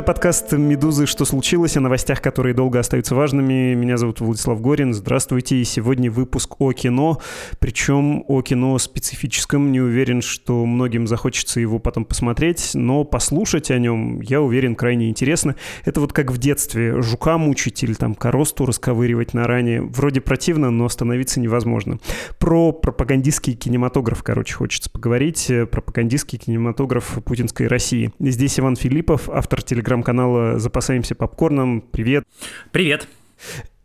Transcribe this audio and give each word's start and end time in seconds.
Это 0.00 0.06
подкаст 0.06 0.52
«Медузы. 0.52 1.04
Что 1.04 1.26
случилось?» 1.26 1.76
о 1.76 1.80
новостях, 1.80 2.22
которые 2.22 2.54
долго 2.54 2.78
остаются 2.78 3.14
важными. 3.14 3.74
Меня 3.74 3.98
зовут 3.98 4.20
Владислав 4.20 4.58
Горин. 4.58 4.94
Здравствуйте. 4.94 5.56
И 5.56 5.64
сегодня 5.64 6.10
выпуск 6.10 6.58
о 6.58 6.72
кино. 6.72 7.20
Причем 7.58 8.24
о 8.26 8.40
кино 8.40 8.78
специфическом. 8.78 9.70
Не 9.70 9.82
уверен, 9.82 10.22
что 10.22 10.64
многим 10.64 11.06
захочется 11.06 11.60
его 11.60 11.78
потом 11.78 12.06
посмотреть, 12.06 12.70
но 12.72 13.04
послушать 13.04 13.70
о 13.70 13.78
нем, 13.78 14.22
я 14.22 14.40
уверен, 14.40 14.74
крайне 14.74 15.10
интересно. 15.10 15.54
Это 15.84 16.00
вот 16.00 16.14
как 16.14 16.30
в 16.30 16.38
детстве. 16.38 17.02
Жука 17.02 17.36
мучить 17.36 17.82
или 17.82 17.92
там 17.92 18.14
коросту 18.14 18.64
расковыривать 18.64 19.34
на 19.34 19.46
ране. 19.46 19.82
Вроде 19.82 20.22
противно, 20.22 20.70
но 20.70 20.86
остановиться 20.86 21.40
невозможно. 21.40 21.98
Про 22.38 22.72
пропагандистский 22.72 23.52
кинематограф, 23.52 24.22
короче, 24.22 24.54
хочется 24.54 24.88
поговорить. 24.88 25.52
Пропагандистский 25.70 26.38
кинематограф 26.38 27.18
путинской 27.22 27.66
России. 27.66 28.14
Здесь 28.18 28.58
Иван 28.58 28.76
Филиппов, 28.76 29.28
автор 29.28 29.60
телевизора 29.60 29.89
телеграм-канала 29.90 30.58
«Запасаемся 30.60 31.16
попкорном». 31.16 31.80
Привет. 31.80 32.24
Привет. 32.70 33.08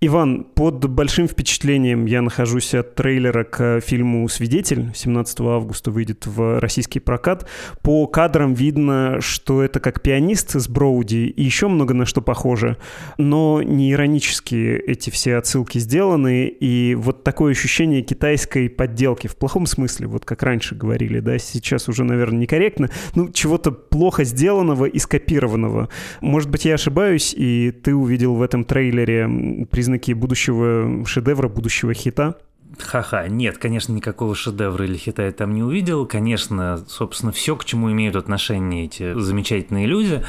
Иван, 0.01 0.43
под 0.43 0.89
большим 0.89 1.25
впечатлением 1.27 2.05
я 2.05 2.21
нахожусь 2.21 2.75
от 2.75 2.95
трейлера 2.95 3.45
к 3.45 3.79
фильму 3.79 4.27
«Свидетель». 4.27 4.91
17 4.93 5.39
августа 5.39 5.89
выйдет 5.89 6.27
в 6.27 6.59
российский 6.59 6.99
прокат. 6.99 7.47
По 7.81 8.05
кадрам 8.05 8.53
видно, 8.53 9.21
что 9.21 9.63
это 9.63 9.79
как 9.79 10.01
пианист 10.01 10.59
с 10.59 10.67
Броуди 10.67 11.27
и 11.27 11.41
еще 11.41 11.69
много 11.69 11.93
на 11.93 12.05
что 12.05 12.21
похоже. 12.21 12.77
Но 13.17 13.61
не 13.63 13.93
иронически 13.93 14.83
эти 14.85 15.09
все 15.11 15.37
отсылки 15.37 15.77
сделаны. 15.77 16.47
И 16.47 16.93
вот 16.95 17.23
такое 17.23 17.53
ощущение 17.53 18.01
китайской 18.01 18.69
подделки 18.69 19.27
в 19.27 19.37
плохом 19.37 19.65
смысле, 19.65 20.07
вот 20.07 20.25
как 20.25 20.43
раньше 20.43 20.75
говорили, 20.75 21.21
да, 21.21 21.39
сейчас 21.39 21.87
уже, 21.87 22.03
наверное, 22.03 22.39
некорректно. 22.39 22.89
Ну, 23.15 23.31
чего-то 23.31 23.71
плохо 23.71 24.25
сделанного 24.25 24.85
и 24.85 24.99
скопированного. 24.99 25.87
Может 26.19 26.49
быть, 26.49 26.65
я 26.65 26.73
ошибаюсь, 26.73 27.33
и 27.35 27.71
ты 27.71 27.95
увидел 27.95 28.35
в 28.35 28.41
этом 28.41 28.65
трейлере 28.65 29.65
признаки 29.95 30.13
будущего 30.13 31.05
шедевра, 31.05 31.47
будущего 31.47 31.93
хита? 31.93 32.35
Ха-ха, 32.79 33.27
нет, 33.27 33.57
конечно, 33.57 33.93
никакого 33.93 34.35
шедевра 34.35 34.85
или 34.85 34.97
хита 34.97 35.23
я 35.23 35.31
там 35.31 35.53
не 35.53 35.63
увидел. 35.63 36.05
Конечно, 36.05 36.83
собственно, 36.87 37.31
все, 37.31 37.55
к 37.55 37.63
чему 37.63 37.91
имеют 37.91 38.15
отношение 38.15 38.85
эти 38.85 39.17
замечательные 39.17 39.87
люди, 39.87 40.23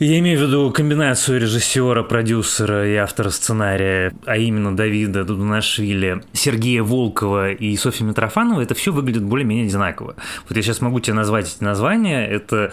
я 0.00 0.18
имею 0.18 0.40
в 0.40 0.42
виду 0.42 0.72
комбинацию 0.72 1.40
режиссера, 1.40 2.02
продюсера 2.02 2.88
и 2.88 2.96
автора 2.96 3.30
сценария, 3.30 4.12
а 4.26 4.36
именно 4.36 4.76
Давида 4.76 5.24
Дудунашвили, 5.24 6.20
Сергея 6.32 6.82
Волкова 6.82 7.52
и 7.52 7.76
Софьи 7.76 8.04
Митрофанова, 8.04 8.60
это 8.60 8.74
все 8.74 8.92
выглядит 8.92 9.22
более-менее 9.22 9.66
одинаково. 9.66 10.16
Вот 10.48 10.56
я 10.56 10.62
сейчас 10.62 10.80
могу 10.80 10.98
тебе 10.98 11.14
назвать 11.14 11.54
эти 11.54 11.62
названия. 11.62 12.26
Это 12.26 12.72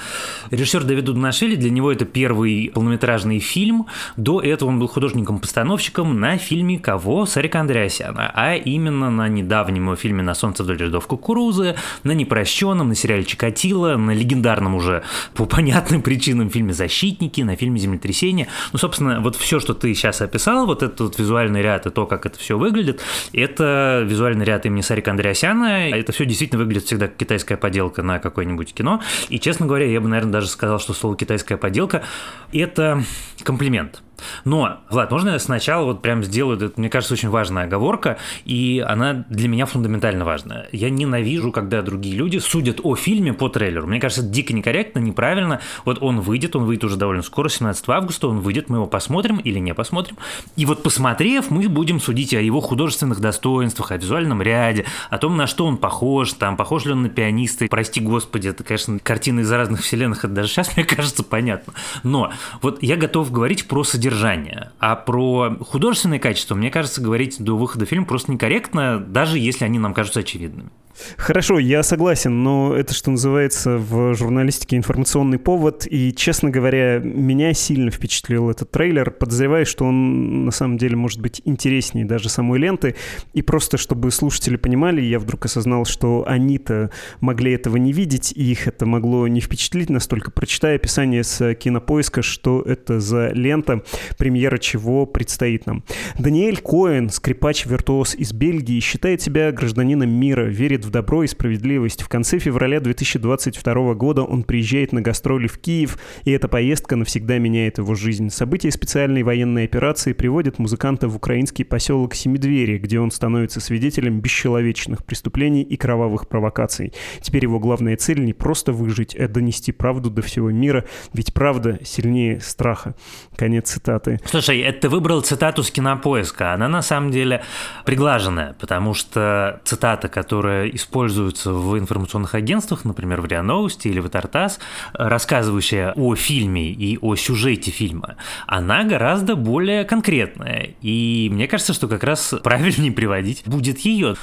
режиссер 0.50 0.84
Давид 0.84 1.06
Дудунашвили, 1.06 1.56
для 1.56 1.70
него 1.70 1.92
это 1.92 2.06
первый 2.06 2.72
полнометражный 2.74 3.38
фильм. 3.38 3.86
До 4.18 4.42
этого 4.42 4.70
он 4.70 4.80
был 4.80 4.88
художником-постановщиком 4.88 6.20
на 6.20 6.40
фильме 6.40 6.80
кого? 6.80 7.28
Сарика 7.28 7.60
Андреасяна, 7.60 8.32
а 8.34 8.56
именно 8.56 9.12
на 9.12 9.28
недавнем 9.28 9.84
его 9.84 9.96
фильме 9.96 10.24
«На 10.24 10.34
солнце 10.34 10.64
вдоль 10.64 10.78
рядов 10.78 11.06
кукурузы», 11.06 11.76
на 12.04 12.14
«Непрощенном», 12.14 12.90
на 12.90 12.96
сериале 12.96 13.26
«Чикатило», 13.26 13.96
на 13.96 14.12
легендарном 14.12 14.74
уже 14.74 15.04
по 15.36 15.46
понятным 15.46 16.02
причинам 16.02 16.50
фильме 16.50 16.74
«Защитник», 16.74 17.11
«Защитники», 17.12 17.42
на 17.42 17.56
фильме 17.56 17.80
«Землетрясение». 17.80 18.48
Ну, 18.72 18.80
собственно, 18.80 19.20
вот 19.20 19.36
все, 19.36 19.60
что 19.60 19.74
ты 19.74 19.94
сейчас 19.94 20.22
описал, 20.22 20.66
вот 20.66 20.82
этот 20.82 21.00
вот 21.02 21.20
визуальный 21.20 21.62
ряд 21.62 21.86
и 21.86 21.90
то, 21.90 22.06
как 22.06 22.26
это 22.26 22.40
все 22.40 22.58
выглядит, 22.58 23.02
это 23.34 24.04
визуальный 24.06 24.46
ряд 24.46 24.66
имени 24.66 24.82
Сарика 24.82 25.12
Андреасяна. 25.12 25.90
Это 25.90 26.12
все 26.14 26.26
действительно 26.26 26.64
выглядит 26.64 26.86
всегда 26.86 27.08
как 27.08 27.18
китайская 27.18 27.58
поделка 27.58 28.02
на 28.02 28.20
какое-нибудь 28.20 28.74
кино. 28.74 29.02
И, 29.30 29.40
честно 29.40 29.66
говоря, 29.66 29.86
я 29.86 30.00
бы, 30.00 30.08
наверное, 30.08 30.34
даже 30.34 30.48
сказал, 30.48 30.80
что 30.80 30.94
слово 30.94 31.18
«китайская 31.18 31.58
поделка»— 31.58 32.04
это 32.54 33.04
комплимент. 33.44 34.02
Но, 34.46 34.80
Влад, 34.90 35.12
можно 35.12 35.30
я 35.30 35.40
сначала 35.40 35.86
вот 35.86 36.02
прям 36.02 36.24
сделаю, 36.24 36.58
это, 36.58 36.80
мне 36.80 36.90
кажется, 36.90 37.14
очень 37.14 37.30
важная 37.30 37.64
оговорка, 37.64 38.18
и 38.46 38.84
она 38.86 39.26
для 39.30 39.48
меня 39.48 39.66
фундаментально 39.66 40.26
важная. 40.26 40.68
Я 40.72 40.90
ненавижу, 40.90 41.52
когда 41.52 41.82
другие 41.82 42.16
люди 42.16 42.38
судят 42.38 42.80
о 42.84 42.96
фильме 42.96 43.34
по 43.34 43.50
трейлеру. 43.50 43.88
Мне 43.88 44.00
кажется, 44.00 44.24
это 44.24 44.32
дико 44.32 44.54
некорректно, 44.54 45.00
неправильно. 45.00 45.62
Вот 45.86 46.02
он 46.02 46.22
выйдет, 46.22 46.56
он 46.56 46.66
выйдет 46.66 46.84
уже 46.84 46.98
довольно 46.98 47.24
скоро, 47.24 47.50
17 47.50 47.90
августа, 47.90 48.28
он 48.28 48.40
выйдет, 48.40 48.70
мы 48.70 48.78
его 48.78 48.88
посмотрим 48.88 49.38
или 49.38 49.60
не 49.60 49.74
посмотрим. 49.74 50.18
И 50.56 50.66
вот 50.66 50.84
посмотрев, 50.84 51.50
мы 51.50 51.68
будем 51.68 52.00
судить 52.00 52.34
о 52.34 52.42
его 52.42 52.62
художественных 52.62 53.20
достоинствах, 53.20 53.92
о 53.92 53.98
визуальном 53.98 54.42
ряде, 54.42 54.86
о 55.10 55.18
том, 55.18 55.38
на 55.38 55.48
что 55.48 55.66
он 55.66 55.78
похож, 55.78 56.34
там, 56.34 56.58
похож 56.58 56.86
ли 56.86 56.92
он 56.92 57.04
на 57.04 57.10
пианиста. 57.10 57.68
Прости 57.70 58.00
господи, 58.00 58.50
это, 58.50 58.64
конечно, 58.64 59.00
картины 59.00 59.42
из 59.42 59.52
разных 59.52 59.82
вселенных, 59.82 60.20
это 60.20 60.34
даже 60.34 60.50
сейчас, 60.50 60.76
мне 60.76 60.86
кажется, 60.86 61.24
понятно. 61.24 61.74
Но 62.04 62.32
вот 62.62 62.82
я 62.84 62.96
готов 62.96 63.32
говорить 63.32 63.68
про 63.68 63.84
содержание 63.84 64.11
содержание. 64.12 64.72
А 64.80 64.96
про 64.96 65.56
художественное 65.62 66.20
качество, 66.20 66.56
мне 66.56 66.70
кажется, 66.70 67.02
говорить 67.02 67.42
до 67.42 67.58
выхода 67.58 67.86
фильма 67.86 68.06
просто 68.06 68.32
некорректно, 68.32 69.00
даже 69.00 69.40
если 69.40 69.66
они 69.66 69.80
нам 69.80 69.94
кажутся 69.94 70.20
очевидными. 70.20 70.70
Хорошо, 71.18 71.60
я 71.60 71.84
согласен, 71.84 72.44
но 72.44 72.76
это, 72.76 72.94
что 72.94 73.12
называется, 73.12 73.78
в 73.78 74.14
журналистике 74.16 74.78
информационный 74.78 75.40
повод, 75.40 75.88
и, 75.90 76.14
честно 76.14 76.50
говоря, 76.50 77.00
меня 77.00 77.54
сильно 77.54 77.92
впечатлил 77.92 78.50
этот 78.50 78.72
трейлер. 78.72 79.12
Подозреваю, 79.12 79.66
что 79.66 79.86
он, 79.86 80.46
на 80.46 80.52
самом 80.52 80.78
деле, 80.78 80.96
может 80.96 81.20
быть 81.20 81.42
интереснее 81.46 82.06
даже 82.06 82.30
самой 82.30 82.60
ленты, 82.60 82.96
и 83.34 83.42
просто, 83.42 83.78
чтобы 83.78 84.12
слушатели 84.12 84.56
понимали, 84.56 85.02
я 85.02 85.20
вдруг 85.20 85.46
осознал, 85.46 85.86
что 85.86 86.24
они-то 86.28 86.92
могли 87.20 87.54
этого 87.54 87.78
не 87.78 87.94
видеть, 87.94 88.34
и 88.36 88.52
их 88.52 88.68
это 88.68 88.86
могло 88.86 89.28
не 89.28 89.42
впечатлить 89.42 89.90
настолько, 89.90 90.32
прочитая 90.32 90.76
описание 90.76 91.24
с 91.24 91.54
кинопоиска, 91.56 92.22
что 92.22 92.62
это 92.62 93.00
за 93.00 93.30
лента, 93.30 93.84
премьера 94.18 94.58
чего 94.58 95.06
предстоит 95.06 95.66
нам. 95.66 95.84
Даниэль 96.20 96.60
Коэн, 96.60 97.10
скрипач-виртуоз 97.10 98.16
из 98.16 98.34
Бельгии, 98.34 98.80
считает 98.80 99.22
себя 99.22 99.52
гражданином 99.52 100.10
мира, 100.10 100.44
верит 100.44 100.86
в 100.86 100.91
добро 100.92 101.24
и 101.24 101.28
справедливость. 101.28 102.04
В 102.04 102.10
конце 102.10 102.38
февраля 102.38 102.80
2022 102.80 103.94
года 103.96 104.24
он 104.24 104.44
приезжает 104.44 104.92
на 104.92 105.02
гастроли 105.02 105.48
в 105.48 105.58
Киев, 105.58 105.98
и 106.24 106.32
эта 106.32 106.48
поездка 106.48 106.96
навсегда 106.96 107.38
меняет 107.38 107.78
его 107.78 107.96
жизнь. 107.96 108.30
События 108.30 108.72
специальной 108.72 109.24
военной 109.24 109.64
операции 109.64 110.14
приводят 110.14 110.60
музыканта 110.60 111.08
в 111.08 111.16
украинский 111.16 111.66
поселок 111.66 112.14
Семидвери, 112.14 112.78
где 112.78 113.00
он 113.00 113.12
становится 113.12 113.60
свидетелем 113.60 114.20
бесчеловечных 114.20 115.06
преступлений 115.06 115.64
и 115.64 115.78
кровавых 115.78 116.28
провокаций. 116.28 116.94
Теперь 117.22 117.44
его 117.44 117.60
главная 117.60 117.96
цель 117.96 118.24
не 118.24 118.34
просто 118.34 118.74
выжить, 118.74 119.16
а 119.16 119.28
донести 119.28 119.72
правду 119.72 120.10
до 120.10 120.22
всего 120.22 120.52
мира, 120.52 120.86
ведь 121.14 121.34
правда 121.34 121.80
сильнее 121.84 122.42
страха. 122.42 122.96
Конец 123.36 123.72
цитаты. 123.72 124.20
Слушай, 124.26 124.60
это 124.60 124.82
ты 124.82 124.90
выбрал 124.90 125.22
цитату 125.22 125.64
с 125.64 125.72
кинопоиска. 125.72 126.54
Она 126.54 126.68
на 126.68 126.82
самом 126.82 127.12
деле 127.12 127.44
приглаженная, 127.86 128.56
потому 128.60 128.94
что 128.94 129.62
цитата, 129.64 130.08
которая 130.08 130.71
используются 130.72 131.54
в 131.54 131.78
информационных 131.78 132.36
агентствах, 132.36 132.86
например, 132.86 133.22
в 133.22 133.26
РИА 133.26 133.44
Новости 133.44 133.88
или 133.88 134.00
в 134.00 134.10
Тартас, 134.10 134.60
рассказывающая 134.94 135.94
о 135.96 136.16
фильме 136.16 136.72
и 136.72 136.98
о 137.02 137.16
сюжете 137.16 137.72
фильма, 137.72 138.18
она 138.48 138.84
гораздо 138.84 139.36
более 139.36 139.86
конкретная. 139.86 140.76
И 140.82 141.30
мне 141.32 141.48
кажется, 141.48 141.74
что 141.74 141.88
как 141.88 142.04
раз 142.04 142.34
правильнее 142.44 142.92
приводить 142.92 143.44
будет 143.46 143.80
ее. 143.80 144.16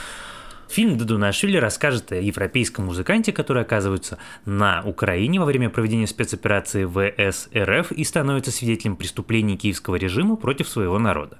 Фильм 0.69 0.99
Дадунашвили 0.99 1.57
расскажет 1.57 2.13
о 2.13 2.17
европейском 2.17 2.87
музыканте, 2.87 3.33
который 3.33 3.63
оказывается 3.63 4.19
на 4.45 4.83
Украине 4.85 5.41
во 5.41 5.47
время 5.47 5.71
проведения 5.71 6.07
спецоперации 6.07 6.85
ВС 6.85 7.49
РФ 7.57 7.93
и 7.93 8.05
становится 8.05 8.51
свидетелем 8.51 8.97
преступлений 8.97 9.57
киевского 9.57 9.97
режима 9.97 10.37
против 10.37 10.69
своего 10.69 10.99
народа. 10.99 11.39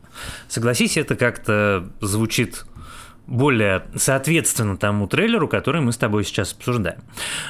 Согласись, 0.49 0.97
это 0.97 1.15
как-то 1.15 1.91
звучит 2.01 2.65
более 3.29 3.85
соответственно 3.95 4.77
тому 4.77 5.07
трейлеру, 5.07 5.49
который 5.49 5.83
мы 5.83 5.93
с 5.93 5.99
тобой 5.99 6.25
сейчас 6.25 6.53
обсуждаем. 6.53 7.01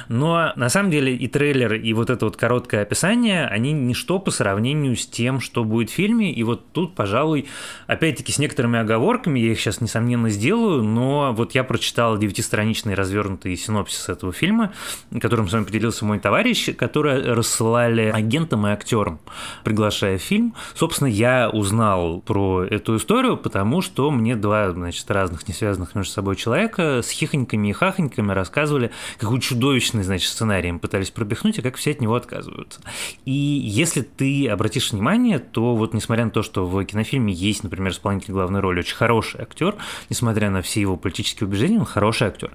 Но 0.09 0.51
на 0.55 0.69
самом 0.69 0.91
деле 0.91 1.15
и 1.15 1.27
трейлер, 1.27 1.73
и 1.73 1.93
вот 1.93 2.09
это 2.09 2.25
вот 2.25 2.35
короткое 2.35 2.81
описание, 2.81 3.47
они 3.47 3.71
ничто 3.71 4.19
по 4.19 4.29
сравнению 4.29 4.95
с 4.95 5.07
тем, 5.07 5.39
что 5.39 5.63
будет 5.63 5.89
в 5.89 5.93
фильме. 5.93 6.33
И 6.33 6.43
вот 6.43 6.71
тут, 6.73 6.95
пожалуй, 6.95 7.47
опять-таки 7.87 8.31
с 8.31 8.39
некоторыми 8.39 8.77
оговорками, 8.79 9.39
я 9.39 9.53
их 9.53 9.59
сейчас, 9.59 9.79
несомненно, 9.79 10.29
сделаю, 10.29 10.83
но 10.83 11.33
вот 11.33 11.55
я 11.55 11.63
прочитал 11.63 12.17
девятистраничный 12.17 12.93
развернутый 12.93 13.55
синопсис 13.55 14.09
этого 14.09 14.33
фильма, 14.33 14.73
которым 15.21 15.47
с 15.47 15.53
вами 15.53 15.63
поделился 15.63 16.03
мой 16.03 16.19
товарищ, 16.19 16.75
который 16.75 17.33
рассылали 17.33 18.11
агентам 18.13 18.67
и 18.67 18.71
актерам, 18.71 19.19
приглашая 19.63 20.17
в 20.17 20.21
фильм. 20.21 20.55
Собственно, 20.75 21.07
я 21.07 21.49
узнал 21.49 22.19
про 22.19 22.65
эту 22.65 22.97
историю, 22.97 23.37
потому 23.37 23.81
что 23.81 24.11
мне 24.11 24.35
два, 24.35 24.71
значит, 24.71 25.09
разных 25.09 25.47
несвязанных 25.47 25.68
связанных 25.69 25.93
между 25.93 26.11
собой 26.11 26.35
человека, 26.35 27.01
с 27.03 27.11
хихоньками 27.11 27.67
и 27.69 27.73
хахоньками 27.73 28.31
рассказывали, 28.31 28.89
какой 29.19 29.39
чудовищный, 29.39 30.01
значит, 30.01 30.29
сценарий 30.29 30.69
им 30.69 30.79
пытались 30.79 31.11
пропихнуть, 31.11 31.59
и 31.59 31.61
как 31.61 31.75
все 31.75 31.91
от 31.91 32.01
него 32.01 32.15
отказываются. 32.15 32.81
И 33.25 33.31
если 33.31 34.01
ты 34.01 34.47
обратишь 34.47 34.91
внимание, 34.91 35.37
то 35.37 35.75
вот 35.75 35.93
несмотря 35.93 36.25
на 36.25 36.31
то, 36.31 36.41
что 36.41 36.65
в 36.65 36.83
кинофильме 36.83 37.31
есть, 37.31 37.63
например, 37.63 37.91
исполнитель 37.91 38.33
главной 38.33 38.61
роли, 38.61 38.79
очень 38.79 38.95
хороший 38.95 39.41
актер, 39.41 39.75
несмотря 40.09 40.49
на 40.49 40.63
все 40.63 40.81
его 40.81 40.97
политические 40.97 41.47
убеждения, 41.47 41.77
он 41.77 41.85
хороший 41.85 42.27
актер. 42.27 42.51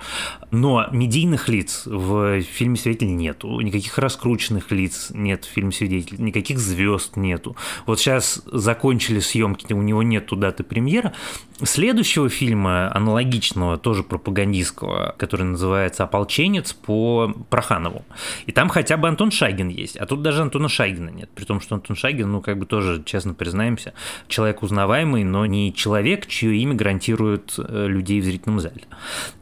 Но 0.51 0.89
медийных 0.91 1.49
лиц 1.49 1.83
в 1.87 2.43
фильме 2.43 2.77
«Свидетель» 2.77 3.15
нету, 3.15 3.61
никаких 3.61 3.97
раскрученных 3.99 4.73
лиц 4.73 5.11
нет 5.11 5.45
в 5.45 5.49
фильме 5.49 5.71
«Свидетель», 5.71 6.21
никаких 6.21 6.59
звезд 6.59 7.17
нету. 7.17 7.57
Вот 7.87 8.01
сейчас 8.01 8.43
закончили 8.47 9.21
съемки, 9.21 9.73
у 9.73 9.83
него 9.83 10.03
нету 10.03 10.35
даты 10.35 10.65
премьера. 10.65 11.13
Следующего 11.63 12.29
фильма, 12.29 12.91
аналогичного, 13.05 13.79
тоже 13.79 14.03
пропагандистского, 14.03 15.15
который 15.19 15.45
называется 15.45 16.05
«Ополченец» 16.05 16.73
по 16.73 17.33
Проханову. 17.51 18.05
И 18.47 18.53
там 18.53 18.69
хотя 18.69 18.97
бы 18.97 19.09
Антон 19.09 19.31
Шагин 19.31 19.69
есть, 19.69 19.97
а 19.97 20.07
тут 20.07 20.23
даже 20.23 20.43
Антона 20.43 20.69
Шагина 20.69 21.11
нет. 21.11 21.31
При 21.35 21.45
том, 21.45 21.61
что 21.61 21.75
Антон 21.75 21.97
Шагин, 21.97 22.31
ну, 22.31 22.41
как 22.41 22.59
бы 22.59 22.67
тоже, 22.67 23.03
честно 23.05 23.35
признаемся, 23.35 23.93
человек 24.29 24.63
узнаваемый, 24.63 25.25
но 25.25 25.47
не 25.47 25.73
человек, 25.73 26.27
чье 26.27 26.57
имя 26.57 26.75
гарантирует 26.75 27.55
э, 27.59 27.87
людей 27.87 28.21
в 28.21 28.25
зрительном 28.25 28.61
зале. 28.61 28.83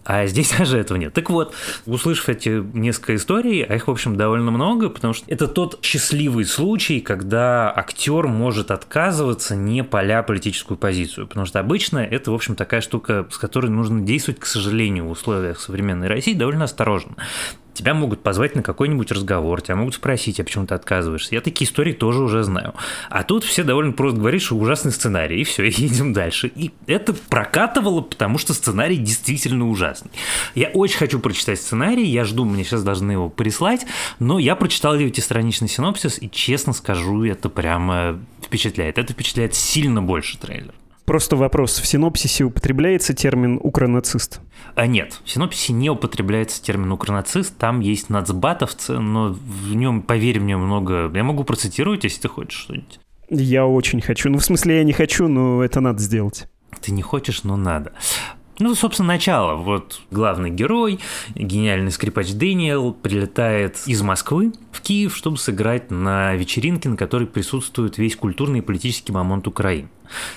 А 0.05 0.27
здесь 0.27 0.53
даже 0.59 0.79
этого 0.79 0.99
нет. 0.99 1.13
Так 1.13 1.31
вот, 1.31 1.55
услышав 1.87 2.29
эти 2.29 2.65
несколько 2.77 3.15
историй, 3.15 3.63
а 3.63 3.75
их, 3.75 3.87
в 3.87 3.91
общем, 3.91 4.17
довольно 4.17 4.51
много, 4.51 4.89
потому 4.89 5.15
что 5.15 5.25
это 5.29 5.47
тот 5.47 5.79
счастливый 5.83 6.45
случай, 6.45 7.01
когда 7.01 7.73
актер 7.75 8.27
может 8.27 8.71
отказываться, 8.71 9.55
не 9.55 9.85
поля 9.85 10.23
политическую 10.23 10.77
позицию. 10.77 11.27
Потому 11.27 11.47
что 11.47 11.61
обычно 11.61 11.99
это, 11.99 12.31
в 12.31 12.35
общем, 12.35 12.57
такая 12.57 12.81
штука, 12.81 13.27
с 13.31 13.39
которой 13.39 13.52
нужно 13.61 14.01
действовать, 14.01 14.41
к 14.41 14.47
сожалению, 14.47 15.07
в 15.07 15.11
условиях 15.11 15.61
современной 15.61 16.09
России 16.09 16.35
довольно 16.35 16.65
осторожно. 16.65 17.17
Тебя 17.75 17.95
могут 17.95 18.23
позвать 18.23 18.55
на 18.55 18.63
какой-нибудь 18.63 19.11
разговор, 19.11 19.63
тебя 19.63 19.77
могут 19.77 19.95
спросить, 19.95 20.39
а 20.39 20.45
почему 20.45 20.67
ты 20.67 20.75
отказываешься. 20.75 21.35
Я 21.35 21.41
такие 21.41 21.69
истории 21.69 21.93
тоже 21.93 22.23
уже 22.23 22.43
знаю. 22.43 22.75
А 23.09 23.23
тут 23.23 23.45
все 23.45 23.65
довольно 23.65 23.93
просто 23.93 24.19
говорят, 24.19 24.43
что 24.43 24.57
ужасный 24.57 24.93
сценарий, 24.93 25.41
и 25.41 25.45
все, 25.45 25.65
и 25.65 25.73
едем 25.83 26.13
дальше. 26.13 26.53
И 26.55 26.73
это 26.87 27.15
прокатывало, 27.15 28.03
потому 28.03 28.37
что 28.37 28.53
сценарий 28.53 28.99
действительно 28.99 29.69
ужасный. 29.69 30.11
Я 30.55 30.69
очень 30.69 30.99
хочу 30.99 31.19
прочитать 31.19 31.61
сценарий, 31.61 32.05
я 32.05 32.25
жду, 32.25 32.45
мне 32.45 32.63
сейчас 32.63 32.83
должны 32.83 33.13
его 33.13 33.31
прислать, 33.31 33.87
но 34.19 34.39
я 34.39 34.55
прочитал 34.55 34.97
девятистраничный 34.99 35.69
синопсис, 35.69 36.21
и 36.21 36.31
честно 36.31 36.75
скажу, 36.75 37.25
это 37.25 37.49
прямо 37.49 38.21
впечатляет. 38.43 38.99
Это 38.99 39.15
впечатляет 39.15 39.55
сильно 39.55 40.03
больше 40.03 40.37
трейлера. 40.37 40.75
Просто 41.05 41.37
вопрос. 41.37 41.79
В 41.81 41.87
синопсисе 41.87 42.45
употребляется 42.45 43.13
термин 43.13 43.59
«укронацист»? 43.63 44.41
А 44.77 44.87
нет, 44.87 45.21
в 45.25 45.31
синопсисе 45.31 45.73
не 45.73 45.91
употребляется 45.91 46.63
термин 46.63 46.93
«укронацист». 46.93 47.57
Там 47.59 47.81
есть 47.81 48.09
нацбатовцы, 48.09 48.99
но 48.99 49.33
в 49.33 49.75
нем, 49.75 50.03
поверь 50.03 50.41
мне, 50.41 50.57
много... 50.57 51.11
Я 51.13 51.25
могу 51.25 51.45
процитировать, 51.45 52.05
если 52.05 52.23
ты 52.23 52.29
хочешь 52.29 52.61
что-нибудь. 52.61 53.01
Я 53.31 53.67
очень 53.67 54.01
хочу. 54.01 54.31
Ну, 54.31 54.39
в 54.39 54.45
смысле, 54.45 54.79
я 54.79 54.85
не 54.85 54.93
хочу, 54.93 55.27
но 55.27 55.65
это 55.65 55.81
надо 55.81 56.01
сделать. 56.01 56.47
Ты 56.81 56.93
не 56.93 57.03
хочешь, 57.03 57.45
но 57.45 57.57
надо. 57.57 57.93
Ну, 58.59 58.75
собственно, 58.75 59.09
начало. 59.09 59.57
Вот 59.57 60.03
главный 60.11 60.51
герой, 60.51 61.01
гениальный 61.35 61.91
скрипач 61.91 62.33
Дэниел, 62.33 62.93
прилетает 62.93 63.79
из 63.87 64.03
Москвы 64.03 64.53
в 64.71 64.81
Киев, 64.83 65.17
чтобы 65.17 65.39
сыграть 65.39 65.91
на 65.91 66.35
вечеринке, 66.37 66.89
на 66.89 66.97
которой 66.97 67.27
присутствует 67.27 67.99
весь 67.99 68.15
культурный 68.15 68.61
и 68.61 68.63
политический 68.63 69.13
момент 69.13 69.49
Украины. 69.49 69.89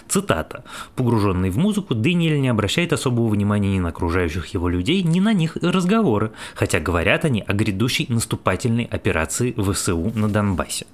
Цитата. 0.07 0.63
«Погруженный 0.95 1.50
в 1.50 1.57
музыку, 1.57 1.95
Дэниэль 1.95 2.39
не 2.39 2.50
обращает 2.50 2.94
особого 2.94 3.27
внимания 3.27 3.75
ни 3.75 3.80
на 3.80 3.89
окружающих 3.89 4.48
его 4.48 4.69
людей, 4.69 5.04
ни 5.04 5.19
на 5.19 5.33
них 5.33 5.57
разговоры, 5.62 6.31
хотя 6.56 6.80
говорят 6.80 7.25
они 7.25 7.44
о 7.45 7.54
грядущей 7.54 8.06
наступательной 8.10 8.86
операции 8.86 9.54
ВСУ 9.57 10.12
на 10.16 10.30
Донбассе. 10.30 10.86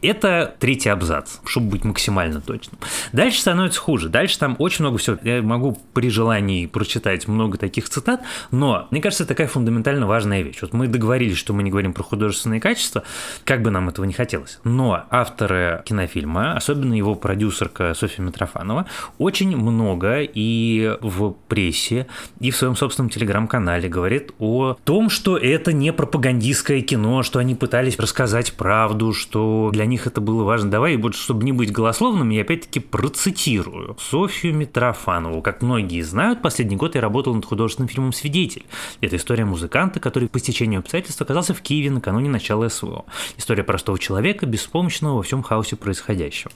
Это 0.00 0.54
третий 0.58 0.88
абзац, 0.88 1.38
чтобы 1.44 1.70
быть 1.70 1.84
максимально 1.84 2.40
точным. 2.40 2.78
Дальше 3.12 3.40
становится 3.40 3.80
хуже. 3.80 4.08
Дальше 4.08 4.38
там 4.38 4.56
очень 4.58 4.84
много 4.84 4.98
всего. 4.98 5.18
Я 5.22 5.42
могу 5.42 5.80
при 5.94 6.10
желании 6.10 6.66
прочитать 6.66 7.28
много 7.28 7.58
таких 7.58 7.88
цитат, 7.88 8.22
но 8.50 8.88
мне 8.90 9.00
кажется, 9.00 9.26
такая 9.26 9.46
фундаментально 9.46 10.06
важная 10.06 10.42
вещь. 10.42 10.58
Вот 10.62 10.72
мы 10.72 10.88
договорились, 10.88 11.36
что 11.36 11.52
мы 11.52 11.62
не 11.62 11.70
говорим 11.70 11.92
про 11.92 12.02
художественные 12.02 12.60
качества, 12.60 13.04
как 13.44 13.62
бы 13.62 13.70
нам 13.70 13.88
этого 13.88 14.04
не 14.04 14.12
хотелось. 14.12 14.58
Но 14.64 15.04
авторы 15.10 15.82
кинофильма, 15.84 16.54
особенно 16.56 16.94
его 16.94 17.14
продюсерка 17.14 17.94
Софья 17.94 18.11
Митрофанова, 18.20 18.86
очень 19.18 19.56
много 19.56 20.20
и 20.20 20.96
в 21.00 21.34
прессе, 21.48 22.06
и 22.40 22.50
в 22.50 22.56
своем 22.56 22.76
собственном 22.76 23.08
телеграм-канале 23.08 23.88
говорит 23.88 24.32
о 24.38 24.76
том, 24.84 25.08
что 25.08 25.38
это 25.38 25.72
не 25.72 25.92
пропагандистское 25.92 26.82
кино, 26.82 27.22
что 27.22 27.38
они 27.38 27.54
пытались 27.54 27.98
рассказать 27.98 28.52
правду, 28.54 29.12
что 29.12 29.70
для 29.72 29.86
них 29.86 30.06
это 30.06 30.20
было 30.20 30.44
важно. 30.44 30.70
Давай, 30.70 30.96
вот, 30.96 31.14
чтобы 31.14 31.44
не 31.44 31.52
быть 31.52 31.72
голословным, 31.72 32.30
я 32.30 32.42
опять-таки 32.42 32.80
процитирую 32.80 33.96
Софью 34.00 34.54
Митрофанову. 34.54 35.40
Как 35.42 35.62
многие 35.62 36.02
знают, 36.02 36.42
последний 36.42 36.76
год 36.76 36.94
я 36.94 37.00
работал 37.00 37.34
над 37.34 37.44
художественным 37.44 37.88
фильмом 37.88 38.12
«Свидетель». 38.12 38.64
Это 39.00 39.16
история 39.16 39.44
музыканта, 39.44 40.00
который 40.00 40.28
по 40.28 40.38
стечению 40.38 40.80
обстоятельств 40.80 41.22
оказался 41.22 41.54
в 41.54 41.62
Киеве 41.62 41.90
накануне 41.90 42.28
начала 42.28 42.68
СВО. 42.68 43.04
История 43.36 43.62
простого 43.62 43.98
человека, 43.98 44.46
беспомощного 44.46 45.16
во 45.16 45.22
всем 45.22 45.42
хаосе 45.42 45.76
происходящего. 45.76 46.50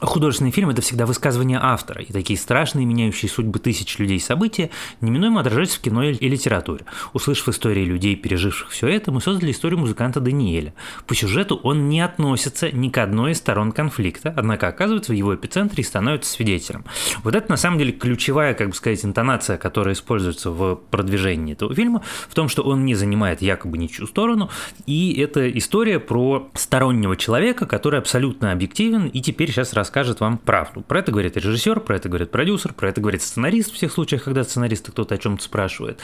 Художественный 0.00 0.50
фильм– 0.50 0.68
это 0.70 0.82
всегда 0.82 0.91
высказывание 1.06 1.58
автора, 1.60 2.02
и 2.02 2.12
такие 2.12 2.38
страшные, 2.38 2.86
меняющие 2.86 3.30
судьбы 3.30 3.58
тысяч 3.58 3.98
людей 3.98 4.20
события 4.20 4.70
неминуемо 5.00 5.40
отражаются 5.40 5.78
в 5.78 5.82
кино 5.82 6.04
и 6.04 6.28
литературе. 6.28 6.84
Услышав 7.12 7.48
истории 7.48 7.84
людей, 7.84 8.16
переживших 8.16 8.70
все 8.70 8.88
это, 8.88 9.12
мы 9.12 9.20
создали 9.20 9.50
историю 9.50 9.80
музыканта 9.80 10.20
Даниэля. 10.20 10.74
По 11.06 11.14
сюжету 11.14 11.56
он 11.62 11.88
не 11.88 12.00
относится 12.00 12.70
ни 12.70 12.88
к 12.88 12.98
одной 12.98 13.32
из 13.32 13.38
сторон 13.38 13.72
конфликта, 13.72 14.32
однако 14.36 14.68
оказывается 14.68 15.12
в 15.12 15.14
его 15.14 15.34
эпицентре 15.34 15.82
и 15.82 15.86
становится 15.86 16.30
свидетелем. 16.30 16.84
Вот 17.24 17.34
это 17.34 17.50
на 17.50 17.56
самом 17.56 17.78
деле 17.78 17.92
ключевая, 17.92 18.54
как 18.54 18.68
бы 18.68 18.74
сказать, 18.74 19.04
интонация, 19.04 19.56
которая 19.56 19.94
используется 19.94 20.50
в 20.50 20.76
продвижении 20.76 21.52
этого 21.52 21.74
фильма, 21.74 22.02
в 22.28 22.34
том, 22.34 22.48
что 22.48 22.62
он 22.62 22.84
не 22.84 22.94
занимает 22.94 23.42
якобы 23.42 23.78
ничью 23.78 24.06
сторону, 24.06 24.50
и 24.86 25.14
это 25.20 25.50
история 25.56 25.98
про 25.98 26.50
стороннего 26.54 27.16
человека, 27.16 27.66
который 27.66 27.98
абсолютно 27.98 28.52
объективен 28.52 29.06
и 29.06 29.20
теперь 29.20 29.50
сейчас 29.50 29.72
расскажет 29.72 30.20
вам 30.20 30.38
правду. 30.38 30.71
Про 30.80 31.00
это 31.00 31.12
говорит 31.12 31.36
режиссер, 31.36 31.80
про 31.80 31.96
это 31.96 32.08
говорит 32.08 32.30
продюсер, 32.30 32.72
про 32.72 32.88
это 32.88 33.00
говорит 33.00 33.22
сценарист 33.22 33.72
в 33.72 33.74
всех 33.74 33.92
случаях, 33.92 34.24
когда 34.24 34.44
сценариста 34.44 34.92
кто-то 34.92 35.14
о 35.14 35.18
чем-то 35.18 35.42
спрашивает. 35.42 36.00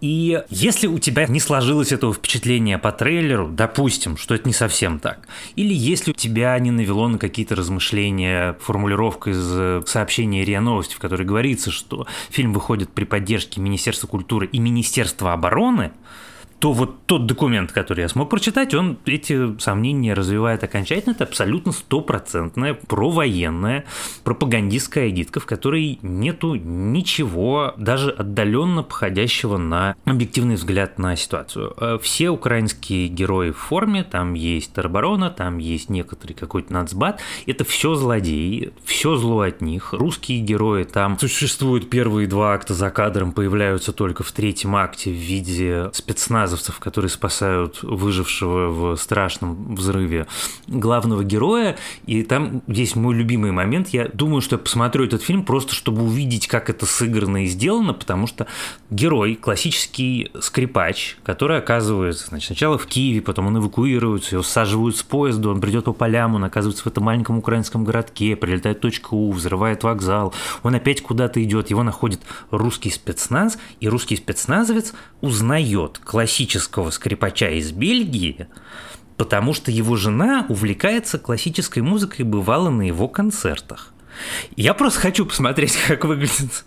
И 0.00 0.42
если 0.48 0.86
у 0.86 0.98
тебя 0.98 1.26
не 1.26 1.40
сложилось 1.40 1.92
этого 1.92 2.14
впечатления 2.14 2.78
по 2.78 2.92
трейлеру, 2.92 3.48
допустим, 3.48 4.16
что 4.16 4.34
это 4.34 4.48
не 4.48 4.54
совсем 4.54 4.98
так, 4.98 5.26
или 5.56 5.74
если 5.74 6.12
у 6.12 6.14
тебя 6.14 6.58
не 6.58 6.70
навело 6.70 7.08
на 7.08 7.18
какие-то 7.18 7.56
размышления 7.56 8.54
формулировка 8.60 9.30
из 9.30 9.52
э, 9.52 9.82
сообщения 9.86 10.44
РИА 10.44 10.60
Новости, 10.60 10.94
в 10.94 10.98
которой 10.98 11.24
говорится, 11.24 11.70
что 11.70 12.06
фильм 12.30 12.52
выходит 12.52 12.90
при 12.90 13.04
поддержке 13.04 13.60
Министерства 13.60 14.06
культуры 14.06 14.46
и 14.46 14.58
Министерства 14.58 15.32
обороны, 15.32 15.92
то 16.62 16.72
вот 16.72 17.06
тот 17.06 17.26
документ, 17.26 17.72
который 17.72 18.02
я 18.02 18.08
смог 18.08 18.30
прочитать, 18.30 18.72
он 18.72 18.96
эти 19.04 19.58
сомнения 19.58 20.14
развивает 20.14 20.62
окончательно. 20.62 21.12
Это 21.12 21.24
абсолютно 21.24 21.72
стопроцентная 21.72 22.74
провоенная 22.74 23.84
пропагандистская 24.22 25.08
агитка, 25.08 25.40
в 25.40 25.46
которой 25.46 25.98
нету 26.02 26.54
ничего 26.54 27.74
даже 27.78 28.10
отдаленно 28.10 28.84
походящего 28.84 29.56
на 29.56 29.96
объективный 30.04 30.54
взгляд 30.54 31.00
на 31.00 31.16
ситуацию. 31.16 31.74
Э, 31.78 31.98
все 32.00 32.30
украинские 32.30 33.08
герои 33.08 33.50
в 33.50 33.58
форме, 33.58 34.04
там 34.04 34.34
есть 34.34 34.72
тероборона, 34.72 35.30
там 35.30 35.58
есть 35.58 35.90
некоторый 35.90 36.34
какой-то 36.34 36.72
нацбат, 36.72 37.20
это 37.44 37.64
все 37.64 37.96
злодеи, 37.96 38.72
все 38.84 39.16
зло 39.16 39.40
от 39.40 39.62
них. 39.62 39.94
Русские 39.94 40.38
герои 40.38 40.84
там 40.84 41.18
существуют 41.18 41.90
первые 41.90 42.28
два 42.28 42.52
акта 42.52 42.72
за 42.72 42.90
кадром, 42.90 43.32
появляются 43.32 43.92
только 43.92 44.22
в 44.22 44.30
третьем 44.30 44.76
акте 44.76 45.10
в 45.10 45.16
виде 45.16 45.90
спецназа 45.92 46.51
спецназовцев, 46.52 46.78
которые 46.78 47.10
спасают 47.10 47.82
выжившего 47.82 48.68
в 48.68 48.96
страшном 48.96 49.74
взрыве 49.74 50.26
главного 50.66 51.24
героя. 51.24 51.76
И 52.06 52.22
там 52.22 52.62
есть 52.66 52.96
мой 52.96 53.14
любимый 53.14 53.52
момент. 53.52 53.88
Я 53.88 54.08
думаю, 54.08 54.40
что 54.40 54.56
я 54.56 54.58
посмотрю 54.58 55.04
этот 55.04 55.22
фильм 55.22 55.44
просто, 55.44 55.74
чтобы 55.74 56.02
увидеть, 56.02 56.46
как 56.48 56.70
это 56.70 56.86
сыграно 56.86 57.44
и 57.44 57.46
сделано, 57.46 57.94
потому 57.94 58.26
что 58.26 58.46
герой, 58.90 59.34
классический 59.34 60.30
скрипач, 60.40 61.16
который 61.22 61.58
оказывается 61.58 62.26
значит, 62.28 62.48
сначала 62.48 62.78
в 62.78 62.86
Киеве, 62.86 63.20
потом 63.20 63.46
он 63.46 63.58
эвакуируется, 63.58 64.36
его 64.36 64.42
саживают 64.42 64.96
с 64.96 65.02
поезда, 65.02 65.50
он 65.50 65.60
придет 65.60 65.84
по 65.84 65.92
полям, 65.92 66.34
он 66.34 66.44
оказывается 66.44 66.84
в 66.84 66.86
этом 66.86 67.04
маленьком 67.04 67.38
украинском 67.38 67.84
городке, 67.84 68.36
прилетает 68.36 68.80
точка 68.80 69.14
У, 69.14 69.32
взрывает 69.32 69.82
вокзал, 69.84 70.34
он 70.62 70.74
опять 70.74 71.02
куда-то 71.02 71.42
идет, 71.42 71.70
его 71.70 71.82
находит 71.82 72.20
русский 72.50 72.90
спецназ, 72.90 73.58
и 73.80 73.88
русский 73.88 74.16
спецназовец 74.16 74.92
узнает 75.20 76.00
классический 76.04 76.41
классического 76.42 76.90
скрипача 76.90 77.50
из 77.50 77.70
Бельгии, 77.70 78.48
потому 79.16 79.54
что 79.54 79.70
его 79.70 79.96
жена 79.96 80.44
увлекается 80.48 81.18
классической 81.18 81.82
музыкой 81.82 82.20
и 82.20 82.28
бывала 82.28 82.68
на 82.68 82.82
его 82.82 83.06
концертах. 83.06 83.92
Я 84.56 84.74
просто 84.74 85.00
хочу 85.00 85.24
посмотреть, 85.24 85.76
как 85.86 86.04
выглядит 86.04 86.64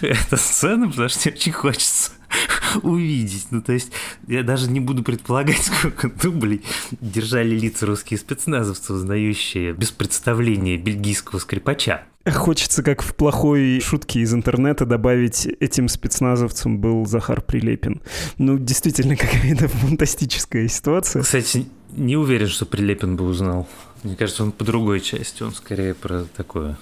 эту 0.00 0.36
сцену, 0.36 0.90
потому 0.90 1.08
что 1.08 1.28
мне 1.28 1.36
очень 1.36 1.52
хочется 1.52 2.12
увидеть. 2.82 3.48
Ну, 3.50 3.62
то 3.62 3.72
есть, 3.72 3.90
я 4.28 4.44
даже 4.44 4.70
не 4.70 4.78
буду 4.78 5.02
предполагать, 5.02 5.60
сколько 5.62 6.08
дублей 6.08 6.62
держали 7.00 7.58
лица 7.58 7.86
русские 7.86 8.18
спецназовцы, 8.18 8.92
узнающие 8.92 9.72
без 9.72 9.90
представления 9.90 10.76
бельгийского 10.76 11.40
скрипача. 11.40 12.04
Хочется, 12.34 12.82
как 12.82 13.02
в 13.02 13.14
плохой 13.14 13.80
шутке 13.80 14.20
из 14.20 14.34
интернета, 14.34 14.84
добавить 14.84 15.46
этим 15.60 15.88
спецназовцам 15.88 16.78
был 16.78 17.06
Захар 17.06 17.40
Прилепин. 17.40 18.02
Ну, 18.38 18.58
действительно, 18.58 19.16
какая-то 19.16 19.68
фантастическая 19.68 20.66
ситуация. 20.68 21.22
Кстати, 21.22 21.66
не 21.92 22.16
уверен, 22.16 22.48
что 22.48 22.66
Прилепин 22.66 23.16
бы 23.16 23.24
узнал. 23.24 23.68
Мне 24.02 24.16
кажется, 24.16 24.42
он 24.42 24.52
по 24.52 24.64
другой 24.64 25.00
части, 25.00 25.42
он 25.42 25.54
скорее 25.54 25.94
про 25.94 26.24
такое. 26.36 26.76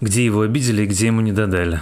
Где 0.00 0.24
его 0.24 0.42
обидели 0.42 0.82
и 0.82 0.86
где 0.86 1.06
ему 1.06 1.20
не 1.20 1.32
додали. 1.32 1.80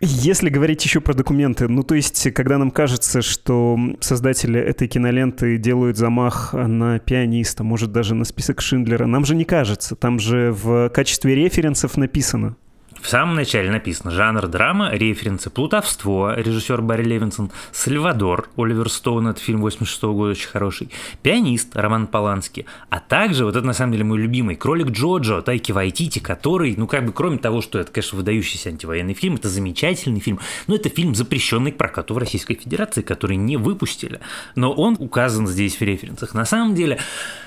Если 0.00 0.48
говорить 0.48 0.84
еще 0.84 1.00
про 1.00 1.14
документы, 1.14 1.68
ну 1.68 1.84
то 1.84 1.94
есть, 1.94 2.32
когда 2.32 2.58
нам 2.58 2.72
кажется, 2.72 3.22
что 3.22 3.78
создатели 4.00 4.58
этой 4.58 4.88
киноленты 4.88 5.56
делают 5.56 5.96
замах 5.96 6.52
на 6.52 6.98
пианиста, 6.98 7.62
может 7.62 7.92
даже 7.92 8.16
на 8.16 8.24
список 8.24 8.60
Шиндлера, 8.60 9.06
нам 9.06 9.24
же 9.24 9.36
не 9.36 9.44
кажется, 9.44 9.94
там 9.94 10.18
же 10.18 10.50
в 10.52 10.88
качестве 10.88 11.36
референсов 11.36 11.96
написано 11.96 12.56
в 13.02 13.08
самом 13.08 13.34
начале 13.34 13.70
написано 13.70 14.12
«Жанр 14.12 14.46
драма, 14.46 14.92
референсы, 14.92 15.50
плутовство», 15.50 16.34
режиссер 16.36 16.80
Барри 16.82 17.02
Левинсон, 17.02 17.50
«Сальвадор», 17.72 18.48
Оливер 18.56 18.88
Стоун, 18.88 19.26
это 19.26 19.40
фильм 19.40 19.60
86 19.60 20.02
-го 20.04 20.14
года, 20.14 20.30
очень 20.30 20.48
хороший, 20.48 20.88
«Пианист», 21.20 21.74
Роман 21.74 22.06
Полански, 22.06 22.64
а 22.90 23.00
также, 23.00 23.44
вот 23.44 23.56
это 23.56 23.66
на 23.66 23.72
самом 23.72 23.92
деле 23.92 24.04
мой 24.04 24.18
любимый, 24.18 24.54
«Кролик 24.54 24.90
Джоджо», 24.90 25.42
Тайки 25.42 25.72
Вайтити, 25.72 26.20
который, 26.20 26.76
ну 26.76 26.86
как 26.86 27.04
бы 27.04 27.12
кроме 27.12 27.38
того, 27.38 27.60
что 27.60 27.80
это, 27.80 27.90
конечно, 27.90 28.16
выдающийся 28.18 28.68
антивоенный 28.68 29.14
фильм, 29.14 29.34
это 29.34 29.48
замечательный 29.48 30.20
фильм, 30.20 30.38
но 30.68 30.76
это 30.76 30.88
фильм, 30.88 31.16
запрещенный 31.16 31.72
к 31.72 31.78
прокату 31.78 32.14
в 32.14 32.18
Российской 32.18 32.54
Федерации, 32.54 33.02
который 33.02 33.36
не 33.36 33.56
выпустили, 33.56 34.20
но 34.54 34.72
он 34.72 34.96
указан 35.00 35.48
здесь 35.48 35.76
в 35.76 35.82
референсах. 35.82 36.34
На 36.34 36.44
самом 36.44 36.76
деле, 36.76 36.98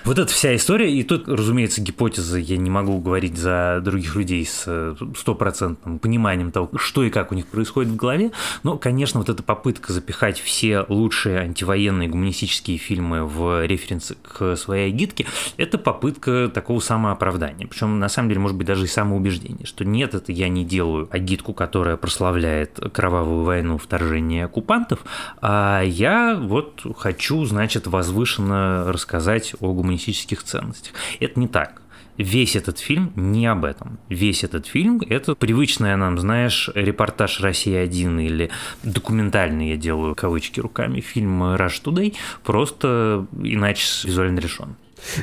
вот 0.04 0.20
эта 0.20 0.32
вся 0.34 0.54
история, 0.54 0.92
и 0.92 1.04
тут, 1.04 1.30
разумеется, 1.30 1.80
гипотеза, 1.80 2.40
я 2.40 2.58
не 2.58 2.70
могу 2.70 3.00
говорить 3.00 3.38
за 3.38 3.80
других 3.82 4.16
людей 4.18 4.46
с 4.46 4.68
100% 4.68 5.45
стопроцентным 5.46 6.00
пониманием 6.00 6.52
того, 6.52 6.70
что 6.78 7.04
и 7.04 7.10
как 7.10 7.32
у 7.32 7.36
них 7.36 7.46
происходит 7.46 7.92
в 7.92 7.96
голове. 7.96 8.32
Но, 8.64 8.78
конечно, 8.78 9.20
вот 9.20 9.30
эта 9.30 9.44
попытка 9.44 9.94
запихать 9.94 10.40
все 10.40 10.86
лучшие 10.88 11.40
антивоенные 11.40 12.10
гуманистические 12.10 12.78
фильмы 12.78 13.26
в 13.26 13.66
референсы 13.66 14.16
к 14.16 14.56
своей 14.56 14.90
агитке, 14.90 15.26
это 15.58 15.78
попытка 15.78 16.50
такого 16.54 16.80
самооправдания. 16.80 17.68
Причем, 17.68 18.00
на 18.00 18.10
самом 18.10 18.30
деле, 18.30 18.42
может 18.42 18.58
быть, 18.58 18.68
даже 18.68 18.86
и 18.86 18.88
самоубеждение, 18.88 19.66
что 19.66 19.86
нет, 19.86 20.16
это 20.16 20.32
я 20.32 20.50
не 20.50 20.66
делаю 20.66 21.08
агитку, 21.12 21.54
которая 21.54 21.98
прославляет 21.98 22.80
кровавую 22.94 23.44
войну, 23.44 23.78
вторжение 23.78 24.46
оккупантов, 24.46 25.00
а 25.42 25.82
я 25.82 26.36
вот 26.36 26.84
хочу, 26.98 27.46
значит, 27.46 27.88
возвышенно 27.88 28.86
рассказать 28.92 29.54
о 29.60 29.74
гуманистических 29.74 30.44
ценностях. 30.44 30.94
Это 31.20 31.40
не 31.40 31.48
так 31.48 31.82
весь 32.18 32.56
этот 32.56 32.80
фильм 32.80 33.12
не 33.16 33.46
об 33.48 33.66
этом. 33.66 34.00
Весь 34.10 34.44
этот 34.44 34.68
фильм— 34.68 35.02
это 35.10 35.36
привычная 35.36 35.98
нам, 35.98 36.18
знаешь, 36.18 36.70
репортаж 36.74 37.42
«Россия-1» 37.42 38.26
или 38.26 38.50
документальный, 38.84 39.70
я 39.70 39.78
делаю 39.78 40.16
кавычки 40.16 40.60
руками, 40.60 41.02
фильм 41.02 41.44
«Rush 41.56 41.84
Today», 41.84 42.16
просто 42.44 43.28
иначе 43.42 44.08
визуально 44.08 44.40
решен. 44.40 44.76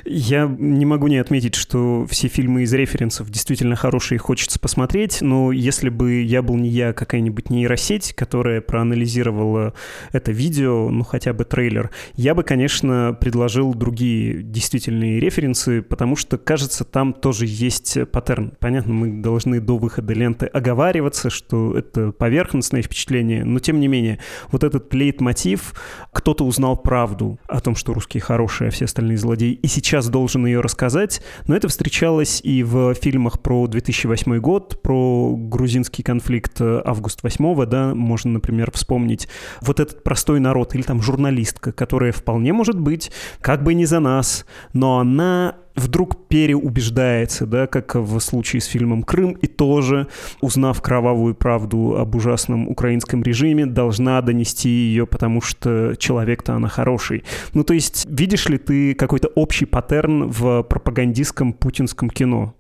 Я 0.05 0.47
не 0.59 0.85
могу 0.85 1.09
не 1.09 1.19
отметить, 1.19 1.55
что 1.55 2.07
все 2.09 2.29
фильмы 2.29 2.63
из 2.63 2.73
референсов 2.73 3.31
действительно 3.31 3.77
хорошие, 3.77 4.19
хочется 4.19 4.59
посмотреть, 4.59 5.21
но 5.21 5.53
если 5.53 5.89
бы 5.89 6.23
я 6.23 6.43
был 6.43 6.57
не 6.57 6.69
я, 6.69 6.91
а 6.91 6.93
какая-нибудь 6.93 7.51
нейросеть, 7.51 8.15
которая 8.15 8.61
проанализировала 8.61 9.75
это 10.13 10.33
видео, 10.33 10.91
ну 10.91 11.05
хотя 11.05 11.33
бы 11.33 11.45
трейлер, 11.45 11.91
я 12.15 12.35
бы, 12.35 12.43
конечно, 12.43 13.17
предложил 13.21 13.75
другие 13.75 14.43
действительные 14.43 15.21
референсы, 15.21 15.83
потому 15.83 16.17
что, 16.17 16.39
кажется, 16.39 16.85
там 16.85 17.13
тоже 17.13 17.47
есть 17.47 17.99
паттерн. 18.11 18.53
Понятно, 18.59 18.93
мы 18.93 19.23
должны 19.23 19.61
до 19.61 19.79
выхода 19.79 20.13
ленты 20.13 20.47
оговариваться, 20.47 21.31
что 21.31 21.77
это 21.77 22.13
поверхностное 22.13 22.83
впечатление, 22.83 23.45
но 23.45 23.59
тем 23.59 23.81
не 23.81 23.89
менее, 23.89 24.19
вот 24.51 24.65
этот 24.65 24.93
лейтмотив, 24.95 25.75
кто-то 26.13 26.45
узнал 26.45 26.77
правду 26.77 27.39
о 27.49 27.61
том, 27.61 27.75
что 27.75 27.95
русские 27.95 28.21
хорошие, 28.21 28.69
а 28.69 28.71
все 28.71 28.85
остальные 28.85 29.19
злодеи, 29.19 29.59
и 29.63 29.69
сейчас 29.69 30.09
должен 30.09 30.45
ее 30.45 30.61
рассказать, 30.61 31.23
но 31.47 31.57
это 31.57 31.69
встречалось 31.69 32.41
и 32.43 32.63
в 32.63 32.95
фильмах 32.95 33.41
про 33.41 33.67
2008 33.67 34.39
год, 34.39 34.83
про 34.83 35.35
грузинский 35.37 36.03
конфликт 36.03 36.61
э, 36.61 36.83
август 36.85 37.23
8 37.23 37.67
да, 37.67 37.95
можно, 37.95 38.33
например, 38.33 38.71
вспомнить. 38.73 39.29
Вот 39.61 39.81
этот 39.81 40.03
простой 40.03 40.41
народ 40.41 40.75
или 40.75 40.83
там 40.83 41.01
журналистка, 41.01 41.73
которая 41.73 42.13
вполне 42.13 42.53
может 42.53 42.79
быть 42.79 43.13
как 43.41 43.63
бы 43.63 43.75
не 43.75 43.87
за 43.87 44.01
нас, 44.01 44.45
но 44.73 44.99
она 44.99 45.57
вдруг 45.75 46.29
переубеждается, 46.29 47.47
да, 47.47 47.67
как 47.67 47.95
в 47.95 48.19
случае 48.21 48.61
с 48.61 48.67
фильмом 48.67 49.03
«Крым», 49.03 49.33
и 49.33 49.47
тоже, 49.47 50.09
узнав 50.41 50.81
кровавую 50.83 51.35
правду 51.35 51.97
об 51.97 52.15
ужасном 52.15 52.69
украинском 52.69 53.23
режиме, 53.23 53.67
должна 53.67 54.21
донести 54.23 54.69
ее, 54.69 55.07
потому 55.07 55.41
что 55.41 55.95
человек-то 55.99 56.55
она 56.55 56.69
хороший. 56.69 57.25
Ну, 57.55 57.65
то 57.65 57.75
есть, 57.75 58.07
видишь 58.09 58.49
ли 58.49 58.59
ты 58.59 58.95
какой-то 58.95 59.29
общий 59.29 59.67
паттерн 59.67 60.29
в 60.29 60.63
пропагандистском 60.63 61.53
путинском 61.53 62.11
кино? 62.11 62.55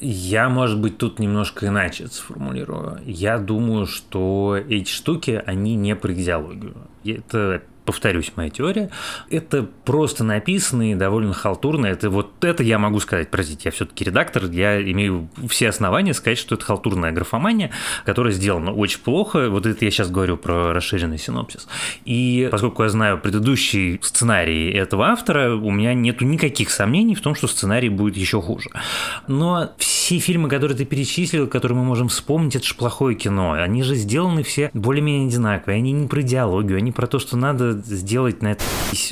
Я, 0.00 0.48
может 0.48 0.80
быть, 0.80 0.98
тут 0.98 1.18
немножко 1.18 1.66
иначе 1.66 2.06
сформулирую. 2.06 3.00
Я 3.04 3.38
думаю, 3.38 3.86
что 3.86 4.56
эти 4.68 4.88
штуки, 4.88 5.42
они 5.44 5.74
не 5.74 5.96
про 5.96 6.12
идеологию. 6.12 6.76
Это 7.04 7.62
повторюсь, 7.88 8.32
моя 8.36 8.50
теория, 8.50 8.90
это 9.30 9.66
просто 9.86 10.22
написано 10.22 10.92
и 10.92 10.94
довольно 10.94 11.32
халтурно. 11.32 11.86
Это 11.86 12.10
вот 12.10 12.44
это 12.44 12.62
я 12.62 12.78
могу 12.78 13.00
сказать, 13.00 13.30
простите, 13.30 13.62
я 13.64 13.70
все-таки 13.70 14.04
редактор, 14.04 14.44
я 14.44 14.78
имею 14.92 15.30
все 15.48 15.70
основания 15.70 16.12
сказать, 16.12 16.36
что 16.36 16.56
это 16.56 16.66
халтурная 16.66 17.12
графомания, 17.12 17.70
которая 18.04 18.34
сделана 18.34 18.74
очень 18.74 19.00
плохо. 19.00 19.48
Вот 19.48 19.64
это 19.64 19.82
я 19.86 19.90
сейчас 19.90 20.10
говорю 20.10 20.36
про 20.36 20.74
расширенный 20.74 21.16
синопсис. 21.16 21.66
И 22.04 22.50
поскольку 22.50 22.82
я 22.82 22.90
знаю 22.90 23.18
предыдущий 23.18 23.98
сценарий 24.02 24.70
этого 24.70 25.06
автора, 25.06 25.54
у 25.54 25.70
меня 25.70 25.94
нету 25.94 26.26
никаких 26.26 26.68
сомнений 26.68 27.14
в 27.14 27.22
том, 27.22 27.34
что 27.34 27.46
сценарий 27.46 27.88
будет 27.88 28.18
еще 28.18 28.42
хуже. 28.42 28.68
Но 29.28 29.70
все 29.78 30.18
фильмы, 30.18 30.50
которые 30.50 30.76
ты 30.76 30.84
перечислил, 30.84 31.46
которые 31.48 31.78
мы 31.78 31.84
можем 31.84 32.08
вспомнить, 32.08 32.54
это 32.54 32.66
же 32.66 32.74
плохое 32.74 33.16
кино. 33.16 33.52
Они 33.52 33.82
же 33.82 33.94
сделаны 33.94 34.42
все 34.42 34.70
более-менее 34.74 35.28
одинаковые. 35.28 35.78
Они 35.78 35.92
не 35.92 36.06
про 36.06 36.20
идеологию, 36.20 36.76
они 36.76 36.92
про 36.92 37.06
то, 37.06 37.18
что 37.18 37.38
надо 37.38 37.77
сделать 37.84 38.42
на 38.42 38.52
это 38.52 38.64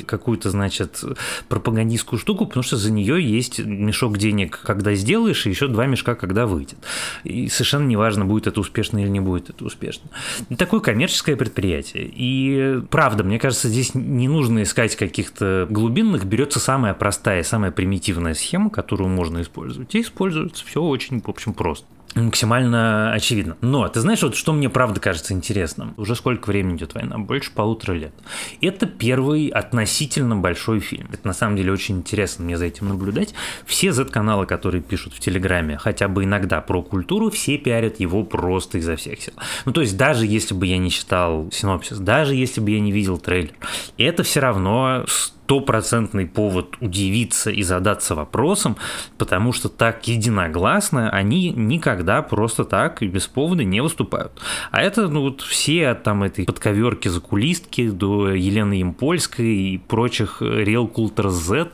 какую-то, 0.05 0.49
значит, 0.49 1.03
пропагандистскую 1.49 2.19
штуку, 2.19 2.45
потому 2.45 2.63
что 2.63 2.77
за 2.77 2.91
нее 2.91 3.21
есть 3.21 3.59
мешок 3.59 4.17
денег, 4.17 4.59
когда 4.63 4.93
сделаешь, 4.95 5.45
и 5.45 5.49
еще 5.49 5.67
два 5.67 5.85
мешка, 5.85 6.15
когда 6.15 6.45
выйдет. 6.45 6.77
И 7.23 7.47
совершенно 7.49 7.87
неважно, 7.87 8.25
будет 8.25 8.47
это 8.47 8.59
успешно 8.59 8.99
или 8.99 9.09
не 9.09 9.19
будет 9.19 9.49
это 9.49 9.65
успешно. 9.65 10.09
Такое 10.57 10.79
коммерческое 10.79 11.35
предприятие. 11.35 12.11
И 12.13 12.81
правда, 12.89 13.23
мне 13.23 13.39
кажется, 13.39 13.69
здесь 13.69 13.93
не 13.95 14.27
нужно 14.27 14.63
искать 14.63 14.95
каких-то 14.95 15.67
глубинных, 15.69 16.25
берется 16.25 16.59
самая 16.59 16.93
простая, 16.93 17.43
самая 17.43 17.71
примитивная 17.71 18.33
схема, 18.33 18.69
которую 18.69 19.09
можно 19.09 19.41
использовать. 19.41 19.93
И 19.95 20.01
используется 20.01 20.65
все 20.65 20.81
очень, 20.81 21.21
в 21.21 21.29
общем, 21.29 21.53
просто 21.53 21.85
максимально 22.21 23.11
очевидно. 23.13 23.57
Но 23.61 23.87
ты 23.87 23.99
знаешь, 23.99 24.21
вот 24.21 24.35
что 24.35 24.53
мне 24.53 24.69
правда 24.69 24.99
кажется 24.99 25.33
интересным? 25.33 25.93
Уже 25.97 26.15
сколько 26.15 26.47
времени 26.47 26.77
идет 26.77 26.93
война? 26.93 27.17
Больше 27.17 27.51
полутора 27.51 27.93
лет. 27.93 28.13
Это 28.61 28.85
первый 28.85 29.47
относительно 29.47 30.35
большой 30.35 30.79
фильм. 30.79 31.09
Это 31.11 31.27
на 31.27 31.33
самом 31.33 31.55
деле 31.55 31.71
очень 31.71 31.97
интересно 31.97 32.45
мне 32.45 32.57
за 32.57 32.65
этим 32.65 32.89
наблюдать. 32.89 33.33
Все 33.65 33.91
Z-каналы, 33.91 34.45
которые 34.45 34.81
пишут 34.81 35.13
в 35.13 35.19
Телеграме, 35.19 35.77
хотя 35.77 36.07
бы 36.07 36.23
иногда 36.23 36.61
про 36.61 36.81
культуру, 36.81 37.29
все 37.29 37.57
пиарят 37.57 37.99
его 37.99 38.23
просто 38.23 38.77
изо 38.77 38.95
всех 38.95 39.21
сил. 39.21 39.33
Ну, 39.65 39.71
то 39.71 39.81
есть 39.81 39.97
даже 39.97 40.25
если 40.25 40.53
бы 40.53 40.65
я 40.65 40.77
не 40.77 40.91
читал 40.91 41.49
синопсис, 41.51 41.97
даже 41.99 42.35
если 42.35 42.61
бы 42.61 42.71
я 42.71 42.79
не 42.79 42.91
видел 42.91 43.17
трейлер, 43.17 43.53
это 43.97 44.23
все 44.23 44.39
равно 44.39 45.05
стопроцентный 45.47 46.25
повод 46.25 46.75
удивиться 46.81 47.49
и 47.49 47.63
задаться 47.63 48.15
вопросом, 48.15 48.75
потому 49.17 49.53
что 49.53 49.69
так 49.69 50.05
единогласно 50.05 51.09
они 51.09 51.51
никогда 51.51 52.21
просто 52.21 52.65
так 52.65 53.01
и 53.01 53.07
без 53.07 53.27
повода 53.27 53.63
не 53.63 53.81
выступают. 53.81 54.33
А 54.71 54.81
это 54.81 55.07
ну, 55.07 55.21
вот 55.21 55.39
все 55.39 55.87
от 55.87 56.03
там 56.03 56.23
этой 56.23 56.43
подковерки 56.43 57.07
закулистки 57.07 57.89
до 57.89 58.33
Елены 58.33 58.73
Ямпольской 58.73 59.55
и 59.55 59.77
прочих 59.77 60.41
Real 60.41 60.91
Culture 60.93 61.29
Z 61.29 61.69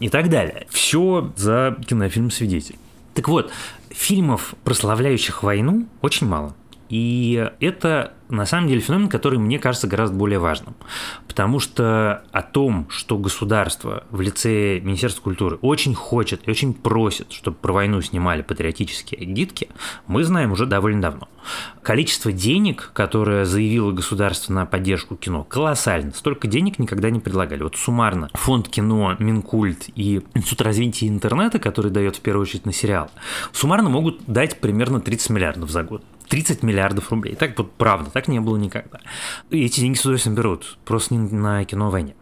и 0.00 0.10
так 0.10 0.28
далее. 0.28 0.66
Все 0.68 1.32
за 1.34 1.76
кинофильм 1.86 2.30
«Свидетель». 2.30 2.76
Так 3.14 3.28
вот, 3.28 3.50
фильмов, 3.88 4.54
прославляющих 4.64 5.42
войну, 5.42 5.86
очень 6.02 6.26
мало. 6.26 6.54
И 6.88 7.50
это 7.60 8.12
на 8.28 8.46
самом 8.46 8.68
деле 8.68 8.80
феномен, 8.80 9.08
который 9.08 9.38
мне 9.38 9.58
кажется 9.58 9.86
гораздо 9.86 10.16
более 10.16 10.38
важным. 10.38 10.74
Потому 11.28 11.60
что 11.60 12.24
о 12.32 12.42
том, 12.42 12.86
что 12.88 13.18
государство 13.18 14.04
в 14.10 14.20
лице 14.20 14.80
Министерства 14.80 15.22
культуры 15.22 15.58
очень 15.62 15.94
хочет 15.94 16.46
и 16.46 16.50
очень 16.50 16.74
просит, 16.74 17.32
чтобы 17.32 17.56
про 17.56 17.72
войну 17.72 18.00
снимали 18.00 18.42
патриотические 18.42 19.24
гидки, 19.24 19.68
мы 20.06 20.24
знаем 20.24 20.52
уже 20.52 20.66
довольно 20.66 21.02
давно. 21.02 21.28
Количество 21.82 22.32
денег, 22.32 22.90
которое 22.94 23.44
заявило 23.44 23.92
государство 23.92 24.52
на 24.52 24.64
поддержку 24.64 25.16
кино, 25.16 25.44
колоссально. 25.44 26.12
Столько 26.12 26.48
денег 26.48 26.78
никогда 26.78 27.10
не 27.10 27.20
предлагали. 27.20 27.62
Вот 27.62 27.76
суммарно 27.76 28.30
фонд 28.34 28.68
кино, 28.68 29.16
Минкульт 29.18 29.90
и 29.94 30.22
Институт 30.34 30.62
развития 30.62 31.08
интернета, 31.08 31.58
который 31.58 31.90
дает 31.90 32.16
в 32.16 32.20
первую 32.20 32.42
очередь 32.42 32.64
на 32.64 32.72
сериал, 32.72 33.10
суммарно 33.52 33.90
могут 33.90 34.24
дать 34.26 34.60
примерно 34.60 35.00
30 35.00 35.30
миллиардов 35.30 35.70
за 35.70 35.82
год. 35.82 36.02
30 36.28 36.62
миллиардов 36.62 37.10
рублей. 37.10 37.34
Так 37.34 37.56
вот, 37.58 37.72
правда, 37.72 38.10
так 38.10 38.28
не 38.28 38.40
было 38.40 38.56
никогда. 38.56 39.00
И 39.50 39.64
эти 39.64 39.80
деньги 39.80 39.96
с 39.96 40.00
удовольствием 40.00 40.34
берут, 40.34 40.78
просто 40.84 41.14
не 41.14 41.30
на 41.30 41.64
кино 41.64 41.88
о 41.88 41.90
войне 41.90 42.14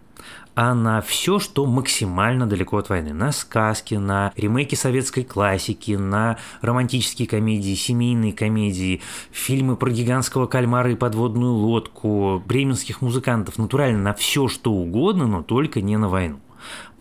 а 0.55 0.75
на 0.75 1.01
все, 1.01 1.39
что 1.39 1.67
максимально 1.67 2.47
далеко 2.47 2.79
от 2.79 2.89
войны. 2.89 3.13
На 3.13 3.33
сказки, 3.33 3.95
на 3.95 4.33
ремейки 4.37 4.75
советской 4.75 5.25
классики, 5.25 5.93
на 5.93 6.39
романтические 6.61 7.29
комедии, 7.29 7.75
семейные 7.75 8.33
комедии, 8.33 9.01
фильмы 9.31 9.77
про 9.77 9.91
гигантского 9.91 10.47
кальмара 10.47 10.93
и 10.93 10.97
подводную 10.97 11.53
лодку, 11.53 12.43
бременских 12.47 13.01
музыкантов, 13.01 13.59
натурально 13.59 13.99
на 13.99 14.15
все, 14.15 14.49
что 14.49 14.73
угодно, 14.73 15.27
но 15.27 15.43
только 15.43 15.81
не 15.81 15.97
на 15.97 16.09
войну. 16.09 16.41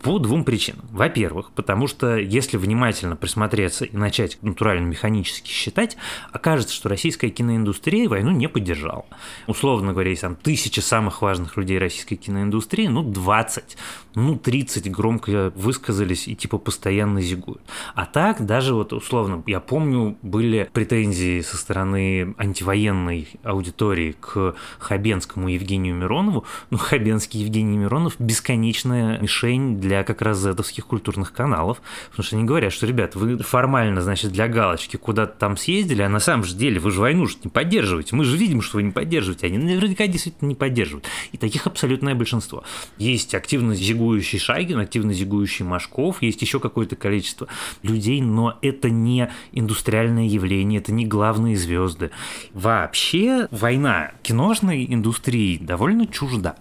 По 0.02 0.18
двум 0.18 0.44
причинам. 0.44 0.84
Во-первых, 0.90 1.52
потому 1.52 1.86
что 1.86 2.16
если 2.16 2.56
внимательно 2.56 3.14
присмотреться 3.14 3.84
и 3.84 3.96
начать 3.96 4.36
натурально 4.42 4.86
механически 4.86 5.48
считать, 5.48 5.96
окажется, 6.32 6.74
что 6.74 6.88
российская 6.88 7.30
киноиндустрия 7.30 8.08
войну 8.08 8.32
не 8.32 8.48
поддержала. 8.48 9.06
Условно 9.46 9.92
говоря, 9.92 10.10
есть 10.10 10.22
там 10.22 10.34
тысячи 10.34 10.80
самых 10.80 11.22
важных 11.22 11.56
людей 11.56 11.78
российской 11.78 12.16
киноиндустрии, 12.16 12.88
ну 12.88 13.04
20, 13.04 13.76
ну 14.16 14.36
30 14.36 14.90
громко 14.90 15.52
высказались 15.54 16.26
и 16.26 16.34
типа 16.34 16.58
постоянно 16.58 17.20
зигуют. 17.20 17.62
А 17.94 18.04
так 18.04 18.44
даже 18.44 18.74
вот 18.74 18.92
условно, 18.92 19.42
я 19.46 19.60
помню, 19.60 20.16
были 20.22 20.68
претензии 20.72 21.40
со 21.42 21.56
стороны 21.56 22.34
антивоенной 22.38 23.28
аудитории 23.44 24.16
к 24.18 24.56
Хабенскому 24.80 25.48
Евгению 25.48 25.94
Миронову. 25.94 26.44
Ну, 26.70 26.78
Хабенский 26.78 27.40
Евгений 27.40 27.76
Миронов 27.76 28.16
бесконечная 28.18 29.20
мишень 29.20 29.80
для 29.80 29.91
для 29.92 30.04
как 30.04 30.22
раз 30.22 30.38
зетовских 30.38 30.86
культурных 30.86 31.34
каналов, 31.34 31.82
потому 32.10 32.24
что 32.24 32.36
они 32.36 32.46
говорят, 32.46 32.72
что, 32.72 32.86
ребят, 32.86 33.14
вы 33.14 33.36
формально, 33.38 34.00
значит, 34.00 34.32
для 34.32 34.48
галочки 34.48 34.96
куда-то 34.96 35.38
там 35.38 35.58
съездили, 35.58 36.00
а 36.00 36.08
на 36.08 36.18
самом 36.18 36.44
же 36.44 36.56
деле 36.56 36.80
вы 36.80 36.90
же 36.90 37.00
войну 37.00 37.26
же 37.26 37.36
не 37.44 37.50
поддерживаете, 37.50 38.16
мы 38.16 38.24
же 38.24 38.38
видим, 38.38 38.62
что 38.62 38.78
вы 38.78 38.84
не 38.84 38.90
поддерживаете, 38.90 39.48
они 39.48 39.58
наверняка 39.58 40.06
действительно 40.06 40.48
не 40.48 40.54
поддерживают. 40.54 41.06
И 41.32 41.36
таких 41.36 41.66
абсолютное 41.66 42.14
большинство. 42.14 42.64
Есть 42.96 43.34
активно 43.34 43.74
зигующий 43.74 44.38
Шайгин, 44.38 44.78
активно 44.78 45.12
зигующий 45.12 45.66
Машков, 45.66 46.22
есть 46.22 46.40
еще 46.40 46.58
какое-то 46.58 46.96
количество 46.96 47.48
людей, 47.82 48.22
но 48.22 48.58
это 48.62 48.88
не 48.88 49.30
индустриальное 49.52 50.24
явление, 50.24 50.80
это 50.80 50.90
не 50.90 51.04
главные 51.04 51.56
звезды. 51.56 52.12
Вообще 52.54 53.46
война 53.50 54.12
киношной 54.22 54.86
индустрии 54.88 55.58
довольно 55.58 56.06
чужда. 56.06 56.56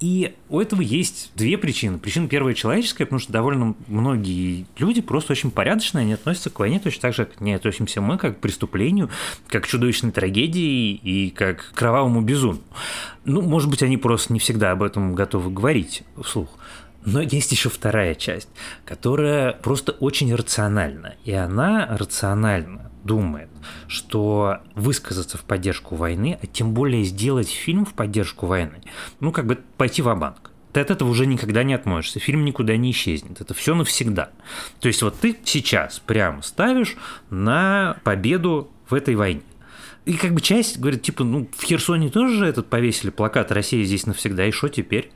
И 0.00 0.34
у 0.48 0.58
этого 0.58 0.80
есть 0.80 1.30
две 1.36 1.58
причины. 1.58 1.98
Причина 1.98 2.26
первая 2.26 2.54
человеческая, 2.54 3.04
потому 3.04 3.20
что 3.20 3.32
довольно 3.32 3.74
многие 3.86 4.64
люди 4.78 5.02
просто 5.02 5.32
очень 5.32 5.50
порядочные, 5.50 6.02
они 6.02 6.14
относятся 6.14 6.48
к 6.48 6.58
войне 6.58 6.80
точно 6.80 7.02
так 7.02 7.14
же, 7.14 7.26
как 7.26 7.40
не 7.42 7.52
относимся 7.52 8.00
мы, 8.00 8.16
как 8.16 8.38
к 8.38 8.40
преступлению, 8.40 9.10
как 9.48 9.64
к 9.64 9.66
чудовищной 9.66 10.10
трагедии 10.10 10.94
и 10.94 11.30
как 11.30 11.72
к 11.72 11.74
кровавому 11.74 12.22
безумию. 12.22 12.62
Ну, 13.26 13.42
может 13.42 13.68
быть, 13.68 13.82
они 13.82 13.98
просто 13.98 14.32
не 14.32 14.38
всегда 14.38 14.70
об 14.70 14.82
этом 14.82 15.14
готовы 15.14 15.50
говорить 15.50 16.02
вслух. 16.22 16.48
Но 17.04 17.20
есть 17.20 17.52
еще 17.52 17.70
вторая 17.70 18.14
часть, 18.14 18.48
которая 18.84 19.52
просто 19.52 19.92
очень 19.92 20.34
рациональна. 20.34 21.14
И 21.24 21.32
она 21.32 21.86
рациональна 21.86 22.90
думает, 23.04 23.48
что 23.88 24.58
высказаться 24.74 25.38
в 25.38 25.42
поддержку 25.42 25.96
войны, 25.96 26.38
а 26.42 26.46
тем 26.46 26.74
более 26.74 27.04
сделать 27.04 27.48
фильм 27.48 27.86
в 27.86 27.94
поддержку 27.94 28.46
войны, 28.46 28.82
ну, 29.20 29.32
как 29.32 29.46
бы 29.46 29.58
пойти 29.76 30.02
в 30.02 30.14
банк 30.14 30.50
ты 30.72 30.80
от 30.80 30.90
этого 30.90 31.08
уже 31.08 31.26
никогда 31.26 31.62
не 31.62 31.74
отмоешься, 31.74 32.20
фильм 32.20 32.44
никуда 32.44 32.76
не 32.76 32.92
исчезнет, 32.92 33.40
это 33.40 33.54
все 33.54 33.74
навсегда. 33.74 34.30
То 34.80 34.88
есть 34.88 35.02
вот 35.02 35.18
ты 35.18 35.36
сейчас 35.44 35.98
прямо 35.98 36.42
ставишь 36.42 36.96
на 37.28 37.98
победу 38.04 38.70
в 38.88 38.94
этой 38.94 39.16
войне. 39.16 39.42
И 40.06 40.14
как 40.14 40.32
бы 40.32 40.40
часть 40.40 40.78
говорит, 40.78 41.02
типа, 41.02 41.24
ну, 41.24 41.48
в 41.56 41.62
Херсоне 41.62 42.08
тоже 42.08 42.46
этот 42.46 42.68
повесили 42.68 43.10
плакат 43.10 43.52
«Россия 43.52 43.84
здесь 43.84 44.06
навсегда», 44.06 44.46
и 44.46 44.50
что 44.50 44.68
теперь? 44.68 45.10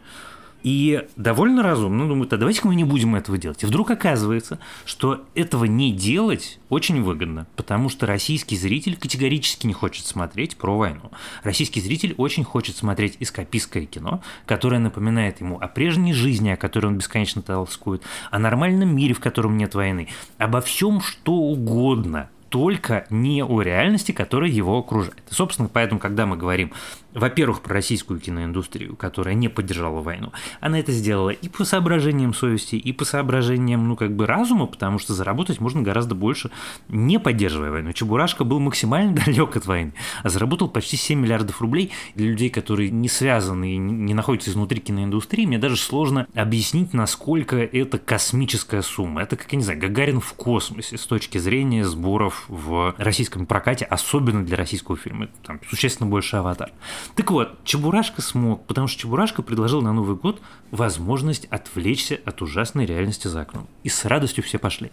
И 0.64 1.06
довольно 1.16 1.62
разумно 1.62 2.08
думают, 2.08 2.32
а 2.32 2.38
давайте-ка 2.38 2.66
мы 2.66 2.74
не 2.74 2.84
будем 2.84 3.14
этого 3.14 3.36
делать. 3.36 3.62
И 3.62 3.66
вдруг 3.66 3.90
оказывается, 3.90 4.58
что 4.86 5.22
этого 5.34 5.66
не 5.66 5.92
делать 5.92 6.58
очень 6.70 7.02
выгодно, 7.02 7.46
потому 7.54 7.90
что 7.90 8.06
российский 8.06 8.56
зритель 8.56 8.96
категорически 8.96 9.66
не 9.66 9.74
хочет 9.74 10.06
смотреть 10.06 10.56
про 10.56 10.78
войну. 10.78 11.10
Российский 11.42 11.82
зритель 11.82 12.14
очень 12.16 12.44
хочет 12.44 12.76
смотреть 12.76 13.18
эскапистское 13.20 13.84
кино, 13.84 14.22
которое 14.46 14.78
напоминает 14.78 15.38
ему 15.42 15.58
о 15.60 15.68
прежней 15.68 16.14
жизни, 16.14 16.48
о 16.48 16.56
которой 16.56 16.86
он 16.86 16.96
бесконечно 16.96 17.42
толскует, 17.42 18.02
о 18.30 18.38
нормальном 18.38 18.96
мире, 18.96 19.12
в 19.12 19.20
котором 19.20 19.58
нет 19.58 19.74
войны, 19.74 20.08
обо 20.38 20.62
всем, 20.62 21.02
что 21.02 21.34
угодно, 21.34 22.30
только 22.54 23.04
не 23.10 23.42
о 23.42 23.62
реальности, 23.62 24.12
которая 24.12 24.48
его 24.48 24.78
окружает. 24.78 25.20
И, 25.28 25.34
собственно, 25.34 25.68
поэтому, 25.70 25.98
когда 25.98 26.24
мы 26.24 26.36
говорим 26.36 26.70
во-первых, 27.14 27.62
про 27.62 27.74
российскую 27.74 28.20
киноиндустрию, 28.20 28.96
которая 28.96 29.34
не 29.34 29.48
поддержала 29.48 30.02
войну. 30.02 30.32
Она 30.60 30.80
это 30.80 30.92
сделала 30.92 31.30
и 31.30 31.48
по 31.48 31.64
соображениям 31.64 32.34
совести, 32.34 32.76
и 32.76 32.92
по 32.92 33.04
соображениям, 33.04 33.88
ну, 33.88 33.96
как 33.96 34.14
бы 34.14 34.26
разума, 34.26 34.66
потому 34.66 34.98
что 34.98 35.14
заработать 35.14 35.60
можно 35.60 35.82
гораздо 35.82 36.14
больше, 36.14 36.50
не 36.88 37.18
поддерживая 37.18 37.70
войну. 37.70 37.92
Чебурашка 37.92 38.44
был 38.44 38.60
максимально 38.60 39.14
далек 39.24 39.56
от 39.56 39.66
войны, 39.66 39.94
а 40.22 40.28
заработал 40.28 40.68
почти 40.68 40.96
7 40.96 41.18
миллиардов 41.18 41.60
рублей. 41.60 41.92
Для 42.14 42.26
людей, 42.26 42.50
которые 42.50 42.90
не 42.90 43.08
связаны 43.08 43.74
и 43.74 43.78
не 43.78 44.14
находятся 44.14 44.50
изнутри 44.50 44.80
киноиндустрии, 44.80 45.46
мне 45.46 45.58
даже 45.58 45.76
сложно 45.76 46.26
объяснить, 46.34 46.92
насколько 46.92 47.56
это 47.56 47.98
космическая 47.98 48.82
сумма. 48.82 49.22
Это, 49.22 49.36
как 49.36 49.52
я 49.52 49.58
не 49.58 49.64
знаю, 49.64 49.80
Гагарин 49.80 50.20
в 50.20 50.32
космосе 50.34 50.98
с 50.98 51.06
точки 51.06 51.38
зрения 51.38 51.84
сборов 51.84 52.44
в 52.48 52.94
российском 52.98 53.46
прокате, 53.46 53.84
особенно 53.84 54.44
для 54.44 54.56
российского 54.56 54.96
фильма. 54.96 55.28
Там 55.44 55.60
существенно 55.68 56.08
больше 56.08 56.36
«Аватар». 56.36 56.72
Так 57.14 57.30
вот, 57.30 57.62
Чебурашка 57.64 58.22
смог, 58.22 58.66
потому 58.66 58.88
что 58.88 59.00
Чебурашка 59.00 59.42
предложил 59.42 59.82
на 59.82 59.92
Новый 59.92 60.16
год 60.16 60.40
возможность 60.70 61.46
отвлечься 61.46 62.18
от 62.24 62.42
ужасной 62.42 62.86
реальности 62.86 63.28
за 63.28 63.42
окном. 63.42 63.68
И 63.84 63.88
с 63.88 64.04
радостью 64.04 64.42
все 64.42 64.58
пошли. 64.58 64.90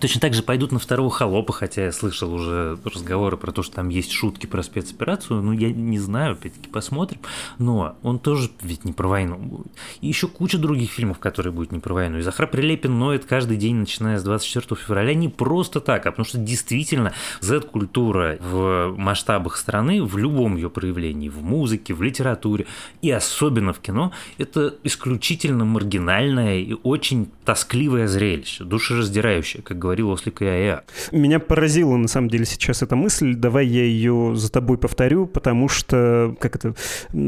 Точно 0.00 0.20
так 0.20 0.34
же 0.34 0.42
пойдут 0.42 0.72
на 0.72 0.78
второго 0.78 1.10
холопа, 1.10 1.52
хотя 1.52 1.84
я 1.84 1.92
слышал 1.92 2.32
уже 2.32 2.78
разговоры 2.84 3.36
про 3.36 3.52
то, 3.52 3.62
что 3.62 3.76
там 3.76 3.90
есть 3.90 4.10
шутки 4.10 4.46
про 4.46 4.62
спецоперацию. 4.62 5.42
Ну, 5.42 5.52
я 5.52 5.70
не 5.70 5.98
знаю, 5.98 6.32
опять-таки 6.32 6.68
посмотрим. 6.68 7.20
Но 7.58 7.96
он 8.02 8.18
тоже 8.18 8.50
ведь 8.62 8.84
не 8.84 8.92
про 8.92 9.08
войну 9.08 9.36
будет. 9.36 9.72
И 10.00 10.08
еще 10.08 10.26
куча 10.26 10.58
других 10.58 10.90
фильмов, 10.90 11.18
которые 11.18 11.52
будут 11.52 11.70
не 11.70 11.80
про 11.80 11.94
войну. 11.94 12.18
И 12.18 12.22
Захар 12.22 12.46
Прилепин 12.46 12.98
ноет 12.98 13.26
каждый 13.26 13.58
день, 13.58 13.76
начиная 13.76 14.18
с 14.18 14.24
24 14.24 14.80
февраля, 14.80 15.14
не 15.14 15.28
просто 15.28 15.80
так, 15.80 16.06
а 16.06 16.10
потому 16.10 16.24
что 16.24 16.38
действительно 16.38 17.12
Z-культура 17.40 18.38
в 18.40 18.94
масштабах 18.96 19.56
страны, 19.56 20.02
в 20.02 20.16
любом 20.16 20.56
ее 20.56 20.70
проявлении, 20.70 21.28
в 21.28 21.42
музыке, 21.50 21.94
в 21.94 22.02
литературе 22.02 22.66
и 23.02 23.10
особенно 23.10 23.72
в 23.72 23.80
кино, 23.80 24.12
это 24.38 24.74
исключительно 24.84 25.64
маргинальное 25.64 26.58
и 26.58 26.74
очень 26.82 27.28
тоскливое 27.44 28.06
зрелище, 28.06 28.64
душераздирающее, 28.64 29.62
как 29.62 29.78
говорил 29.78 30.10
Ослик 30.10 30.42
Иая. 30.42 30.84
Меня 31.12 31.40
поразила 31.40 31.96
на 31.96 32.08
самом 32.08 32.30
деле 32.30 32.44
сейчас 32.44 32.82
эта 32.82 32.96
мысль, 32.96 33.34
давай 33.34 33.66
я 33.66 33.84
ее 33.84 34.32
за 34.36 34.50
тобой 34.50 34.78
повторю, 34.78 35.26
потому 35.26 35.68
что, 35.68 36.36
как 36.40 36.56
это, 36.56 36.74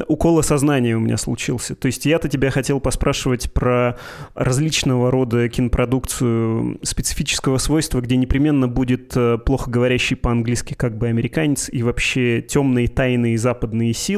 укол 0.07 0.43
сознания 0.43 0.97
у 0.97 1.01
меня 1.01 1.17
случился. 1.17 1.75
То 1.75 1.87
есть 1.87 2.07
я-то 2.07 2.29
тебя 2.29 2.51
хотел 2.51 2.81
поспрашивать 2.81 3.53
про 3.53 3.99
различного 4.35 5.11
рода 5.11 5.49
кинопродукцию 5.49 6.79
специфического 6.83 7.59
свойства, 7.59 8.01
где 8.01 8.17
непременно 8.17 8.69
будет 8.69 9.17
э, 9.17 9.39
плохо 9.39 9.71
говорящий 9.71 10.17
по-английски 10.17 10.75
как 10.75 10.97
бы 10.97 11.09
американец 11.09 11.69
и 11.73 11.83
вообще 11.83 12.41
темные 12.41 12.89
тайные 12.89 13.39
западные 13.39 13.93
силы, 13.93 14.12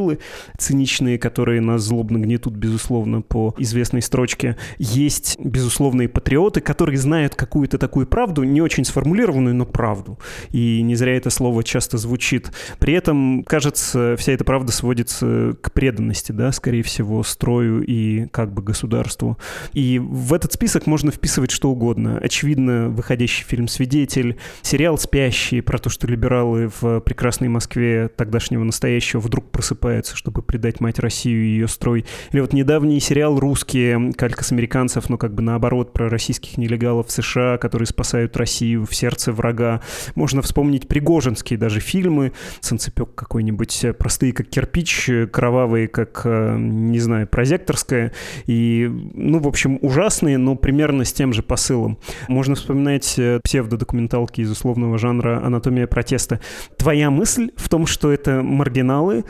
циничные, 0.59 1.19
которые 1.19 1.61
нас 1.61 1.83
злобно 1.83 2.19
гнетут, 2.19 2.55
безусловно, 2.55 3.23
по 3.23 3.55
известной 3.59 4.03
строчке. 4.03 4.57
Есть 4.79 5.37
безусловные 5.39 6.09
патриоты, 6.09 6.61
которые 6.61 6.99
знают 6.99 7.35
какую-то 7.35 7.79
такую 7.79 8.07
правду, 8.07 8.43
не 8.43 8.61
очень 8.61 8.85
сформулированную, 8.85 9.55
но 9.55 9.67
правду. 9.67 10.19
И 10.51 10.83
не 10.83 10.95
зря 10.95 11.17
это 11.17 11.31
слово 11.31 11.65
часто 11.65 11.99
звучит. 11.99 12.53
При 12.79 12.95
этом, 12.95 13.45
кажется, 13.45 14.17
вся 14.19 14.33
эта 14.33 14.45
правда 14.45 14.73
сводится 14.73 15.57
к 15.61 15.73
преданности, 15.73 16.33
да, 16.33 16.53
скорее 16.53 16.83
всего, 16.83 17.23
строю 17.23 17.83
и 17.85 18.27
как 18.27 18.53
бы 18.53 18.63
государству. 18.63 19.39
И 19.73 19.99
в 19.99 20.33
этот 20.33 20.53
список 20.53 20.87
можно 20.87 21.11
вписывать 21.11 21.51
что 21.51 21.71
угодно. 21.71 22.19
Очевидно, 22.23 22.89
выходящий 22.89 23.45
фильм 23.45 23.69
«Свидетель», 23.69 24.37
сериал 24.63 24.99
спящие, 24.99 25.63
про 25.63 25.79
то, 25.79 25.91
что 25.91 26.07
либералы 26.07 26.71
в 26.81 27.01
прекрасной 27.01 27.49
Москве 27.49 28.09
тогдашнего 28.09 28.65
настоящего 28.65 29.21
вдруг 29.21 29.51
просыпаются, 29.51 29.84
чтобы 30.15 30.43
предать 30.43 30.81
мать 30.81 30.99
Россию 30.99 31.45
и 31.45 31.49
ее 31.49 31.69
строй. 31.69 32.05
Или 32.33 32.41
вот 32.41 32.53
недавний 32.53 33.01
сериал 33.01 33.39
«Русские», 33.39 34.13
калька 34.15 34.45
с 34.45 34.53
американцев, 34.53 35.09
но 35.09 35.19
как 35.19 35.35
бы 35.35 35.43
наоборот, 35.43 35.93
про 35.93 36.09
российских 36.09 36.57
нелегалов 36.57 37.09
в 37.09 37.13
США, 37.13 37.59
которые 37.59 37.87
спасают 37.87 38.37
Россию 38.37 38.87
в 38.87 38.95
сердце 38.95 39.33
врага. 39.33 39.83
Можно 40.15 40.43
вспомнить 40.43 40.89
пригожинские 40.89 41.59
даже 41.59 41.81
фильмы, 41.81 42.33
«Санцепек» 42.61 43.15
какой-нибудь, 43.15 43.87
простые 43.99 44.33
как 44.33 44.49
кирпич, 44.49 45.11
кровавые 45.31 45.89
как, 45.89 46.23
э, 46.25 46.57
не 46.59 46.99
знаю, 46.99 47.27
прозекторская. 47.27 48.13
И, 48.47 48.91
ну, 49.15 49.39
в 49.39 49.49
общем, 49.49 49.79
ужасные, 49.83 50.39
но 50.39 50.55
примерно 50.55 51.05
с 51.05 51.13
тем 51.13 51.33
же 51.33 51.43
посылом. 51.43 51.99
Можно 52.29 52.55
вспоминать 52.55 53.15
э, 53.19 53.41
псевдодокументалки 53.45 54.41
из 54.41 54.51
условного 54.51 54.99
жанра 54.99 55.45
«Анатомия 55.45 55.87
протеста». 55.87 56.41
Твоя 56.79 57.11
мысль 57.11 57.51
в 57.57 57.69
том, 57.69 57.87
что 57.87 58.13
это 58.13 58.43
маргиналы, 58.43 59.25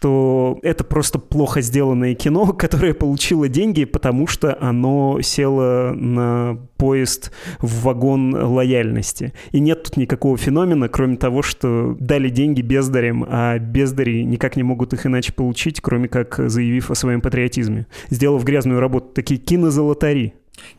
что 0.00 0.58
это 0.62 0.82
просто 0.82 1.18
плохо 1.18 1.60
сделанное 1.60 2.14
кино, 2.14 2.46
которое 2.58 2.94
получило 2.94 3.48
деньги, 3.48 3.84
потому 3.84 4.26
что 4.26 4.56
оно 4.58 5.20
село 5.20 5.92
на 5.94 6.58
поезд 6.78 7.32
в 7.60 7.82
вагон 7.82 8.34
лояльности. 8.34 9.34
И 9.52 9.60
нет 9.60 9.82
тут 9.82 9.98
никакого 9.98 10.38
феномена, 10.38 10.88
кроме 10.88 11.18
того, 11.18 11.42
что 11.42 11.96
дали 12.00 12.30
деньги 12.30 12.62
бездарям, 12.62 13.26
а 13.28 13.58
бездари 13.58 14.24
никак 14.24 14.56
не 14.56 14.62
могут 14.62 14.94
их 14.94 15.04
иначе 15.04 15.34
получить, 15.34 15.82
кроме 15.82 16.08
как 16.08 16.36
заявив 16.48 16.90
о 16.90 16.94
своем 16.94 17.20
патриотизме, 17.20 17.86
сделав 18.08 18.42
грязную 18.42 18.80
работу. 18.80 19.08
Такие 19.12 19.38
кинозолотари. 19.38 20.32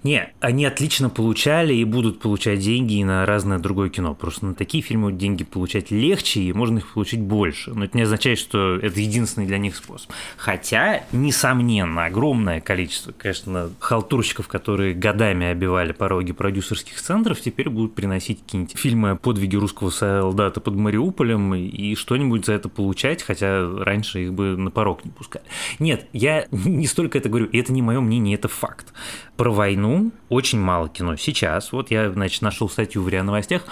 Не, 0.03 0.31
они 0.39 0.65
отлично 0.65 1.09
получали 1.09 1.73
и 1.73 1.83
будут 1.83 2.19
получать 2.19 2.59
деньги 2.59 2.95
и 2.95 3.03
на 3.03 3.25
разное 3.25 3.59
другое 3.59 3.89
кино. 3.89 4.15
Просто 4.15 4.47
на 4.47 4.55
такие 4.55 4.83
фильмы 4.83 5.11
деньги 5.11 5.43
получать 5.43 5.91
легче, 5.91 6.41
и 6.41 6.53
можно 6.53 6.79
их 6.79 6.93
получить 6.93 7.21
больше. 7.21 7.73
Но 7.73 7.85
это 7.85 7.97
не 7.97 8.03
означает, 8.03 8.39
что 8.39 8.77
это 8.77 8.99
единственный 8.99 9.45
для 9.45 9.57
них 9.57 9.75
способ. 9.75 10.11
Хотя, 10.37 11.03
несомненно, 11.11 12.05
огромное 12.05 12.61
количество, 12.61 13.11
конечно, 13.11 13.71
халтурщиков, 13.79 14.47
которые 14.47 14.93
годами 14.93 15.47
обивали 15.47 15.91
пороги 15.91 16.31
продюсерских 16.31 16.99
центров, 17.01 17.39
теперь 17.41 17.69
будут 17.69 17.93
приносить 17.95 18.41
какие-нибудь 18.43 18.77
фильмы 18.77 19.11
о 19.11 19.15
подвиге 19.15 19.57
русского 19.57 19.89
солдата 19.89 20.59
под 20.61 20.75
Мариуполем 20.75 21.53
и 21.55 21.95
что-нибудь 21.95 22.45
за 22.45 22.53
это 22.53 22.69
получать, 22.69 23.23
хотя 23.23 23.69
раньше 23.83 24.23
их 24.23 24.33
бы 24.33 24.57
на 24.57 24.71
порог 24.71 25.05
не 25.05 25.11
пускали. 25.11 25.45
Нет, 25.79 26.07
я 26.13 26.47
не 26.51 26.87
столько 26.87 27.17
это 27.17 27.29
говорю, 27.29 27.45
и 27.45 27.57
это 27.59 27.71
не 27.71 27.81
мое 27.81 27.99
мнение, 27.99 28.35
это 28.35 28.47
факт. 28.47 28.93
Про 29.37 29.51
войну 29.71 30.11
очень 30.29 30.59
мало 30.59 30.89
кино. 30.89 31.15
Сейчас, 31.15 31.71
вот 31.71 31.91
я, 31.91 32.11
значит, 32.11 32.41
нашел 32.41 32.69
статью 32.69 33.03
в 33.03 33.09
РИА 33.09 33.23
Новостях, 33.23 33.63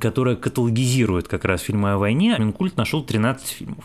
которая 0.00 0.36
каталогизирует 0.36 1.28
как 1.28 1.44
раз 1.44 1.62
фильмы 1.62 1.92
о 1.92 1.98
войне. 1.98 2.36
Минкульт 2.38 2.76
нашел 2.76 3.04
13 3.04 3.48
фильмов. 3.48 3.84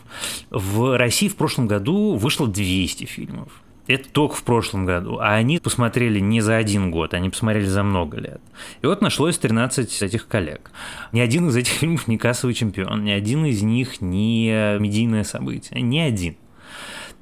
В 0.50 0.98
России 0.98 1.28
в 1.28 1.36
прошлом 1.36 1.68
году 1.68 2.16
вышло 2.16 2.48
200 2.48 3.06
фильмов. 3.06 3.50
Это 3.88 4.10
только 4.10 4.36
в 4.36 4.44
прошлом 4.44 4.86
году. 4.86 5.18
А 5.20 5.34
они 5.34 5.60
посмотрели 5.60 6.20
не 6.20 6.42
за 6.42 6.56
один 6.56 6.92
год, 6.92 7.14
они 7.14 7.30
посмотрели 7.30 7.66
за 7.66 7.84
много 7.84 8.20
лет. 8.20 8.42
И 8.82 8.86
вот 8.86 9.02
нашлось 9.02 9.38
13 9.38 10.02
этих 10.02 10.28
коллег. 10.28 10.72
Ни 11.12 11.20
один 11.20 11.50
из 11.50 11.56
этих 11.56 11.74
фильмов 11.74 12.08
не 12.08 12.18
кассовый 12.18 12.54
чемпион, 12.54 13.04
ни 13.04 13.12
один 13.12 13.46
из 13.46 13.62
них 13.64 14.00
не 14.02 14.78
медийное 14.80 15.24
событие. 15.24 15.82
Ни 15.82 16.00
один. 16.00 16.36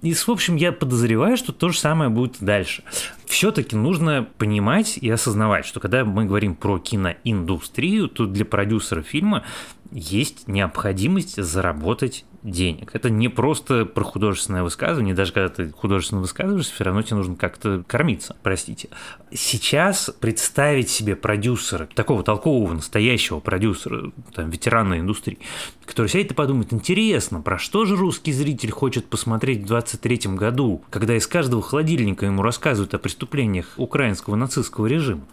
И, 0.02 0.14
в 0.14 0.30
общем, 0.30 0.56
я 0.56 0.72
подозреваю, 0.72 1.36
что 1.36 1.52
то 1.52 1.70
же 1.70 1.78
самое 1.78 2.10
будет 2.10 2.38
дальше. 2.40 2.84
Все-таки 3.26 3.76
нужно 3.76 4.28
понимать 4.38 4.98
и 4.98 5.10
осознавать, 5.10 5.66
что 5.66 5.80
когда 5.80 6.06
мы 6.06 6.26
говорим 6.26 6.56
про 6.56 6.80
киноиндустрию, 6.80 8.08
то 8.08 8.26
для 8.26 8.46
продюсера 8.46 9.02
фильма 9.02 9.44
есть 9.92 10.48
необходимость 10.48 11.42
заработать 11.42 12.26
денег. 12.44 12.92
Это 12.94 13.10
не 13.10 13.28
просто 13.28 13.86
про 13.86 14.04
художественное 14.04 14.64
высказывание, 14.64 15.14
даже 15.14 15.34
когда 15.34 15.50
ты 15.50 15.72
художественно 15.72 16.22
высказываешься, 16.22 16.74
все 16.74 16.84
равно 16.84 17.02
тебе 17.02 17.18
нужно 17.18 17.36
как-то 17.36 17.84
кормиться, 17.86 18.36
простите. 18.44 18.90
Сейчас 19.34 20.10
представить 20.20 20.90
себе 20.90 21.16
продюсера, 21.16 21.88
такого 21.94 22.24
толкового, 22.24 22.74
настоящего 22.74 23.40
продюсера, 23.40 24.12
там, 24.34 24.50
ветерана 24.50 25.00
индустрии, 25.00 25.40
который 25.86 26.08
сядет 26.08 26.32
и 26.32 26.36
подумает, 26.36 26.74
интересно, 26.74 27.42
про 27.42 27.58
что 27.58 27.86
же 27.86 27.96
русский 27.96 28.32
зритель 28.32 28.72
хочет 28.72 29.06
посмотреть 29.08 29.64
в 29.64 29.68
23 29.68 30.36
году, 30.36 30.84
когда 30.90 31.16
из 31.16 31.28
каждого 31.28 31.62
холодильника 31.62 32.26
ему 32.26 32.42
рассказывают 32.42 32.94
о 32.94 33.00
преступлениях 33.00 33.74
украинского 33.78 34.36
нацистского 34.36 34.86
режима 34.86 35.24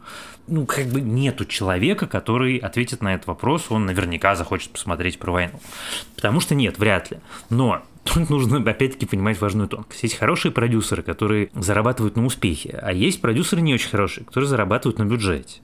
ну, 0.49 0.65
как 0.67 0.87
бы 0.87 1.01
нету 1.01 1.45
человека, 1.45 2.07
который 2.07 2.59
ответит 2.59 3.03
на 3.03 3.15
этот 3.15 3.27
вопрос, 3.27 3.67
он 3.71 3.87
наверняка 3.87 4.35
захочет 4.37 4.71
посмотреть 4.71 5.19
про 5.19 5.33
войну. 5.33 5.61
Потому 6.15 6.41
что 6.41 6.55
нет, 6.55 6.79
вряд 6.79 6.96
ли. 7.11 7.19
Но 7.51 7.83
тут 8.05 8.31
нужно 8.31 8.59
опять-таки 8.59 9.07
понимать 9.07 9.41
важную 9.41 9.69
тонкость. 9.69 10.03
Есть 10.03 10.17
хорошие 10.17 10.53
продюсеры, 10.53 11.03
которые 11.03 11.51
зарабатывают 11.55 12.17
на 12.17 12.25
успехе, 12.25 12.79
а 12.83 12.93
есть 12.93 13.21
продюсеры 13.21 13.63
не 13.63 13.75
очень 13.75 13.91
хорошие, 13.91 14.25
которые 14.25 14.49
зарабатывают 14.49 14.99
на 14.99 15.05
бюджете. 15.05 15.61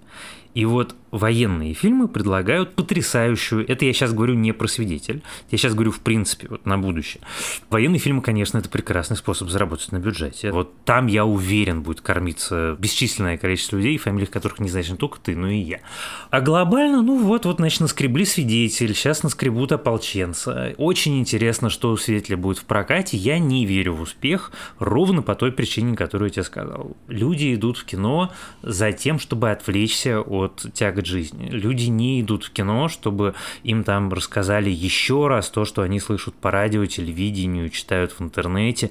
И 0.54 0.64
вот 0.66 0.94
военные 1.12 1.74
фильмы 1.74 2.08
предлагают 2.08 2.74
потрясающую, 2.74 3.68
это 3.68 3.84
я 3.84 3.92
сейчас 3.92 4.12
говорю 4.12 4.34
не 4.34 4.52
про 4.52 4.66
свидетель, 4.66 5.22
я 5.50 5.58
сейчас 5.58 5.74
говорю 5.74 5.92
в 5.92 6.00
принципе, 6.00 6.48
вот 6.48 6.66
на 6.66 6.78
будущее. 6.78 7.22
Военные 7.70 7.98
фильмы, 7.98 8.22
конечно, 8.22 8.58
это 8.58 8.68
прекрасный 8.68 9.16
способ 9.16 9.50
заработать 9.50 9.92
на 9.92 9.98
бюджете. 9.98 10.50
Вот 10.50 10.74
там, 10.84 11.06
я 11.06 11.24
уверен, 11.24 11.82
будет 11.82 12.00
кормиться 12.00 12.76
бесчисленное 12.78 13.36
количество 13.36 13.76
людей, 13.76 13.98
фамилии 13.98 14.26
которых 14.26 14.58
не 14.58 14.70
знаешь 14.70 14.88
только 14.98 15.20
ты, 15.20 15.36
но 15.36 15.48
и 15.48 15.58
я. 15.58 15.80
А 16.30 16.40
глобально, 16.40 17.02
ну 17.02 17.18
вот, 17.18 17.44
вот, 17.44 17.56
значит, 17.56 17.80
наскребли 17.80 18.24
свидетель, 18.24 18.94
сейчас 18.94 19.22
наскребут 19.22 19.72
ополченца. 19.72 20.74
Очень 20.78 21.18
интересно, 21.18 21.68
что 21.70 21.90
у 21.90 21.96
свидетеля 21.96 22.36
будет 22.38 22.58
в 22.58 22.64
прокате. 22.64 23.16
Я 23.16 23.38
не 23.38 23.66
верю 23.66 23.94
в 23.94 24.00
успех 24.02 24.50
ровно 24.78 25.22
по 25.22 25.34
той 25.34 25.52
причине, 25.52 25.94
которую 25.94 26.28
я 26.28 26.32
тебе 26.32 26.44
сказал. 26.44 26.96
Люди 27.06 27.54
идут 27.54 27.78
в 27.78 27.84
кино 27.84 28.32
за 28.62 28.92
тем, 28.92 29.18
чтобы 29.18 29.50
отвлечься 29.50 30.01
от 30.06 30.66
тягот 30.74 31.02
от 31.02 31.06
жизни. 31.06 31.48
Люди 31.50 31.86
не 31.86 32.20
идут 32.20 32.44
в 32.44 32.50
кино, 32.52 32.88
чтобы 32.88 33.34
им 33.64 33.84
там 33.84 34.12
рассказали 34.12 34.70
еще 34.70 35.28
раз 35.28 35.50
то, 35.50 35.64
что 35.64 35.82
они 35.82 36.00
слышат 36.00 36.34
по 36.34 36.50
радио, 36.50 36.86
телевидению, 36.86 37.70
читают 37.70 38.12
в 38.12 38.22
интернете, 38.22 38.90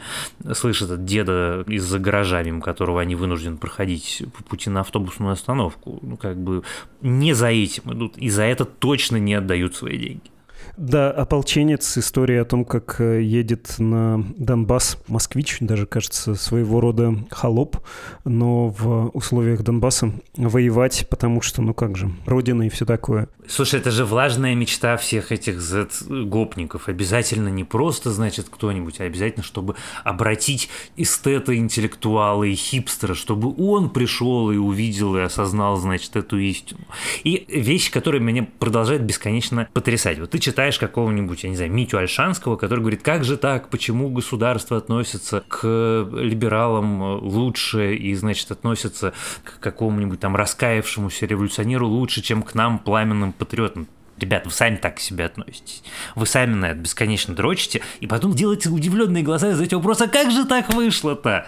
слышат 0.54 0.91
от 0.91 1.06
деда 1.06 1.63
из-за 1.67 2.00
гаража, 2.00 2.43
мимо 2.43 2.62
которого 2.62 3.02
они 3.02 3.15
вынуждены 3.15 3.58
проходить 3.58 4.24
по 4.38 4.43
пути 4.43 4.69
на 4.69 4.82
автобусную 4.82 5.32
остановку. 5.32 6.00
Ну, 6.02 6.17
как 6.17 6.38
бы 6.38 6.63
не 7.02 7.34
за 7.34 7.47
этим 7.47 7.91
идут, 7.93 8.17
и 8.17 8.30
за 8.30 8.43
это 8.43 8.65
точно 8.65 9.17
не 9.17 9.34
отдают 9.34 9.76
свои 9.76 9.97
деньги. 9.97 10.31
Да, 10.78 11.12
ополченец, 11.12 11.98
история 11.98 12.42
о 12.42 12.46
том, 12.46 12.66
как 12.66 13.00
э, 13.00 13.22
едет 13.22 13.76
на 13.78 14.24
Донбасс 14.38 14.98
москвич, 15.08 15.58
даже, 15.60 15.86
кажется, 15.86 16.36
своего 16.36 16.80
рода 16.80 17.16
холоп, 17.30 17.78
но 18.26 18.70
в 18.70 19.10
условиях 19.14 19.64
Донбасса 19.64 20.14
воевать, 20.36 21.08
потому 21.10 21.42
что, 21.42 21.62
ну 21.62 21.74
как 21.74 21.98
же, 21.98 22.10
родина 22.26 22.64
и 22.64 22.70
все 22.70 22.86
такое. 22.86 23.28
Слушай, 23.48 23.80
это 23.80 23.92
же 23.92 24.06
влажная 24.06 24.56
мечта 24.56 24.96
всех 24.98 25.32
этих 25.32 25.60
Z-гопников. 25.60 26.88
Обязательно 26.88 27.50
не 27.50 27.64
просто, 27.64 28.12
значит, 28.12 28.48
кто-нибудь, 28.50 29.02
а 29.02 29.04
обязательно, 29.04 29.44
чтобы 29.44 29.76
обратить 30.04 30.70
эстета, 30.96 31.56
интеллектуала 31.56 32.44
и 32.44 32.56
хипстера, 32.56 33.14
чтобы 33.14 33.54
он 33.58 33.90
пришел 33.90 34.52
и 34.52 34.58
увидел 34.58 35.18
и 35.18 35.22
осознал, 35.22 35.76
значит, 35.76 36.16
эту 36.16 36.38
истину. 36.38 36.82
И 37.24 37.46
вещи, 37.50 37.92
которые 37.92 38.22
меня 38.22 38.48
продолжают 38.60 39.04
бесконечно 39.04 39.68
потрясать. 39.74 40.20
Вот 40.20 40.30
ты 40.32 40.40
читаешь 40.40 40.61
читаешь 40.62 40.78
какого-нибудь, 40.78 41.43
я 41.43 41.50
не 41.50 41.56
знаю, 41.56 41.71
Митю 41.71 41.97
Альшанского, 41.97 42.56
который 42.56 42.82
говорит, 42.82 43.02
как 43.02 43.24
же 43.24 43.36
так, 43.36 43.69
почему 43.69 44.10
государство 44.10 44.78
относится 44.78 45.43
к 45.47 46.08
либералам 46.13 47.17
лучше 47.19 47.95
и, 47.95 48.13
значит, 48.13 48.52
относится 48.52 49.12
к 49.43 49.60
какому-нибудь 49.60 50.19
там 50.19 50.36
раскаявшемуся 50.36 51.26
революционеру 51.26 51.88
лучше, 51.88 52.21
чем 52.21 52.43
к 52.43 52.54
нам, 52.54 52.78
пламенным 52.78 53.34
патриотам. 53.34 53.88
Ребят, 54.19 54.45
вы 54.45 54.52
сами 54.52 54.76
так 54.76 54.97
к 54.97 55.00
себе 55.00 55.26
относитесь. 55.26 55.82
Вы 56.13 56.28
сами 56.28 56.54
на 56.54 56.65
это 56.65 56.80
бесконечно 56.80 57.34
дрочите, 57.34 57.82
и 58.00 58.06
потом 58.06 58.34
делаете 58.34 58.69
удивленные 58.69 59.24
глаза 59.24 59.47
и 59.47 59.54
задаете 59.54 59.78
вопрос, 59.78 60.00
а 60.02 60.08
как 60.08 60.30
же 60.30 60.45
так 60.45 60.71
вышло-то? 60.76 61.47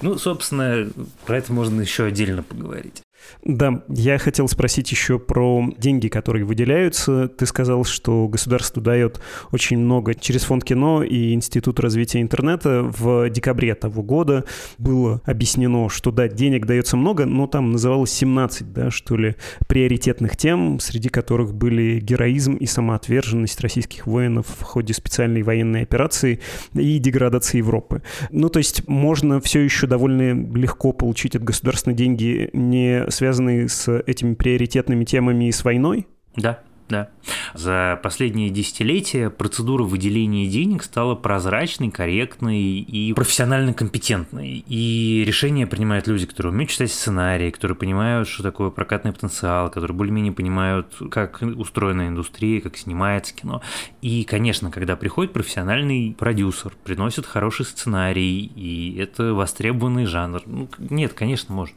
Ну, 0.00 0.16
собственно, 0.16 0.88
про 1.26 1.36
это 1.36 1.52
можно 1.52 1.82
еще 1.82 2.04
отдельно 2.04 2.42
поговорить. 2.42 3.02
Да, 3.44 3.82
я 3.88 4.18
хотел 4.18 4.48
спросить 4.48 4.90
еще 4.90 5.18
про 5.18 5.64
деньги, 5.78 6.08
которые 6.08 6.44
выделяются. 6.44 7.28
Ты 7.28 7.46
сказал, 7.46 7.84
что 7.84 8.28
государство 8.28 8.82
дает 8.82 9.20
очень 9.52 9.78
много 9.78 10.14
через 10.14 10.44
фонд 10.44 10.64
кино 10.64 11.02
и 11.02 11.32
Институт 11.32 11.80
развития 11.80 12.20
интернета. 12.20 12.82
В 12.82 13.28
декабре 13.30 13.74
того 13.74 14.02
года 14.02 14.44
было 14.78 15.20
объяснено, 15.24 15.88
что 15.88 16.10
да, 16.10 16.28
денег 16.28 16.66
дается 16.66 16.96
много, 16.96 17.26
но 17.26 17.46
там 17.46 17.72
называлось 17.72 18.12
17, 18.12 18.72
да, 18.72 18.90
что 18.90 19.16
ли, 19.16 19.36
приоритетных 19.68 20.36
тем, 20.36 20.80
среди 20.80 21.08
которых 21.08 21.54
были 21.54 22.00
героизм 22.00 22.54
и 22.54 22.66
самоотверженность 22.66 23.60
российских 23.60 24.06
воинов 24.06 24.46
в 24.46 24.62
ходе 24.62 24.94
специальной 24.94 25.42
военной 25.42 25.82
операции 25.82 26.40
и 26.74 26.98
деградации 26.98 27.58
Европы. 27.58 28.02
Ну, 28.30 28.48
то 28.48 28.58
есть 28.58 28.88
можно 28.88 29.40
все 29.40 29.60
еще 29.60 29.86
довольно 29.86 30.32
легко 30.56 30.92
получить 30.92 31.36
от 31.36 31.44
государственной 31.44 31.96
деньги 31.96 32.50
не 32.52 33.05
связанные 33.08 33.68
с 33.68 33.90
этими 34.06 34.34
приоритетными 34.34 35.04
темами 35.04 35.48
и 35.48 35.52
с 35.52 35.64
войной? 35.64 36.06
Да, 36.36 36.60
Да. 36.88 37.08
За 37.54 37.98
последние 38.02 38.50
десятилетия 38.50 39.28
процедура 39.28 39.82
выделения 39.82 40.46
денег 40.46 40.84
стала 40.84 41.16
прозрачной, 41.16 41.90
корректной 41.90 42.60
и 42.60 43.12
профессионально 43.12 43.74
компетентной. 43.74 44.64
И 44.68 45.24
решения 45.26 45.66
принимают 45.66 46.06
люди, 46.06 46.26
которые 46.26 46.52
умеют 46.52 46.70
читать 46.70 46.92
сценарии, 46.92 47.50
которые 47.50 47.76
понимают, 47.76 48.28
что 48.28 48.44
такое 48.44 48.70
прокатный 48.70 49.12
потенциал, 49.12 49.70
которые 49.70 49.96
более-менее 49.96 50.32
понимают, 50.32 50.94
как 51.10 51.42
устроена 51.42 52.06
индустрия, 52.06 52.60
как 52.60 52.76
снимается 52.76 53.34
кино. 53.34 53.62
И, 54.00 54.22
конечно, 54.22 54.70
когда 54.70 54.94
приходит 54.94 55.32
профессиональный 55.32 56.14
продюсер, 56.16 56.72
приносит 56.84 57.26
хороший 57.26 57.66
сценарий, 57.66 58.44
и 58.54 58.96
это 58.98 59.34
востребованный 59.34 60.04
жанр. 60.06 60.42
Ну, 60.46 60.68
нет, 60.78 61.14
конечно, 61.14 61.52
может. 61.52 61.74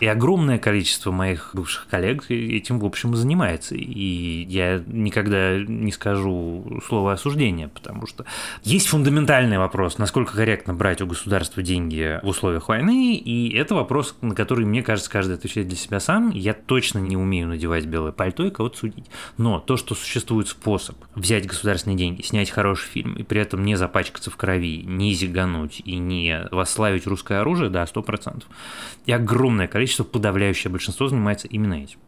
И 0.00 0.06
огромное 0.06 0.58
количество 0.58 1.10
моих 1.10 1.50
бывших 1.52 1.86
коллег 1.88 2.30
этим, 2.30 2.80
в 2.80 2.84
общем, 2.86 3.14
занимается. 3.14 3.74
И 3.74 4.46
я 4.48 4.82
никогда 4.86 5.58
не 5.58 5.92
скажу 5.92 6.80
слово 6.86 7.12
осуждения, 7.12 7.68
потому 7.68 8.06
что 8.06 8.24
есть 8.62 8.88
фундаментальный 8.88 9.58
вопрос, 9.58 9.98
насколько 9.98 10.34
корректно 10.34 10.72
брать 10.72 11.02
у 11.02 11.06
государства 11.06 11.62
деньги 11.62 12.18
в 12.22 12.28
условиях 12.28 12.68
войны, 12.68 13.16
и 13.16 13.54
это 13.54 13.74
вопрос, 13.74 14.16
на 14.22 14.34
который, 14.34 14.64
мне 14.64 14.82
кажется, 14.82 15.10
каждый 15.10 15.34
отвечает 15.34 15.68
для 15.68 15.76
себя 15.76 16.00
сам. 16.00 16.30
Я 16.30 16.54
точно 16.54 16.98
не 16.98 17.16
умею 17.16 17.48
надевать 17.48 17.84
белое 17.84 18.12
пальто 18.12 18.46
и 18.46 18.50
кого-то 18.50 18.78
судить. 18.78 19.06
Но 19.36 19.60
то, 19.60 19.76
что 19.76 19.94
существует 19.94 20.48
способ 20.48 20.96
взять 21.14 21.46
государственные 21.46 21.98
деньги, 21.98 22.22
снять 22.22 22.50
хороший 22.50 22.88
фильм, 22.88 23.14
и 23.14 23.22
при 23.22 23.40
этом 23.40 23.64
не 23.64 23.76
запачкаться 23.76 24.30
в 24.30 24.36
крови, 24.36 24.82
не 24.82 25.12
зигануть 25.12 25.82
и 25.84 25.98
не 25.98 26.48
восславить 26.50 27.06
русское 27.06 27.40
оружие, 27.40 27.68
да, 27.68 27.86
сто 27.86 28.02
процентов. 28.02 28.48
И 29.04 29.12
огромное 29.12 29.68
количество 29.68 29.89
количество, 29.90 30.04
подавляющее 30.04 30.70
большинство 30.70 31.08
занимается 31.08 31.48
именно 31.48 31.74
этим. 31.74 31.98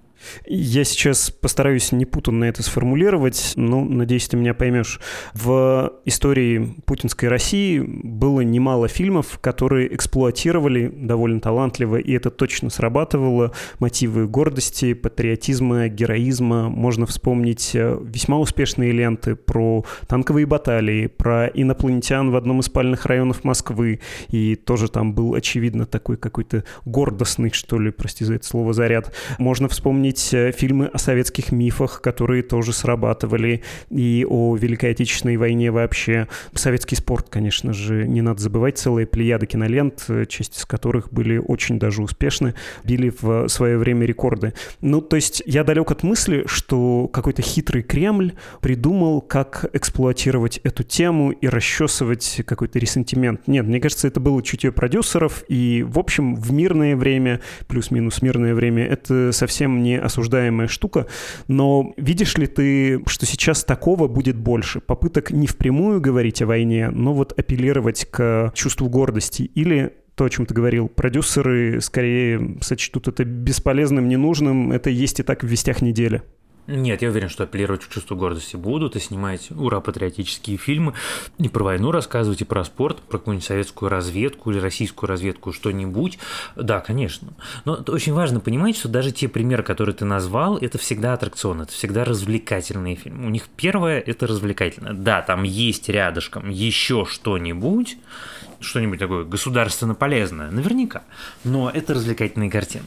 Я 0.47 0.85
сейчас 0.85 1.31
постараюсь 1.31 1.93
не 1.93 2.05
путанно 2.05 2.45
это 2.45 2.63
сформулировать, 2.63 3.53
но, 3.57 3.83
надеюсь, 3.85 4.29
ты 4.29 4.37
меня 4.37 4.55
поймешь. 4.55 5.01
В 5.35 5.93
истории 6.05 6.75
путинской 6.85 7.29
России 7.29 7.81
было 7.81 8.41
немало 8.41 8.89
фильмов, 8.89 9.39
которые 9.41 9.95
эксплуатировали 9.95 10.93
довольно 10.95 11.41
талантливо, 11.41 11.97
и 11.97 12.13
это 12.13 12.31
точно 12.31 12.71
срабатывало, 12.71 13.53
мотивы 13.79 14.27
гордости, 14.27 14.95
патриотизма, 14.95 15.89
героизма. 15.89 16.69
Можно 16.69 17.07
вспомнить 17.07 17.73
э, 17.75 17.99
весьма 18.03 18.39
успешные 18.39 18.93
ленты 18.93 19.37
про 19.37 19.85
танковые 20.07 20.47
баталии, 20.47 21.07
про 21.07 21.47
инопланетян 21.47 22.31
в 22.31 22.37
одном 22.37 22.61
из 22.61 22.67
спальных 22.67 23.07
районов 23.07 23.45
Москвы, 23.45 24.01
и 24.29 24.57
тоже 24.57 24.89
там 24.89 25.15
был, 25.15 25.35
очевидно, 25.35 25.87
такой 25.87 26.17
какой-то 26.17 26.65
гордостный, 26.85 27.51
что 27.51 27.79
ли, 27.79 27.91
прости 27.91 28.25
за 28.25 28.35
это 28.35 28.47
слово, 28.47 28.73
заряд. 28.73 29.13
Можно 29.39 29.69
вспомнить 29.69 30.12
вспомнить 30.13 30.35
э, 30.35 30.53
фильмы 30.53 30.87
о 30.87 30.99
советских 30.99 31.53
мифах, 31.53 32.01
которые 32.01 32.43
тоже 32.43 32.73
срабатывали, 32.73 33.63
и 33.91 34.27
о 34.29 34.57
Великой 34.57 34.91
Отечественной 34.91 35.37
войне 35.37 35.71
вообще. 35.71 36.29
Советский 36.55 36.97
спорт, 36.97 37.29
конечно 37.29 37.73
же, 37.73 38.07
не 38.07 38.23
надо 38.23 38.41
забывать, 38.41 38.79
целая 38.79 39.07
плеяда 39.07 39.47
кинолент, 39.47 40.05
э, 40.09 40.27
часть 40.27 40.59
из 40.59 40.67
которых 40.67 41.13
были 41.13 41.39
очень 41.39 41.79
даже 41.79 42.03
успешны, 42.03 42.55
били 42.85 43.13
в 43.21 43.49
свое 43.49 43.79
время 43.79 44.07
рекорды. 44.07 44.53
Ну, 44.81 45.01
то 45.01 45.17
есть 45.17 45.43
я 45.47 45.65
далек 45.65 45.91
от 45.91 46.03
мысли, 46.03 46.45
что 46.47 47.09
какой-то 47.09 47.43
хитрый 47.43 47.83
Кремль 47.83 48.35
придумал, 48.61 49.21
как 49.21 49.71
эксплуатировать 49.73 50.59
эту 50.59 50.83
тему 50.83 51.31
и 51.31 51.49
расчесывать 51.49 52.43
какой-то 52.47 52.79
ресентимент. 52.79 53.47
Нет, 53.47 53.67
мне 53.67 53.81
кажется, 53.81 54.09
это 54.09 54.21
было 54.21 54.43
чутье 54.43 54.73
продюсеров, 54.73 55.45
и, 55.49 55.85
в 55.87 55.99
общем, 55.99 56.37
в 56.37 56.53
мирное 56.53 56.97
время, 56.97 57.41
плюс-минус 57.67 58.23
мирное 58.23 58.55
время, 58.55 58.85
это 58.87 59.33
совсем 59.33 59.83
не 59.83 60.02
осуждаемая 60.03 60.69
штука, 60.69 61.07
но 61.49 61.93
видишь 61.97 62.37
ли 62.37 62.47
ты, 62.47 63.03
что 63.07 63.27
сейчас 63.27 63.65
такого 63.65 64.09
будет 64.09 64.37
больше? 64.37 64.81
Попыток 64.81 65.31
не 65.31 65.47
впрямую 65.47 66.01
говорить 66.01 66.43
о 66.43 66.47
войне, 66.47 66.91
но 66.91 67.13
вот 67.13 67.39
апеллировать 67.39 68.07
к 68.11 68.53
чувству 68.55 68.89
гордости 68.89 69.43
или 69.43 69.95
то, 70.15 70.25
о 70.25 70.31
чем 70.31 70.47
ты 70.47 70.55
говорил, 70.55 70.89
продюсеры 70.89 71.81
скорее 71.81 72.59
сочтут 72.61 73.09
это 73.09 73.25
бесполезным, 73.25 74.09
ненужным, 74.09 74.73
это 74.73 74.91
есть 74.91 75.21
и 75.21 75.23
так 75.23 75.43
в 75.43 75.47
вестях 75.47 75.81
недели. 75.81 76.23
Нет, 76.69 77.03
я 77.03 77.09
уверен, 77.09 77.29
что 77.29 77.43
апеллировать 77.43 77.85
к 77.85 77.89
чувству 77.89 78.17
гордости 78.17 78.55
будут 78.55 78.95
и 78.95 79.01
снимать 79.01 79.51
ура-патриотические 79.51 80.57
фильмы, 80.57 80.95
и 81.39 81.49
про 81.49 81.65
войну 81.65 81.91
рассказывать, 81.91 82.41
и 82.41 82.45
про 82.45 82.65
спорт, 82.65 83.01
про 83.01 83.19
какую-нибудь 83.19 83.45
советскую 83.45 83.89
разведку 83.89 84.53
или 84.53 84.61
российскую 84.61 85.09
разведку, 85.09 85.53
что-нибудь. 85.53 86.21
Да, 86.55 86.79
конечно. 86.81 87.33
Но 87.65 87.83
очень 87.89 88.13
важно 88.13 88.39
понимать, 88.39 88.77
что 88.77 88.89
даже 88.89 89.11
те 89.11 89.29
примеры, 89.29 89.65
которые 89.65 89.97
ты 89.97 90.05
назвал, 90.05 90.57
это 90.57 90.79
всегда 90.79 91.15
аттракцион, 91.15 91.63
это 91.63 91.73
всегда 91.73 92.05
развлекательные 92.05 92.95
фильмы. 92.95 93.27
У 93.27 93.31
них 93.31 93.49
первое– 93.57 93.99
это 94.07 94.29
развлекательное. 94.29 94.93
Да, 94.93 95.21
там 95.23 95.43
есть 95.43 95.89
рядышком 95.89 96.49
еще 96.49 97.05
что-нибудь, 97.09 97.99
что-нибудь 98.61 99.01
такое 99.01 99.25
государственно 99.25 99.97
полезное, 99.97 100.53
наверняка, 100.53 101.03
но 101.43 101.71
это 101.71 101.95
развлекательные 101.95 102.51
картины. 102.51 102.85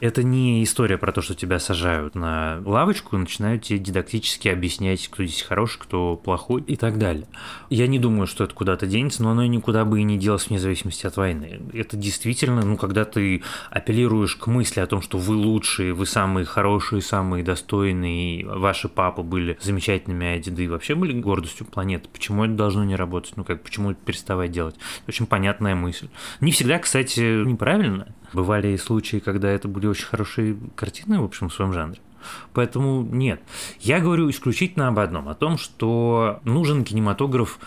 Это 0.00 0.22
не 0.22 0.62
история 0.62 0.96
про 0.98 1.12
то, 1.12 1.20
что 1.20 1.34
тебя 1.34 1.58
сажают 1.58 2.14
на 2.14 2.62
лавочку 2.64 3.16
и 3.16 3.18
начинают 3.18 3.64
тебе 3.64 3.78
дидактически 3.78 4.48
объяснять, 4.48 5.08
кто 5.08 5.24
здесь 5.24 5.42
хороший, 5.42 5.80
кто 5.80 6.16
плохой 6.16 6.62
и 6.62 6.76
так 6.76 6.98
далее. 6.98 7.26
Я 7.68 7.86
не 7.86 7.98
думаю, 7.98 8.26
что 8.26 8.44
это 8.44 8.54
куда-то 8.54 8.86
денется, 8.86 9.22
но 9.22 9.30
оно 9.30 9.44
никуда 9.46 9.84
бы 9.84 10.00
и 10.00 10.04
не 10.04 10.18
делось 10.18 10.48
вне 10.48 10.58
зависимости 10.58 11.06
от 11.06 11.16
войны. 11.16 11.60
Это 11.72 11.96
действительно, 11.96 12.64
ну, 12.64 12.76
когда 12.76 13.04
ты 13.04 13.42
апеллируешь 13.70 14.36
к 14.36 14.46
мысли 14.46 14.80
о 14.80 14.86
том, 14.86 15.02
что 15.02 15.18
вы 15.18 15.34
лучшие, 15.34 15.92
вы 15.92 16.06
самые 16.06 16.44
хорошие, 16.44 17.02
самые 17.02 17.42
достойные, 17.42 18.46
ваши 18.46 18.88
папы 18.88 19.22
были 19.22 19.58
замечательными, 19.60 20.26
а 20.26 20.38
деды 20.38 20.68
вообще 20.68 20.94
были 20.94 21.18
гордостью 21.18 21.66
планеты. 21.66 22.08
Почему 22.12 22.44
это 22.44 22.54
должно 22.54 22.84
не 22.84 22.96
работать? 22.96 23.36
Ну, 23.36 23.44
как, 23.44 23.62
почему 23.62 23.94
переставать 23.94 24.52
делать? 24.52 24.76
Очень 25.08 25.26
понятная 25.26 25.74
мысль. 25.74 26.08
Не 26.40 26.52
всегда, 26.52 26.78
кстати, 26.78 27.44
неправильная. 27.44 28.14
Бывали 28.32 28.68
и 28.68 28.76
случаи, 28.76 29.18
когда 29.18 29.48
это 29.48 29.68
были 29.68 29.86
очень 29.86 30.06
хорошие 30.06 30.58
картины, 30.74 31.20
в 31.20 31.24
общем, 31.24 31.48
в 31.48 31.54
своем 31.54 31.72
жанре. 31.72 32.00
Поэтому 32.52 33.02
нет. 33.02 33.40
Я 33.80 34.00
говорю 34.00 34.28
исключительно 34.28 34.88
об 34.88 34.98
одном, 34.98 35.28
о 35.28 35.34
том, 35.34 35.56
что 35.56 36.40
нужен 36.44 36.84
кинематограф 36.84 37.58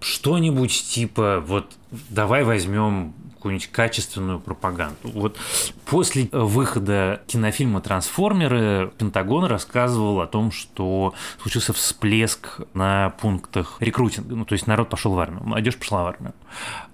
что-нибудь 0.00 0.70
типа 0.90 1.42
вот 1.44 1.76
давай 2.10 2.44
возьмем 2.44 3.14
какую-нибудь 3.38 3.68
качественную 3.68 4.40
пропаганду. 4.40 4.96
Вот 5.04 5.38
после 5.86 6.28
выхода 6.32 7.22
кинофильма 7.26 7.80
«Трансформеры» 7.80 8.92
Пентагон 8.98 9.44
рассказывал 9.44 10.20
о 10.20 10.26
том, 10.26 10.50
что 10.50 11.14
случился 11.40 11.72
всплеск 11.72 12.60
на 12.74 13.10
пунктах 13.20 13.76
рекрутинга. 13.80 14.34
Ну, 14.34 14.44
то 14.44 14.54
есть 14.54 14.66
народ 14.66 14.90
пошел 14.90 15.14
в 15.14 15.18
армию, 15.18 15.42
молодежь 15.44 15.76
пошла 15.76 16.04
в 16.04 16.06
армию. 16.08 16.34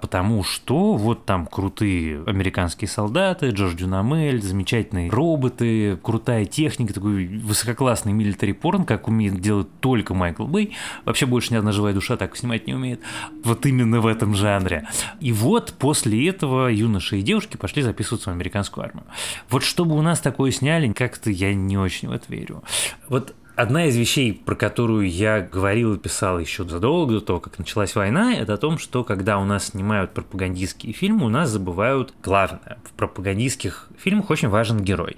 Потому 0.01 0.45
что 0.45 0.95
вот 0.95 1.25
там 1.25 1.47
крутые 1.47 2.23
американские 2.27 2.89
солдаты, 2.89 3.49
Джордж 3.51 3.75
Дюнамель, 3.75 4.43
замечательные 4.43 5.11
роботы, 5.11 5.97
крутая 6.03 6.45
техника, 6.45 6.93
такой 6.93 7.27
высококлассный 7.27 8.13
милитари 8.13 8.53
порн, 8.53 8.85
как 8.85 9.09
умеет 9.09 9.41
делать 9.41 9.69
только 9.81 10.13
Майкл 10.13 10.47
Бэй. 10.47 10.77
Вообще 11.05 11.25
больше 11.27 11.53
ни 11.55 11.57
одна 11.57 11.73
живая 11.73 11.95
душа 11.95 12.17
так 12.17 12.37
снимать 12.37 12.67
не 12.67 12.75
умеет. 12.75 13.01
Вот 13.43 13.65
именно 13.65 14.01
в 14.01 14.07
этом 14.07 14.35
жанре. 14.35 14.87
И 15.21 15.33
вот 15.33 15.75
после 15.79 16.29
этого 16.35 16.69
юноши 16.69 17.19
и 17.19 17.23
девушки 17.23 17.57
пошли 17.57 17.83
записываться 17.83 18.31
в 18.31 18.33
американскую 18.33 18.85
армию. 18.85 19.05
Вот 19.49 19.63
чтобы 19.63 19.97
у 19.97 20.03
нас 20.03 20.21
такое 20.21 20.51
сняли, 20.51 20.93
как-то 20.93 21.31
я 21.31 21.55
не 21.55 21.79
очень 21.79 22.09
в 22.09 22.13
это 22.13 22.25
верю. 22.29 22.63
Вот 23.09 23.35
Одна 23.57 23.87
из 23.87 23.95
вещей, 23.95 24.33
про 24.33 24.57
которую 24.57 25.09
я 25.09 25.41
говорил 25.41 25.95
и 25.95 25.99
писал 25.99 26.41
еще 26.41 26.65
задолго 26.65 27.15
до 27.15 27.21
того, 27.21 27.39
как 27.39 27.57
началась 27.57 27.95
война, 27.95 28.35
это 28.35 28.55
о 28.55 28.57
том, 28.57 28.79
что 28.79 29.05
когда 29.05 29.39
у 29.39 29.45
нас 29.45 29.69
снимают 29.69 30.13
пропагандистские 30.13 30.93
фильмы, 30.93 31.27
у 31.27 31.29
нас 31.29 31.51
забывают 31.51 32.13
главное. 32.21 32.79
В 32.83 32.93
пропагандистских 32.95 33.89
фильмах 33.97 34.31
очень 34.31 34.49
важен 34.49 34.83
герой. 34.83 35.17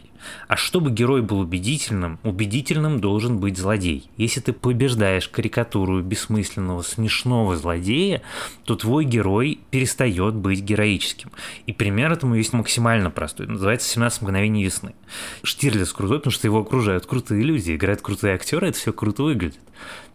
А 0.48 0.56
чтобы 0.56 0.90
герой 0.90 1.22
был 1.22 1.40
убедительным, 1.40 2.18
убедительным 2.22 3.00
должен 3.00 3.38
быть 3.38 3.56
злодей. 3.58 4.10
Если 4.16 4.40
ты 4.40 4.52
побеждаешь 4.52 5.28
карикатуру 5.28 6.02
бессмысленного, 6.02 6.82
смешного 6.82 7.56
злодея, 7.56 8.22
то 8.64 8.76
твой 8.76 9.04
герой 9.04 9.60
перестает 9.70 10.34
быть 10.34 10.60
героическим. 10.60 11.30
И 11.66 11.72
пример 11.72 12.12
этому 12.12 12.34
есть 12.34 12.52
максимально 12.52 13.10
простой. 13.10 13.46
Называется 13.46 13.98
«17 13.98 14.24
мгновений 14.24 14.64
весны». 14.64 14.94
Штирлиц 15.42 15.92
крутой, 15.92 16.18
потому 16.18 16.32
что 16.32 16.46
его 16.46 16.60
окружают 16.60 17.06
крутые 17.06 17.42
люди, 17.42 17.74
играют 17.74 18.00
крутые 18.00 18.34
актеры, 18.34 18.68
это 18.68 18.78
все 18.78 18.92
круто 18.92 19.22
выглядит. 19.22 19.60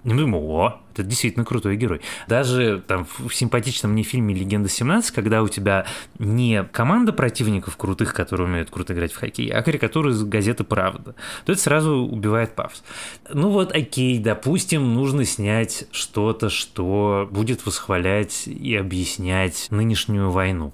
И 0.04 0.10
мы 0.10 0.16
думаем, 0.16 0.36
о, 0.36 0.82
это 0.94 1.04
действительно 1.04 1.46
крутой 1.46 1.78
герой. 1.78 2.02
Даже 2.28 2.84
там 2.88 3.06
в 3.06 3.34
симпатичном 3.34 3.92
мне 3.92 4.02
фильме 4.02 4.34
«Легенда 4.34 4.68
17», 4.68 5.12
когда 5.14 5.44
у 5.44 5.48
тебя 5.48 5.86
не 6.18 6.64
команда 6.64 7.14
противников 7.14 7.78
крутых, 7.78 8.14
которые 8.14 8.48
умеют 8.48 8.72
круто 8.72 8.94
играть 8.94 9.14
в 9.14 9.18
хоккей, 9.18 9.50
а 9.50 9.62
карикатуры 9.62 10.12
из 10.12 10.24
газеты 10.24 10.64
«Правда», 10.64 11.16
то 11.46 11.52
это 11.52 11.62
сразу 11.62 11.98
убивает 11.98 12.56
пафос. 12.56 12.84
Ну 13.32 13.50
вот, 13.50 13.72
окей, 13.74 14.18
допустим, 14.18 14.94
нужно 14.96 15.24
снять 15.24 15.86
что-то, 15.92 16.50
что 16.50 17.30
будет 17.32 17.66
восхвалять 17.66 18.48
и 18.48 18.76
объяснять 18.76 19.68
нынешнюю 19.70 20.32
войну. 20.32 20.74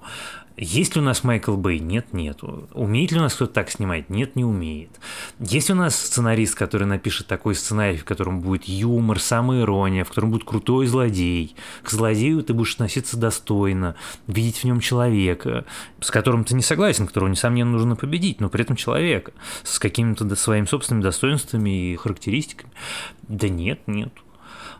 Есть 0.59 0.95
ли 0.95 1.01
у 1.01 1.03
нас 1.03 1.23
Майкл 1.23 1.55
Бэй? 1.55 1.77
Нет, 1.77 2.13
нет. 2.13 2.39
Умеет 2.73 3.11
ли 3.11 3.19
у 3.19 3.21
нас 3.21 3.35
кто-то 3.35 3.53
так 3.53 3.69
снимать? 3.69 4.09
Нет, 4.09 4.35
не 4.35 4.43
умеет. 4.43 4.89
Есть 5.39 5.69
у 5.69 5.75
нас 5.75 5.95
сценарист, 5.95 6.55
который 6.55 6.87
напишет 6.87 7.27
такой 7.27 7.53
сценарий, 7.53 7.97
в 7.97 8.05
котором 8.05 8.41
будет 8.41 8.65
юмор, 8.65 9.19
самоирония, 9.19 10.03
в 10.03 10.09
котором 10.09 10.31
будет 10.31 10.45
крутой 10.45 10.87
злодей? 10.87 11.55
К 11.83 11.91
злодею 11.91 12.41
ты 12.41 12.55
будешь 12.55 12.73
относиться 12.73 13.17
достойно, 13.17 13.95
видеть 14.25 14.57
в 14.57 14.63
нем 14.63 14.79
человека, 14.79 15.65
с 15.99 16.09
которым 16.09 16.43
ты 16.43 16.55
не 16.55 16.63
согласен, 16.63 17.05
которого, 17.05 17.29
несомненно, 17.29 17.71
нужно 17.71 17.95
победить, 17.95 18.41
но 18.41 18.49
при 18.49 18.63
этом 18.63 18.75
человека, 18.75 19.33
с 19.63 19.77
какими-то 19.77 20.35
своими 20.35 20.65
собственными 20.65 21.03
достоинствами 21.03 21.91
и 21.91 21.95
характеристиками. 21.97 22.71
Да 23.27 23.47
нет, 23.47 23.81
нет. 23.85 24.11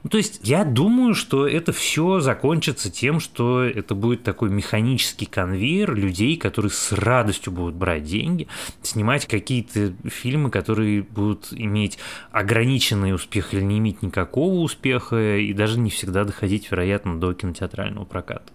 Ну, 0.03 0.09
то 0.09 0.17
есть 0.17 0.39
я 0.43 0.63
думаю, 0.63 1.15
что 1.15 1.47
это 1.47 1.71
все 1.71 2.19
закончится 2.19 2.91
тем, 2.91 3.19
что 3.19 3.63
это 3.63 3.95
будет 3.95 4.23
такой 4.23 4.49
механический 4.49 5.25
конвейер 5.25 5.93
людей, 5.93 6.37
которые 6.37 6.71
с 6.71 6.91
радостью 6.91 7.53
будут 7.53 7.75
брать 7.75 8.03
деньги, 8.03 8.47
снимать 8.81 9.25
какие-то 9.25 9.93
фильмы, 10.09 10.49
которые 10.49 11.01
будут 11.01 11.47
иметь 11.51 11.97
ограниченный 12.31 13.13
успех 13.13 13.53
или 13.53 13.61
не 13.61 13.79
иметь 13.79 14.01
никакого 14.01 14.61
успеха, 14.61 15.37
и 15.37 15.53
даже 15.53 15.79
не 15.79 15.89
всегда 15.89 16.23
доходить, 16.23 16.71
вероятно, 16.71 17.19
до 17.19 17.33
кинотеатрального 17.33 18.05
проката. 18.05 18.51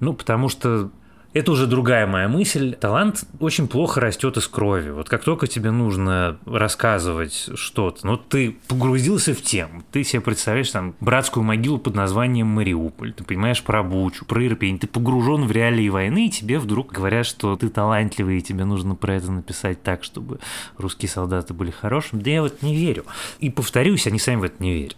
Ну, 0.00 0.14
потому 0.14 0.48
что 0.48 0.90
это 1.32 1.52
уже 1.52 1.66
другая 1.66 2.06
моя 2.06 2.28
мысль. 2.28 2.74
Талант 2.74 3.24
очень 3.38 3.68
плохо 3.68 4.00
растет 4.00 4.36
из 4.36 4.48
крови. 4.48 4.90
Вот 4.90 5.08
как 5.08 5.22
только 5.22 5.46
тебе 5.46 5.70
нужно 5.70 6.38
рассказывать 6.44 7.50
что-то, 7.54 8.06
ну 8.06 8.16
ты 8.16 8.56
погрузился 8.68 9.34
в 9.34 9.42
тему, 9.42 9.82
ты 9.92 10.02
себе 10.02 10.20
представляешь 10.20 10.70
там 10.70 10.94
братскую 11.00 11.44
могилу 11.44 11.78
под 11.78 11.94
названием 11.94 12.48
Мариуполь, 12.48 13.12
ты 13.12 13.24
понимаешь 13.24 13.62
про 13.62 13.82
Бучу, 13.82 14.24
про 14.24 14.44
Ирпень, 14.44 14.78
ты 14.78 14.86
погружен 14.86 15.46
в 15.46 15.52
реалии 15.52 15.88
войны, 15.88 16.26
и 16.26 16.30
тебе 16.30 16.58
вдруг 16.58 16.92
говорят, 16.92 17.26
что 17.26 17.56
ты 17.56 17.68
талантливый, 17.68 18.38
и 18.38 18.42
тебе 18.42 18.64
нужно 18.64 18.94
про 18.94 19.14
это 19.14 19.30
написать 19.30 19.82
так, 19.82 20.02
чтобы 20.02 20.40
русские 20.78 21.08
солдаты 21.08 21.54
были 21.54 21.70
хорошими. 21.70 22.22
Да 22.22 22.30
я 22.30 22.42
вот 22.42 22.62
не 22.62 22.74
верю. 22.74 23.04
И 23.38 23.50
повторюсь, 23.50 24.06
они 24.06 24.18
сами 24.18 24.40
в 24.40 24.44
это 24.44 24.62
не 24.62 24.74
верят. 24.74 24.96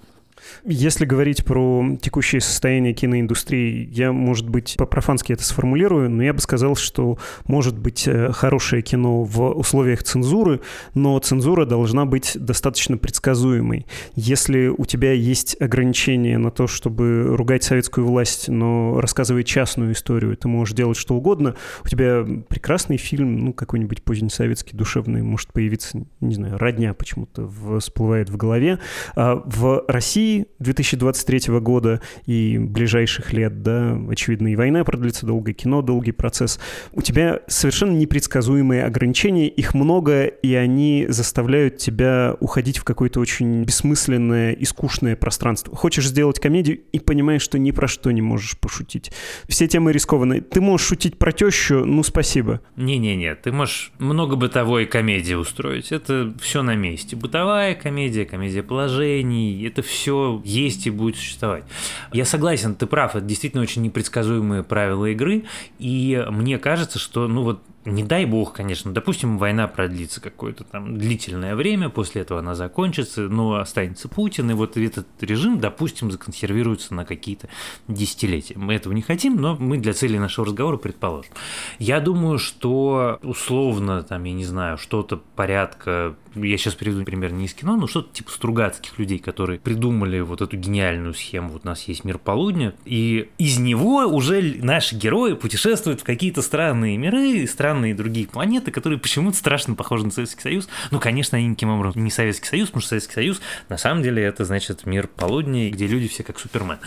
Если 0.64 1.04
говорить 1.04 1.44
про 1.44 1.96
текущее 2.00 2.40
состояние 2.40 2.94
киноиндустрии, 2.94 3.88
я, 3.92 4.12
может 4.12 4.48
быть, 4.48 4.76
по-профански 4.78 5.32
это 5.32 5.44
сформулирую, 5.44 6.10
но 6.10 6.22
я 6.22 6.32
бы 6.32 6.40
сказал, 6.40 6.76
что 6.76 7.18
может 7.46 7.78
быть 7.78 8.06
э, 8.06 8.32
хорошее 8.32 8.82
кино 8.82 9.24
в 9.24 9.50
условиях 9.50 10.02
цензуры, 10.02 10.60
но 10.94 11.18
цензура 11.18 11.66
должна 11.66 12.04
быть 12.04 12.32
достаточно 12.34 12.96
предсказуемой. 12.96 13.86
Если 14.14 14.68
у 14.68 14.84
тебя 14.84 15.12
есть 15.12 15.60
ограничения 15.60 16.38
на 16.38 16.50
то, 16.50 16.66
чтобы 16.66 17.36
ругать 17.36 17.64
советскую 17.64 18.06
власть, 18.06 18.48
но 18.48 19.00
рассказывать 19.00 19.46
частную 19.46 19.92
историю, 19.92 20.36
ты 20.36 20.48
можешь 20.48 20.74
делать 20.74 20.96
что 20.96 21.14
угодно, 21.14 21.56
у 21.84 21.88
тебя 21.88 22.24
прекрасный 22.48 22.96
фильм, 22.96 23.44
ну, 23.44 23.52
какой-нибудь 23.52 24.02
позднесоветский, 24.02 24.76
душевный, 24.76 25.22
может 25.22 25.52
появиться, 25.52 26.04
не 26.20 26.34
знаю, 26.34 26.58
родня 26.58 26.94
почему-то 26.94 27.48
всплывает 27.80 28.30
в 28.30 28.36
голове. 28.36 28.78
А 29.14 29.42
в 29.44 29.84
России 29.88 30.41
2023 30.58 31.58
года 31.60 32.00
и 32.26 32.58
ближайших 32.58 33.32
лет, 33.32 33.62
да, 33.62 33.98
очевидно, 34.08 34.48
и 34.48 34.56
война 34.56 34.84
продлится 34.84 35.26
долго, 35.26 35.52
кино 35.52 35.82
долгий 35.82 36.12
процесс. 36.12 36.58
У 36.92 37.02
тебя 37.02 37.40
совершенно 37.46 37.92
непредсказуемые 37.92 38.84
ограничения, 38.84 39.48
их 39.48 39.74
много, 39.74 40.26
и 40.26 40.54
они 40.54 41.06
заставляют 41.08 41.78
тебя 41.78 42.36
уходить 42.40 42.78
в 42.78 42.84
какое-то 42.84 43.20
очень 43.20 43.64
бессмысленное 43.64 44.52
и 44.52 44.64
скучное 44.64 45.16
пространство. 45.16 45.74
Хочешь 45.76 46.06
сделать 46.06 46.40
комедию 46.40 46.80
и 46.92 46.98
понимаешь, 46.98 47.42
что 47.42 47.58
ни 47.58 47.70
про 47.70 47.88
что 47.88 48.10
не 48.10 48.22
можешь 48.22 48.58
пошутить. 48.58 49.12
Все 49.48 49.66
темы 49.66 49.92
рискованные. 49.92 50.40
Ты 50.40 50.60
можешь 50.60 50.86
шутить 50.86 51.18
про 51.18 51.32
тещу, 51.32 51.84
ну 51.84 52.02
спасибо. 52.02 52.60
Не-не-не, 52.76 53.34
ты 53.34 53.52
можешь 53.52 53.92
много 53.98 54.36
бытовой 54.36 54.86
комедии 54.86 55.34
устроить. 55.34 55.92
Это 55.92 56.32
все 56.40 56.62
на 56.62 56.74
месте. 56.74 57.16
Бытовая 57.16 57.74
комедия, 57.74 58.24
комедия 58.24 58.62
положений, 58.62 59.66
это 59.66 59.82
все 59.82 60.21
есть 60.44 60.86
и 60.86 60.90
будет 60.90 61.16
существовать. 61.16 61.64
Я 62.12 62.24
согласен, 62.24 62.74
ты 62.74 62.86
прав, 62.86 63.16
это 63.16 63.24
действительно 63.24 63.62
очень 63.62 63.82
непредсказуемые 63.82 64.62
правила 64.62 65.06
игры, 65.06 65.44
и 65.78 66.24
мне 66.30 66.58
кажется, 66.58 66.98
что, 66.98 67.28
ну 67.28 67.42
вот, 67.42 67.62
не 67.84 68.04
дай 68.04 68.24
бог, 68.26 68.52
конечно, 68.52 68.92
допустим, 68.92 69.38
война 69.38 69.66
продлится 69.66 70.20
какое-то 70.20 70.64
там 70.64 70.96
длительное 70.98 71.56
время, 71.56 71.88
после 71.88 72.22
этого 72.22 72.40
она 72.40 72.54
закончится, 72.54 73.22
но 73.22 73.56
останется 73.56 74.08
Путин, 74.08 74.50
и 74.50 74.54
вот 74.54 74.76
этот 74.76 75.06
режим, 75.20 75.58
допустим, 75.58 76.10
законсервируется 76.10 76.94
на 76.94 77.04
какие-то 77.04 77.48
десятилетия. 77.88 78.54
Мы 78.56 78.74
этого 78.74 78.92
не 78.92 79.02
хотим, 79.02 79.36
но 79.36 79.56
мы 79.56 79.78
для 79.78 79.94
цели 79.94 80.18
нашего 80.18 80.46
разговора 80.46 80.76
предположим. 80.76 81.32
Я 81.78 82.00
думаю, 82.00 82.38
что 82.38 83.18
условно, 83.22 84.02
там, 84.02 84.24
я 84.24 84.32
не 84.32 84.44
знаю, 84.44 84.78
что-то 84.78 85.20
порядка, 85.34 86.14
я 86.34 86.56
сейчас 86.56 86.74
приведу 86.74 87.04
пример 87.04 87.32
не 87.32 87.46
из 87.46 87.54
кино, 87.54 87.76
но 87.76 87.86
что-то 87.86 88.12
типа 88.14 88.30
Стругацких 88.30 88.98
людей, 88.98 89.18
которые 89.18 89.58
придумали 89.58 90.20
вот 90.20 90.40
эту 90.40 90.56
гениальную 90.56 91.14
схему, 91.14 91.50
вот 91.50 91.62
у 91.64 91.68
нас 91.68 91.82
есть 91.88 92.04
мир 92.04 92.18
полудня, 92.18 92.74
и 92.84 93.28
из 93.38 93.58
него 93.58 94.04
уже 94.06 94.54
наши 94.62 94.94
герои 94.94 95.34
путешествуют 95.34 96.00
в 96.00 96.04
какие-то 96.04 96.42
странные 96.42 96.96
миры, 96.96 97.46
странные 97.46 97.71
странные 97.72 97.94
другие 97.94 98.26
планеты, 98.26 98.70
которые 98.70 98.98
почему-то 98.98 99.34
страшно 99.34 99.74
похожи 99.74 100.04
на 100.04 100.10
Советский 100.10 100.42
Союз. 100.42 100.68
Ну, 100.90 101.00
конечно, 101.00 101.38
они 101.38 101.46
никаким 101.46 101.70
образом 101.70 102.04
не 102.04 102.10
Советский 102.10 102.46
Союз, 102.46 102.68
потому 102.68 102.82
что 102.82 102.90
Советский 102.90 103.14
Союз 103.14 103.40
на 103.70 103.78
самом 103.78 104.02
деле 104.02 104.22
это 104.22 104.44
значит 104.44 104.84
мир 104.84 105.08
полудня, 105.08 105.70
где 105.70 105.86
люди 105.86 106.06
все 106.06 106.22
как 106.22 106.38
Супермен. 106.38 106.78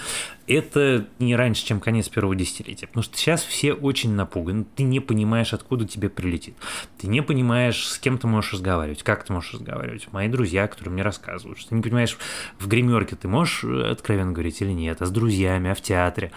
Это 0.46 1.08
не 1.18 1.36
раньше, 1.36 1.66
чем 1.66 1.80
конец 1.80 2.08
первого 2.08 2.36
десятилетия, 2.36 2.86
потому 2.86 3.02
что 3.02 3.18
сейчас 3.18 3.44
все 3.44 3.74
очень 3.74 4.14
напуганы, 4.14 4.66
ты 4.76 4.84
не 4.84 5.00
понимаешь, 5.00 5.54
откуда 5.54 5.88
тебе 5.88 6.08
прилетит. 6.08 6.56
Ты 7.00 7.08
не 7.08 7.24
понимаешь, 7.24 7.88
с 7.88 7.98
кем 7.98 8.20
ты 8.20 8.28
можешь 8.28 8.54
разговаривать, 8.54 9.02
как 9.02 9.24
ты 9.24 9.34
можешь 9.34 9.56
разговаривать. 9.56 10.08
Мои 10.12 10.28
друзья, 10.28 10.68
которые 10.68 10.94
мне 10.94 11.02
рассказывают, 11.02 11.58
что 11.58 11.70
ты 11.70 11.76
не 11.76 11.82
понимаешь, 11.82 12.16
в 12.60 12.68
гримерке 12.68 13.16
ты 13.16 13.28
можешь 13.28 13.64
откровенно 13.64 14.34
говорить 14.34 14.62
или 14.62 14.72
нет, 14.72 15.02
а 15.02 15.08
с 15.08 15.10
друзьями, 15.10 15.72
а 15.72 15.74
в 15.74 15.82
театре 15.82 16.32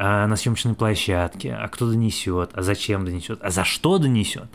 а 0.00 0.28
на 0.28 0.36
съемочной 0.36 0.74
площадке, 0.74 1.52
а 1.52 1.66
кто 1.66 1.90
донесет, 1.90 2.50
а 2.54 2.62
зачем 2.62 3.04
донесет, 3.04 3.40
а 3.42 3.50
за 3.50 3.64
что 3.64 3.98
донесет. 3.98 4.48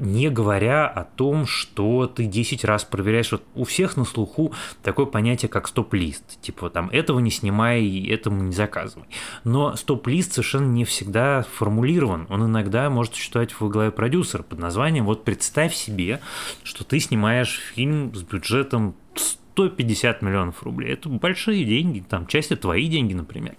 Не 0.00 0.30
говоря 0.30 0.88
о 0.88 1.04
том, 1.04 1.46
что 1.46 2.08
ты 2.08 2.24
10 2.24 2.64
раз 2.64 2.84
проверяешь. 2.84 3.30
Вот 3.30 3.44
у 3.54 3.62
всех 3.62 3.96
на 3.96 4.04
слуху 4.04 4.52
такое 4.82 5.06
понятие, 5.06 5.48
как 5.48 5.68
стоп-лист. 5.68 6.40
Типа 6.40 6.70
там 6.70 6.90
этого 6.90 7.20
не 7.20 7.30
снимай, 7.30 8.04
этому 8.08 8.42
не 8.42 8.52
заказывай. 8.52 9.06
Но 9.44 9.76
стоп-лист 9.76 10.32
совершенно 10.32 10.66
не 10.66 10.84
всегда 10.84 11.46
формулирован. 11.54 12.26
Он 12.28 12.46
иногда 12.46 12.90
может 12.90 13.14
существовать 13.14 13.52
в 13.52 13.68
главе 13.68 13.92
продюсера 13.92 14.42
под 14.42 14.58
названием 14.58 15.04
«Вот 15.04 15.24
представь 15.24 15.72
себе, 15.72 16.20
что 16.64 16.82
ты 16.82 16.98
снимаешь 16.98 17.60
фильм 17.74 18.12
с 18.12 18.22
бюджетом 18.22 18.96
150 19.14 20.22
миллионов 20.22 20.64
рублей. 20.64 20.94
Это 20.94 21.08
большие 21.08 21.64
деньги, 21.64 22.00
там 22.00 22.26
часть 22.26 22.50
это 22.50 22.62
твои 22.62 22.88
деньги, 22.88 23.14
например 23.14 23.54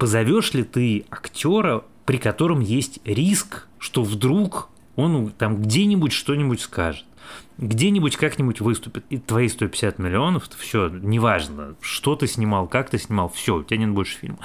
позовешь 0.00 0.54
ли 0.54 0.64
ты 0.64 1.04
актера, 1.10 1.84
при 2.06 2.16
котором 2.16 2.60
есть 2.60 3.00
риск, 3.04 3.68
что 3.78 4.02
вдруг 4.02 4.70
он 4.96 5.30
там 5.30 5.62
где-нибудь 5.62 6.12
что-нибудь 6.12 6.62
скажет, 6.62 7.04
где-нибудь 7.58 8.16
как-нибудь 8.16 8.62
выступит, 8.62 9.04
и 9.10 9.18
твои 9.18 9.48
150 9.48 9.98
миллионов, 9.98 10.48
все, 10.56 10.88
неважно, 10.88 11.74
что 11.82 12.16
ты 12.16 12.26
снимал, 12.26 12.66
как 12.66 12.88
ты 12.88 12.98
снимал, 12.98 13.28
все, 13.28 13.56
у 13.56 13.62
тебя 13.62 13.76
нет 13.76 13.90
больше 13.90 14.16
фильма. 14.16 14.38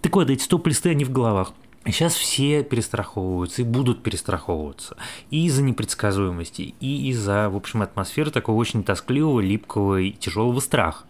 Так 0.00 0.16
вот, 0.16 0.30
эти 0.30 0.42
стоп-листы, 0.42 0.88
они 0.88 1.04
в 1.04 1.12
головах. 1.12 1.52
Сейчас 1.84 2.14
все 2.14 2.62
перестраховываются 2.62 3.62
и 3.62 3.64
будут 3.64 4.02
перестраховываться. 4.02 4.96
И 5.30 5.46
из-за 5.46 5.62
непредсказуемости, 5.62 6.74
и 6.78 7.08
из-за, 7.10 7.50
в 7.50 7.56
общем, 7.56 7.82
атмосферы 7.82 8.30
такого 8.30 8.56
очень 8.56 8.84
тоскливого, 8.84 9.40
липкого 9.40 10.00
и 10.00 10.12
тяжелого 10.12 10.60
страха. 10.60 11.04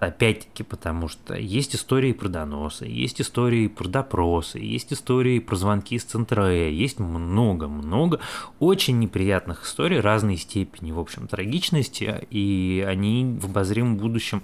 Опять-таки, 0.00 0.64
потому 0.64 1.08
что 1.08 1.34
есть 1.34 1.76
истории 1.76 2.12
про 2.12 2.28
доносы, 2.28 2.84
есть 2.86 3.20
истории 3.20 3.68
про 3.68 3.86
допросы, 3.88 4.58
есть 4.58 4.92
истории 4.92 5.38
про 5.38 5.54
звонки 5.54 5.94
из 5.94 6.02
центра 6.04 6.52
Э, 6.52 6.70
есть 6.70 6.98
много-много 6.98 8.20
очень 8.58 8.98
неприятных 8.98 9.64
историй 9.64 10.00
разной 10.00 10.36
степени, 10.36 10.92
в 10.92 10.98
общем, 10.98 11.26
трагичности, 11.26 12.26
и 12.30 12.84
они 12.86 13.38
в 13.40 13.46
обозримом 13.46 13.96
будущем, 13.96 14.42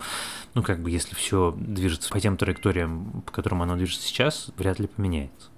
ну, 0.54 0.62
как 0.62 0.82
бы, 0.82 0.90
если 0.90 1.14
все 1.14 1.54
движется 1.56 2.10
по 2.10 2.20
тем 2.20 2.36
траекториям, 2.36 3.22
по 3.26 3.32
которым 3.32 3.62
оно 3.62 3.76
движется 3.76 4.06
сейчас, 4.06 4.50
вряд 4.56 4.78
ли 4.78 4.86
поменяется. 4.86 5.50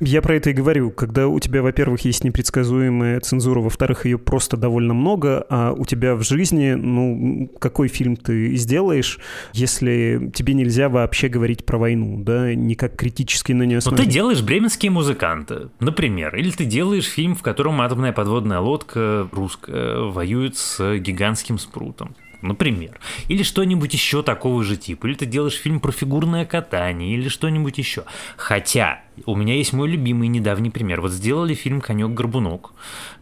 Я 0.00 0.22
про 0.22 0.34
это 0.34 0.50
и 0.50 0.52
говорю. 0.52 0.90
Когда 0.90 1.28
у 1.28 1.38
тебя, 1.38 1.62
во-первых, 1.62 2.00
есть 2.00 2.24
непредсказуемая 2.24 3.20
цензура, 3.20 3.60
во-вторых, 3.60 4.04
ее 4.04 4.18
просто 4.18 4.56
довольно 4.56 4.94
много, 4.94 5.46
а 5.48 5.72
у 5.72 5.84
тебя 5.84 6.14
в 6.14 6.22
жизни, 6.22 6.72
ну, 6.72 7.50
какой 7.58 7.88
фильм 7.88 8.16
ты 8.16 8.56
сделаешь, 8.56 9.18
если 9.52 10.30
тебе 10.34 10.54
нельзя 10.54 10.88
вообще 10.88 11.28
говорить 11.28 11.64
про 11.64 11.78
войну, 11.78 12.22
да, 12.22 12.54
никак 12.54 12.96
критически 12.96 13.52
на 13.52 13.62
нее 13.64 13.80
смотреть. 13.80 14.06
Ну, 14.06 14.10
ты 14.10 14.12
делаешь 14.12 14.42
«Бременские 14.42 14.90
музыканты», 14.90 15.68
например, 15.80 16.34
или 16.36 16.50
ты 16.50 16.64
делаешь 16.64 17.06
фильм, 17.06 17.34
в 17.34 17.42
котором 17.42 17.80
атомная 17.80 18.12
подводная 18.12 18.60
лодка 18.60 19.28
русская 19.32 20.00
воюет 20.00 20.56
с 20.56 20.98
гигантским 20.98 21.58
спрутом. 21.58 22.14
Например. 22.42 22.98
Или 23.28 23.42
что-нибудь 23.42 23.92
еще 23.92 24.22
такого 24.22 24.62
же 24.64 24.76
типа. 24.76 25.06
Или 25.06 25.14
ты 25.14 25.26
делаешь 25.26 25.54
фильм 25.54 25.80
про 25.80 25.92
фигурное 25.92 26.44
катание, 26.44 27.14
или 27.14 27.28
что-нибудь 27.28 27.78
еще. 27.78 28.04
Хотя, 28.36 29.00
у 29.24 29.34
меня 29.34 29.54
есть 29.54 29.72
мой 29.72 29.88
любимый 29.88 30.28
недавний 30.28 30.70
пример. 30.70 31.00
Вот 31.00 31.12
сделали 31.12 31.54
фильм 31.54 31.80
«Конек-горбунок», 31.80 32.72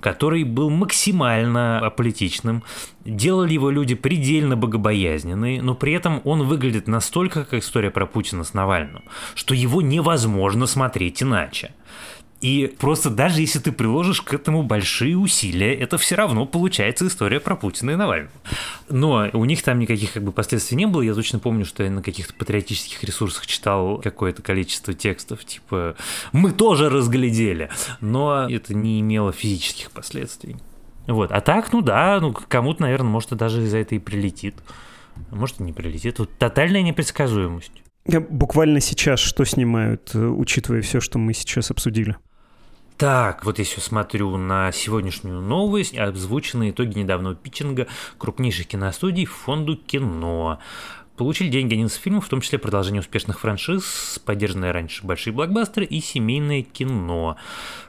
который 0.00 0.44
был 0.44 0.70
максимально 0.70 1.78
аполитичным. 1.78 2.64
Делали 3.04 3.52
его 3.52 3.70
люди 3.70 3.94
предельно 3.94 4.56
богобоязненные, 4.56 5.62
но 5.62 5.74
при 5.74 5.92
этом 5.92 6.20
он 6.24 6.44
выглядит 6.44 6.88
настолько 6.88 7.44
как 7.44 7.60
история 7.60 7.90
про 7.90 8.06
Путина 8.06 8.44
с 8.44 8.54
Навальным, 8.54 9.04
что 9.34 9.54
его 9.54 9.82
невозможно 9.82 10.66
смотреть 10.66 11.22
иначе. 11.22 11.72
И 12.44 12.66
просто 12.66 13.08
даже 13.08 13.40
если 13.40 13.58
ты 13.58 13.72
приложишь 13.72 14.20
к 14.20 14.34
этому 14.34 14.62
большие 14.62 15.16
усилия, 15.16 15.74
это 15.74 15.96
все 15.96 16.14
равно 16.14 16.44
получается 16.44 17.06
история 17.06 17.40
про 17.40 17.56
Путина 17.56 17.92
и 17.92 17.94
Навального. 17.94 18.34
Но 18.90 19.30
у 19.32 19.46
них 19.46 19.62
там 19.62 19.78
никаких 19.78 20.12
как 20.12 20.24
бы 20.24 20.30
последствий 20.30 20.76
не 20.76 20.84
было. 20.84 21.00
Я 21.00 21.14
точно 21.14 21.38
помню, 21.38 21.64
что 21.64 21.82
я 21.84 21.90
на 21.90 22.02
каких-то 22.02 22.34
патриотических 22.34 23.02
ресурсах 23.02 23.46
читал 23.46 23.96
какое-то 23.96 24.42
количество 24.42 24.92
текстов, 24.92 25.42
типа 25.46 25.96
«Мы 26.32 26.52
тоже 26.52 26.90
разглядели!» 26.90 27.70
Но 28.02 28.46
это 28.46 28.74
не 28.74 29.00
имело 29.00 29.32
физических 29.32 29.90
последствий. 29.90 30.56
Вот. 31.06 31.32
А 31.32 31.40
так, 31.40 31.72
ну 31.72 31.80
да, 31.80 32.20
ну 32.20 32.34
кому-то, 32.34 32.82
наверное, 32.82 33.08
может, 33.08 33.30
даже 33.30 33.62
из-за 33.62 33.78
этого 33.78 33.98
и 33.98 34.02
прилетит. 34.02 34.56
Может, 35.30 35.60
и 35.60 35.62
не 35.62 35.72
прилетит. 35.72 36.16
Тут 36.16 36.36
тотальная 36.36 36.82
непредсказуемость. 36.82 37.72
Буквально 38.04 38.80
сейчас 38.80 39.20
что 39.20 39.46
снимают, 39.46 40.10
э, 40.14 40.18
учитывая 40.18 40.82
все, 40.82 41.00
что 41.00 41.18
мы 41.18 41.32
сейчас 41.32 41.70
обсудили? 41.70 42.16
Так, 42.96 43.44
вот 43.44 43.58
я 43.58 43.64
сейчас 43.64 43.84
смотрю 43.84 44.36
на 44.36 44.70
сегодняшнюю 44.70 45.40
новость, 45.40 45.98
озвученные 45.98 46.70
итоги 46.70 46.96
недавнего 46.96 47.34
питчинга 47.34 47.88
крупнейших 48.18 48.68
киностудий 48.68 49.24
фонду 49.24 49.76
кино. 49.76 50.60
Получили 51.16 51.48
деньги 51.48 51.74
11 51.74 52.00
фильмов, 52.00 52.26
в 52.26 52.28
том 52.28 52.40
числе 52.40 52.60
продолжение 52.60 53.00
успешных 53.00 53.40
франшиз, 53.40 54.20
поддержанные 54.24 54.70
раньше 54.70 55.04
большие 55.04 55.32
блокбастеры 55.32 55.86
и 55.86 56.00
семейное 56.00 56.62
кино. 56.62 57.36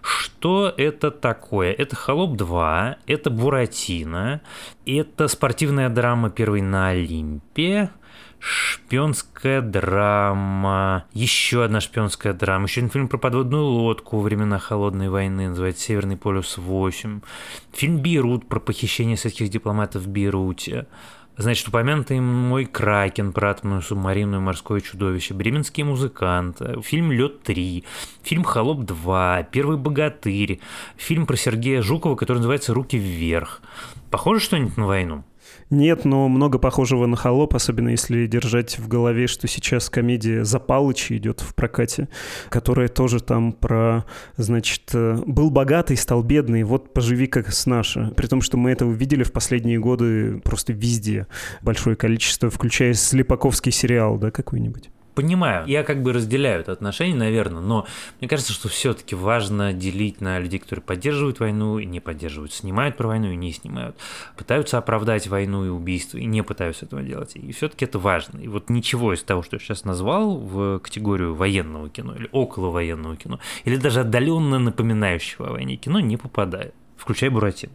Что 0.01 0.73
это 0.75 1.11
такое? 1.11 1.71
Это 1.71 1.95
«Холоп 1.95 2.39
2», 2.39 2.95
это 3.05 3.29
«Буратино», 3.29 4.41
это 4.87 5.27
спортивная 5.27 5.89
драма 5.89 6.31
«Первый 6.31 6.61
на 6.61 6.89
Олимпе», 6.89 7.91
шпионская 8.45 9.59
драма, 9.61 11.05
еще 11.13 11.63
одна 11.63 11.81
шпионская 11.81 12.33
драма, 12.33 12.65
еще 12.65 12.81
один 12.81 12.91
фильм 12.91 13.07
про 13.07 13.17
подводную 13.17 13.63
лодку 13.63 14.19
времена 14.19 14.59
Холодной 14.59 15.09
войны, 15.09 15.49
называется 15.49 15.83
«Северный 15.85 16.15
полюс 16.15 16.59
8», 16.59 17.23
фильм 17.73 17.97
«Бейрут» 17.97 18.47
про 18.47 18.59
похищение 18.59 19.17
советских 19.17 19.49
дипломатов 19.49 20.03
в 20.03 20.09
Бейруте, 20.09 20.85
Значит, 21.37 21.67
упомянутый 21.67 22.21
мой 22.21 22.63
Кракен 22.63 23.33
про 23.33 23.49
атомную 23.49 23.81
субмарину 23.81 24.37
и 24.37 24.39
морское 24.39 24.79
чудовище, 24.79 25.33
Бременский 25.33 25.83
музыкант, 25.83 26.61
фильм 26.81 27.11
Лед 27.11 27.41
3, 27.43 27.83
фильм 28.23 28.43
Холоп 28.43 28.85
2, 28.85 29.43
Первый 29.51 29.77
богатырь, 29.77 30.61
фильм 30.95 31.25
про 31.25 31.35
Сергея 31.35 31.81
Жукова, 31.81 32.15
который 32.15 32.37
называется 32.37 32.73
Руки 32.73 32.97
вверх. 32.97 33.61
Похоже 34.11 34.39
что-нибудь 34.39 34.77
на 34.77 34.85
войну? 34.85 35.23
Нет, 35.71 36.05
но 36.05 36.29
много 36.29 36.59
похожего 36.59 37.07
на 37.07 37.15
«Холоп», 37.15 37.55
особенно 37.55 37.89
если 37.89 38.27
держать 38.27 38.77
в 38.77 38.87
голове, 38.87 39.25
что 39.25 39.47
сейчас 39.47 39.89
комедия 39.89 40.45
«За 40.45 40.59
Палыча» 40.59 41.17
идет 41.17 41.39
в 41.39 41.55
прокате, 41.55 42.07
которая 42.49 42.87
тоже 42.87 43.19
там 43.19 43.51
про, 43.51 44.05
значит, 44.37 44.91
э, 44.93 45.17
был 45.25 45.49
богатый, 45.49 45.97
стал 45.97 46.21
бедный, 46.21 46.63
вот 46.63 46.93
поживи 46.93 47.25
как 47.25 47.51
с 47.51 47.65
наша. 47.65 48.13
При 48.15 48.27
том, 48.27 48.41
что 48.41 48.57
мы 48.57 48.71
это 48.71 48.85
увидели 48.85 49.23
в 49.23 49.31
последние 49.31 49.79
годы 49.79 50.39
просто 50.43 50.71
везде. 50.71 51.25
Большое 51.63 51.95
количество, 51.95 52.51
включая 52.51 52.93
Слепаковский 52.93 53.71
сериал, 53.71 54.17
да, 54.19 54.29
какой-нибудь 54.29 54.91
понимаю, 55.15 55.65
я 55.67 55.83
как 55.83 56.03
бы 56.03 56.13
разделяю 56.13 56.61
это 56.61 56.71
отношение, 56.73 57.15
наверное, 57.15 57.61
но 57.61 57.87
мне 58.19 58.27
кажется, 58.27 58.53
что 58.53 58.69
все-таки 58.69 59.15
важно 59.15 59.73
делить 59.73 60.21
на 60.21 60.37
людей, 60.39 60.59
которые 60.59 60.83
поддерживают 60.83 61.39
войну 61.39 61.79
и 61.79 61.85
не 61.85 61.99
поддерживают, 61.99 62.53
снимают 62.53 62.97
про 62.97 63.07
войну 63.07 63.31
и 63.31 63.35
не 63.35 63.51
снимают, 63.51 63.95
пытаются 64.37 64.77
оправдать 64.77 65.27
войну 65.27 65.65
и 65.65 65.69
убийство 65.69 66.17
и 66.17 66.25
не 66.25 66.43
пытаются 66.43 66.85
этого 66.85 67.01
делать. 67.01 67.35
И 67.35 67.51
все-таки 67.53 67.85
это 67.85 67.97
важно. 67.97 68.39
И 68.39 68.47
вот 68.47 68.69
ничего 68.69 69.13
из 69.13 69.23
того, 69.23 69.41
что 69.41 69.55
я 69.55 69.59
сейчас 69.59 69.85
назвал 69.85 70.37
в 70.37 70.79
категорию 70.79 71.33
военного 71.33 71.89
кино 71.89 72.15
или 72.15 72.29
около 72.31 72.69
военного 72.69 73.15
кино, 73.15 73.39
или 73.63 73.77
даже 73.77 74.01
отдаленно 74.01 74.59
напоминающего 74.59 75.49
о 75.49 75.51
войне 75.53 75.77
кино 75.77 75.99
не 75.99 76.17
попадает, 76.17 76.73
включая 76.97 77.31
Буратино. 77.31 77.73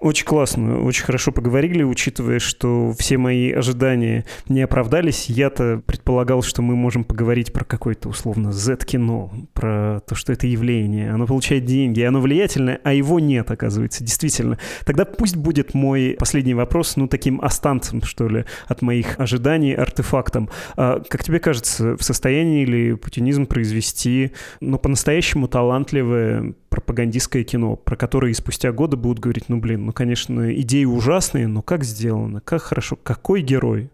Очень 0.00 0.26
классно, 0.26 0.82
очень 0.82 1.04
хорошо 1.04 1.32
поговорили, 1.32 1.82
учитывая, 1.82 2.38
что 2.38 2.92
все 2.98 3.16
мои 3.16 3.50
ожидания 3.50 4.24
не 4.48 4.60
оправдались. 4.60 5.26
Я-то 5.26 5.82
предполагал, 5.86 6.42
что 6.42 6.62
мы 6.62 6.76
можем 6.76 7.04
поговорить 7.04 7.52
про 7.52 7.64
какое-то 7.64 8.08
условно 8.08 8.52
Z-кино, 8.52 9.32
про 9.54 10.00
то, 10.06 10.14
что 10.14 10.32
это 10.32 10.46
явление. 10.46 11.10
Оно 11.10 11.26
получает 11.26 11.64
деньги, 11.64 12.02
оно 12.02 12.20
влиятельное, 12.20 12.80
а 12.84 12.92
его 12.92 13.18
нет, 13.18 13.50
оказывается, 13.50 14.04
действительно. 14.04 14.58
Тогда 14.84 15.04
пусть 15.04 15.36
будет 15.36 15.74
мой 15.74 16.16
последний 16.18 16.54
вопрос, 16.54 16.96
ну, 16.96 17.08
таким 17.08 17.40
остантом, 17.40 18.02
что 18.02 18.28
ли, 18.28 18.44
от 18.66 18.82
моих 18.82 19.18
ожиданий, 19.18 19.74
артефактом. 19.74 20.50
А, 20.76 21.00
как 21.08 21.24
тебе 21.24 21.38
кажется, 21.38 21.96
в 21.96 22.02
состоянии 22.02 22.64
ли 22.64 22.94
путинизм 22.94 23.46
произвести, 23.46 24.32
ну, 24.60 24.78
по-настоящему 24.78 25.48
талантливое 25.48 26.54
пропагандистское 26.74 27.44
кино, 27.44 27.76
про 27.76 27.96
которое 27.96 28.32
и 28.32 28.34
спустя 28.34 28.72
годы 28.72 28.96
будут 28.96 29.20
говорить, 29.20 29.48
ну, 29.54 29.60
блин, 29.60 29.86
ну, 29.86 29.92
конечно, 29.92 30.52
идеи 30.60 30.84
ужасные, 30.84 31.46
но 31.46 31.62
как 31.62 31.84
сделано, 31.84 32.40
как 32.40 32.62
хорошо, 32.62 32.96
какой 32.96 33.40
герой? 33.40 33.88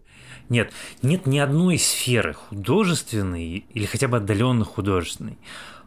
Нет, 0.48 0.72
нет 1.02 1.26
ни 1.26 1.38
одной 1.38 1.78
сферы 1.78 2.32
художественной 2.32 3.64
или 3.72 3.84
хотя 3.84 4.08
бы 4.08 4.16
отдаленно 4.16 4.64
художественной, 4.64 5.36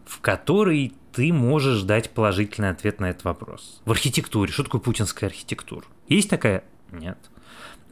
в 0.06 0.22
которой 0.22 0.94
ты 1.12 1.34
можешь 1.34 1.82
дать 1.82 2.12
положительный 2.12 2.70
ответ 2.70 3.00
на 3.00 3.10
этот 3.10 3.24
вопрос. 3.24 3.82
В 3.86 3.92
архитектуре. 3.92 4.52
Что 4.52 4.64
такое 4.64 4.80
путинская 4.82 5.30
архитектура? 5.30 5.86
Есть 6.08 6.30
такая? 6.30 6.64
Нет. 6.92 7.18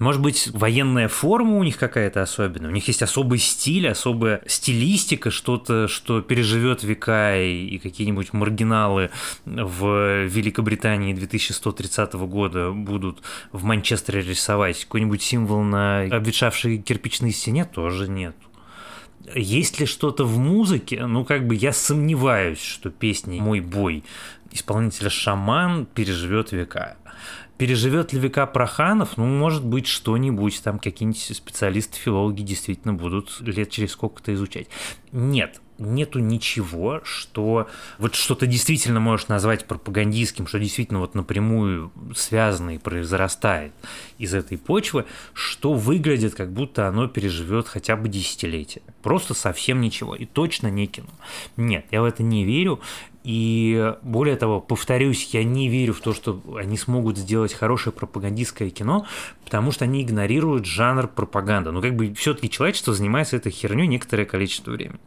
Может 0.01 0.19
быть, 0.19 0.49
военная 0.51 1.07
форма 1.07 1.57
у 1.57 1.63
них 1.63 1.77
какая-то 1.77 2.23
особенная, 2.23 2.71
у 2.71 2.73
них 2.73 2.87
есть 2.87 3.03
особый 3.03 3.37
стиль, 3.37 3.87
особая 3.87 4.41
стилистика, 4.47 5.29
что-то, 5.29 5.87
что 5.87 6.21
переживет 6.21 6.81
века, 6.81 7.39
и, 7.39 7.77
какие-нибудь 7.77 8.33
маргиналы 8.33 9.11
в 9.45 10.25
Великобритании 10.25 11.13
2130 11.13 12.13
года 12.15 12.71
будут 12.71 13.21
в 13.51 13.63
Манчестере 13.63 14.21
рисовать. 14.21 14.85
Какой-нибудь 14.85 15.21
символ 15.21 15.61
на 15.61 16.01
обветшавшей 16.01 16.79
кирпичной 16.79 17.31
стене 17.31 17.65
тоже 17.65 18.09
нет. 18.09 18.35
Есть 19.35 19.79
ли 19.79 19.85
что-то 19.85 20.25
в 20.25 20.39
музыке? 20.39 21.05
Ну, 21.05 21.25
как 21.25 21.45
бы 21.45 21.53
я 21.53 21.73
сомневаюсь, 21.73 22.59
что 22.59 22.89
песни 22.89 23.39
«Мой 23.39 23.59
бой» 23.59 24.03
исполнителя 24.49 25.11
«Шаман» 25.11 25.85
переживет 25.85 26.51
века. 26.53 26.97
Переживет 27.61 28.11
ли 28.11 28.19
века 28.19 28.47
Проханов? 28.47 29.17
Ну, 29.17 29.25
может 29.27 29.63
быть, 29.63 29.85
что-нибудь 29.85 30.63
там 30.63 30.79
какие-нибудь 30.79 31.19
специалисты, 31.19 31.95
филологи 31.95 32.41
действительно 32.41 32.95
будут 32.95 33.39
лет 33.39 33.69
через 33.69 33.91
сколько-то 33.91 34.33
изучать. 34.33 34.65
Нет, 35.11 35.61
нету 35.77 36.17
ничего, 36.17 37.01
что 37.03 37.69
вот 37.99 38.15
что-то 38.15 38.47
действительно 38.47 38.99
можешь 38.99 39.27
назвать 39.27 39.65
пропагандистским, 39.65 40.47
что 40.47 40.57
действительно 40.57 41.01
вот 41.01 41.13
напрямую 41.13 41.91
связано 42.15 42.73
и 42.73 42.79
произрастает 42.79 43.73
из 44.17 44.33
этой 44.33 44.57
почвы, 44.57 45.05
что 45.35 45.73
выглядит 45.73 46.33
как 46.33 46.51
будто 46.51 46.87
оно 46.87 47.07
переживет 47.07 47.67
хотя 47.67 47.95
бы 47.95 48.09
десятилетие. 48.09 48.81
Просто 49.01 49.33
совсем 49.33 49.81
ничего. 49.81 50.15
И 50.15 50.25
точно 50.25 50.67
не 50.67 50.87
кино. 50.87 51.09
Нет, 51.57 51.85
я 51.91 52.01
в 52.01 52.05
это 52.05 52.23
не 52.23 52.43
верю. 52.43 52.81
И 53.23 53.93
более 54.01 54.35
того, 54.35 54.59
повторюсь, 54.59 55.29
я 55.33 55.43
не 55.43 55.69
верю 55.69 55.93
в 55.93 55.99
то, 55.99 56.13
что 56.13 56.41
они 56.57 56.75
смогут 56.75 57.17
сделать 57.17 57.53
хорошее 57.53 57.93
пропагандистское 57.93 58.71
кино, 58.71 59.05
потому 59.45 59.71
что 59.71 59.85
они 59.85 60.01
игнорируют 60.01 60.65
жанр 60.65 61.07
пропаганды. 61.07 61.71
Ну, 61.71 61.81
как 61.81 61.95
бы 61.95 62.13
все-таки 62.15 62.49
человечество 62.49 62.93
занимается 62.93 63.35
этой 63.35 63.51
херней 63.51 63.85
некоторое 63.85 64.25
количество 64.25 64.71
времени. 64.71 64.99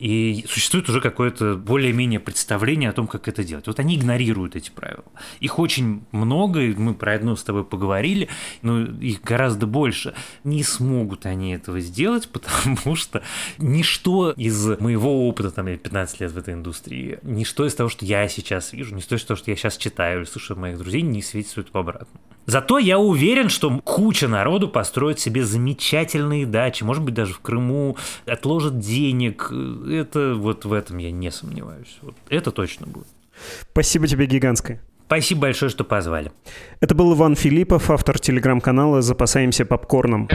И 0.00 0.44
существует 0.48 0.88
уже 0.88 1.00
какое-то 1.00 1.54
более-менее 1.54 2.18
представление 2.18 2.90
о 2.90 2.92
том, 2.94 3.06
как 3.06 3.28
это 3.28 3.44
делать. 3.44 3.68
Вот 3.68 3.78
они 3.78 3.94
игнорируют 3.96 4.56
эти 4.56 4.70
правила. 4.70 5.04
Их 5.38 5.58
очень 5.60 6.02
много, 6.10 6.60
и 6.60 6.74
мы 6.74 6.94
про 6.94 7.14
одно 7.14 7.36
с 7.36 7.44
тобой 7.44 7.64
поговорили, 7.64 8.28
но 8.62 8.80
их 8.80 9.22
гораздо 9.22 9.66
больше. 9.66 10.14
Не 10.42 10.64
смогут 10.64 11.26
они 11.26 11.54
этого 11.54 11.78
сделать, 11.78 12.28
потому 12.32 12.96
что 12.96 13.22
ничто 13.58 14.32
из 14.32 14.78
моего 14.80 15.28
опыта, 15.28 15.50
там, 15.50 15.66
я 15.66 15.76
15 15.76 16.20
лет 16.20 16.32
в 16.32 16.38
этой 16.38 16.54
индустрии, 16.54 17.18
ничто 17.22 17.66
из 17.66 17.74
того, 17.74 17.88
что 17.88 18.04
я 18.04 18.28
сейчас 18.28 18.72
вижу, 18.72 18.94
ничто 18.94 19.16
из 19.16 19.24
того, 19.24 19.36
что 19.36 19.50
я 19.50 19.56
сейчас 19.56 19.76
читаю 19.76 20.20
или 20.20 20.24
слушаю 20.26 20.58
моих 20.58 20.78
друзей, 20.78 21.02
не 21.02 21.22
свидетельствует 21.22 21.68
в 21.72 21.78
обратном. 21.78 22.20
Зато 22.46 22.78
я 22.78 22.98
уверен, 22.98 23.48
что 23.48 23.80
куча 23.84 24.26
народу 24.26 24.68
построит 24.68 25.20
себе 25.20 25.44
замечательные 25.44 26.44
дачи, 26.44 26.82
может 26.82 27.02
быть, 27.04 27.14
даже 27.14 27.34
в 27.34 27.40
Крыму, 27.40 27.96
отложит 28.26 28.80
денег. 28.80 29.52
Это 29.88 30.34
вот 30.34 30.64
в 30.64 30.72
этом 30.72 30.98
я 30.98 31.12
не 31.12 31.30
сомневаюсь. 31.30 31.98
Вот 32.02 32.16
это 32.28 32.50
точно 32.50 32.86
будет. 32.86 33.06
Спасибо 33.70 34.06
тебе 34.08 34.26
гигантское. 34.26 34.80
Спасибо 35.06 35.42
большое, 35.42 35.70
что 35.70 35.84
позвали. 35.84 36.32
Это 36.80 36.94
был 36.94 37.14
Иван 37.14 37.36
Филиппов, 37.36 37.90
автор 37.90 38.18
телеграм-канала 38.18 39.02
«Запасаемся 39.02 39.64
попкорном». 39.66 40.26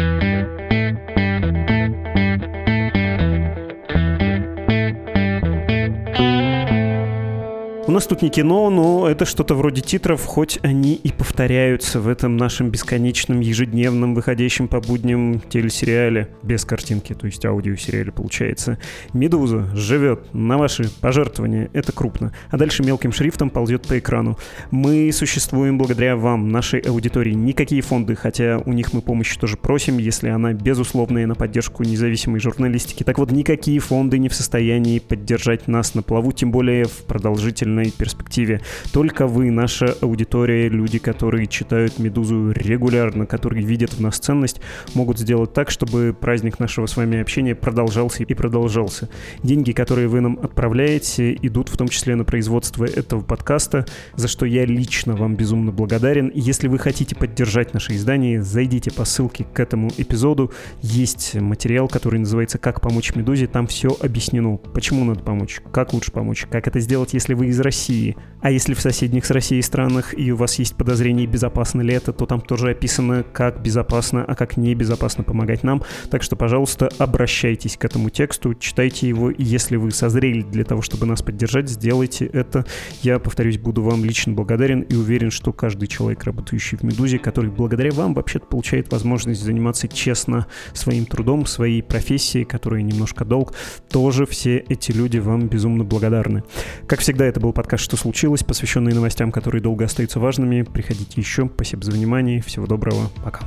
У 7.88 7.92
нас 7.92 8.06
тут 8.06 8.22
не 8.22 8.30
кино, 8.30 8.70
но 8.70 9.08
это 9.08 9.24
что-то 9.24 9.56
вроде 9.56 9.80
титров, 9.80 10.26
хоть 10.26 10.60
они 10.62 10.94
и 10.96 11.10
повторяются 11.14 12.02
в 12.02 12.10
этом 12.10 12.36
нашем 12.36 12.70
бесконечном 12.70 13.40
ежедневном 13.40 14.14
выходящем 14.14 14.68
по 14.68 14.82
будням 14.82 15.40
телесериале 15.40 16.28
без 16.44 16.66
картинки, 16.66 17.14
то 17.14 17.28
есть 17.28 17.46
аудиосериале 17.46 18.12
получается. 18.12 18.78
«Медуза» 19.14 19.74
живет 19.74 20.34
на 20.34 20.58
ваши 20.58 20.90
пожертвования, 21.00 21.70
это 21.72 21.94
крупно, 21.94 22.34
а 22.50 22.58
дальше 22.58 22.84
мелким 22.84 23.14
шрифтом 23.14 23.50
ползет 23.50 23.88
по 23.88 23.98
экрану. 23.98 24.38
Мы 24.70 25.10
существуем 25.14 25.78
благодаря 25.78 26.18
вам, 26.18 26.50
нашей 26.50 26.82
аудитории. 26.82 27.32
Никакие 27.32 27.82
фонды, 27.82 28.18
хотя 28.18 28.62
у 28.66 28.74
них 28.74 28.92
мы 28.92 29.02
помощи 29.02 29.40
тоже 29.40 29.56
просим, 29.56 29.98
если 29.98 30.28
она 30.28 30.52
безусловная 30.52 31.26
на 31.26 31.36
поддержку 31.36 31.84
независимой 31.84 32.42
журналистики. 32.42 33.04
Так 33.04 33.18
вот, 33.18 33.32
никакие 33.32 33.80
фонды 33.80 34.18
не 34.18 34.28
в 34.28 34.36
состоянии 34.36 35.00
поддержать 35.00 35.70
нас 35.70 35.96
на 35.96 36.04
плаву, 36.04 36.34
тем 36.34 36.52
более 36.52 36.84
в 36.84 37.04
продолжительном 37.06 37.77
длительной 37.78 37.92
перспективе. 37.92 38.62
Только 38.92 39.28
вы, 39.28 39.52
наша 39.52 39.96
аудитория, 40.02 40.70
люди, 40.70 41.00
которые 41.00 41.48
читают 41.48 42.00
«Медузу» 42.00 42.52
регулярно, 42.52 43.26
которые 43.26 43.66
видят 43.66 43.94
в 43.94 44.02
нас 44.02 44.18
ценность, 44.18 44.62
могут 44.94 45.20
сделать 45.20 45.54
так, 45.54 45.70
чтобы 45.70 46.16
праздник 46.20 46.60
нашего 46.60 46.86
с 46.86 46.98
вами 46.98 47.20
общения 47.20 47.56
продолжался 47.56 48.24
и 48.24 48.34
продолжался. 48.34 49.10
Деньги, 49.44 49.72
которые 49.72 50.08
вы 50.08 50.22
нам 50.22 50.40
отправляете, 50.42 51.34
идут 51.42 51.70
в 51.70 51.78
том 51.78 51.88
числе 51.88 52.16
на 52.16 52.24
производство 52.24 52.86
этого 52.86 53.22
подкаста, 53.22 53.86
за 54.16 54.28
что 54.28 54.46
я 54.46 54.66
лично 54.66 55.16
вам 55.16 55.36
безумно 55.36 55.72
благодарен. 55.72 56.32
Если 56.34 56.68
вы 56.68 56.80
хотите 56.80 57.16
поддержать 57.16 57.74
наше 57.74 57.94
издание, 57.94 58.42
зайдите 58.42 58.92
по 58.92 59.06
ссылке 59.06 59.46
к 59.46 59.60
этому 59.60 59.90
эпизоду. 59.98 60.52
Есть 60.82 61.36
материал, 61.36 61.88
который 61.88 62.20
называется 62.20 62.58
«Как 62.58 62.82
помочь 62.82 63.16
Медузе». 63.16 63.48
Там 63.48 63.68
все 63.68 63.96
объяснено, 64.00 64.58
почему 64.58 65.04
надо 65.04 65.22
помочь, 65.22 65.62
как 65.72 65.94
лучше 65.94 66.12
помочь, 66.12 66.46
как 66.50 66.68
это 66.68 66.80
сделать, 66.80 67.14
если 67.14 67.34
вы 67.34 67.48
из 67.48 67.60
России. 67.68 68.16
А 68.40 68.52
если 68.52 68.76
в 68.76 68.80
соседних 68.80 69.26
с 69.26 69.32
Россией 69.32 69.62
странах 69.62 70.18
и 70.18 70.32
у 70.32 70.38
вас 70.38 70.60
есть 70.60 70.76
подозрение, 70.76 71.26
безопасно 71.26 71.82
ли 71.82 71.94
это, 71.94 72.14
то 72.14 72.26
там 72.26 72.40
тоже 72.40 72.70
описано, 72.70 73.26
как 73.34 73.62
безопасно, 73.62 74.24
а 74.24 74.36
как 74.36 74.58
небезопасно 74.58 75.24
помогать 75.24 75.64
нам. 75.64 75.82
Так 76.12 76.22
что, 76.24 76.36
пожалуйста, 76.36 76.90
обращайтесь 77.00 77.76
к 77.78 77.84
этому 77.84 78.10
тексту, 78.10 78.54
читайте 78.54 79.10
его, 79.10 79.32
и 79.32 79.44
если 79.44 79.76
вы 79.76 79.92
созрели 79.92 80.44
для 80.44 80.64
того, 80.64 80.82
чтобы 80.82 81.06
нас 81.08 81.22
поддержать, 81.22 81.68
сделайте 81.68 82.26
это. 82.26 82.66
Я, 83.02 83.20
повторюсь, 83.20 83.58
буду 83.58 83.82
вам 83.82 84.06
лично 84.06 84.34
благодарен 84.34 84.82
и 84.82 84.96
уверен, 84.96 85.32
что 85.32 85.52
каждый 85.52 85.88
человек, 85.88 86.24
работающий 86.24 86.78
в 86.78 86.84
«Медузе», 86.84 87.18
который 87.18 87.50
благодаря 87.50 87.92
вам 87.92 88.14
вообще-то 88.14 88.46
получает 88.46 88.92
возможность 88.92 89.42
заниматься 89.42 89.88
честно 89.88 90.46
своим 90.74 91.06
трудом, 91.06 91.48
своей 91.48 91.82
профессией, 91.82 92.46
которая 92.46 92.82
немножко 92.84 93.26
долг, 93.26 93.54
тоже 93.90 94.26
все 94.28 94.58
эти 94.58 94.92
люди 94.92 95.18
вам 95.18 95.50
безумно 95.50 95.84
благодарны. 95.84 96.44
Как 96.88 97.00
всегда, 97.00 97.26
это 97.26 97.40
был 97.40 97.52
подкаст 97.58 97.84
«Что 97.86 97.98
случилось?», 97.98 98.44
посвященный 98.44 98.94
новостям, 98.94 99.32
которые 99.32 99.64
долго 99.64 99.84
остаются 99.86 100.20
важными. 100.20 100.62
Приходите 100.62 101.20
еще. 101.20 101.50
Спасибо 101.52 101.84
за 101.84 101.92
внимание. 101.92 102.40
Всего 102.40 102.68
доброго. 102.68 103.10
Пока. 103.24 103.46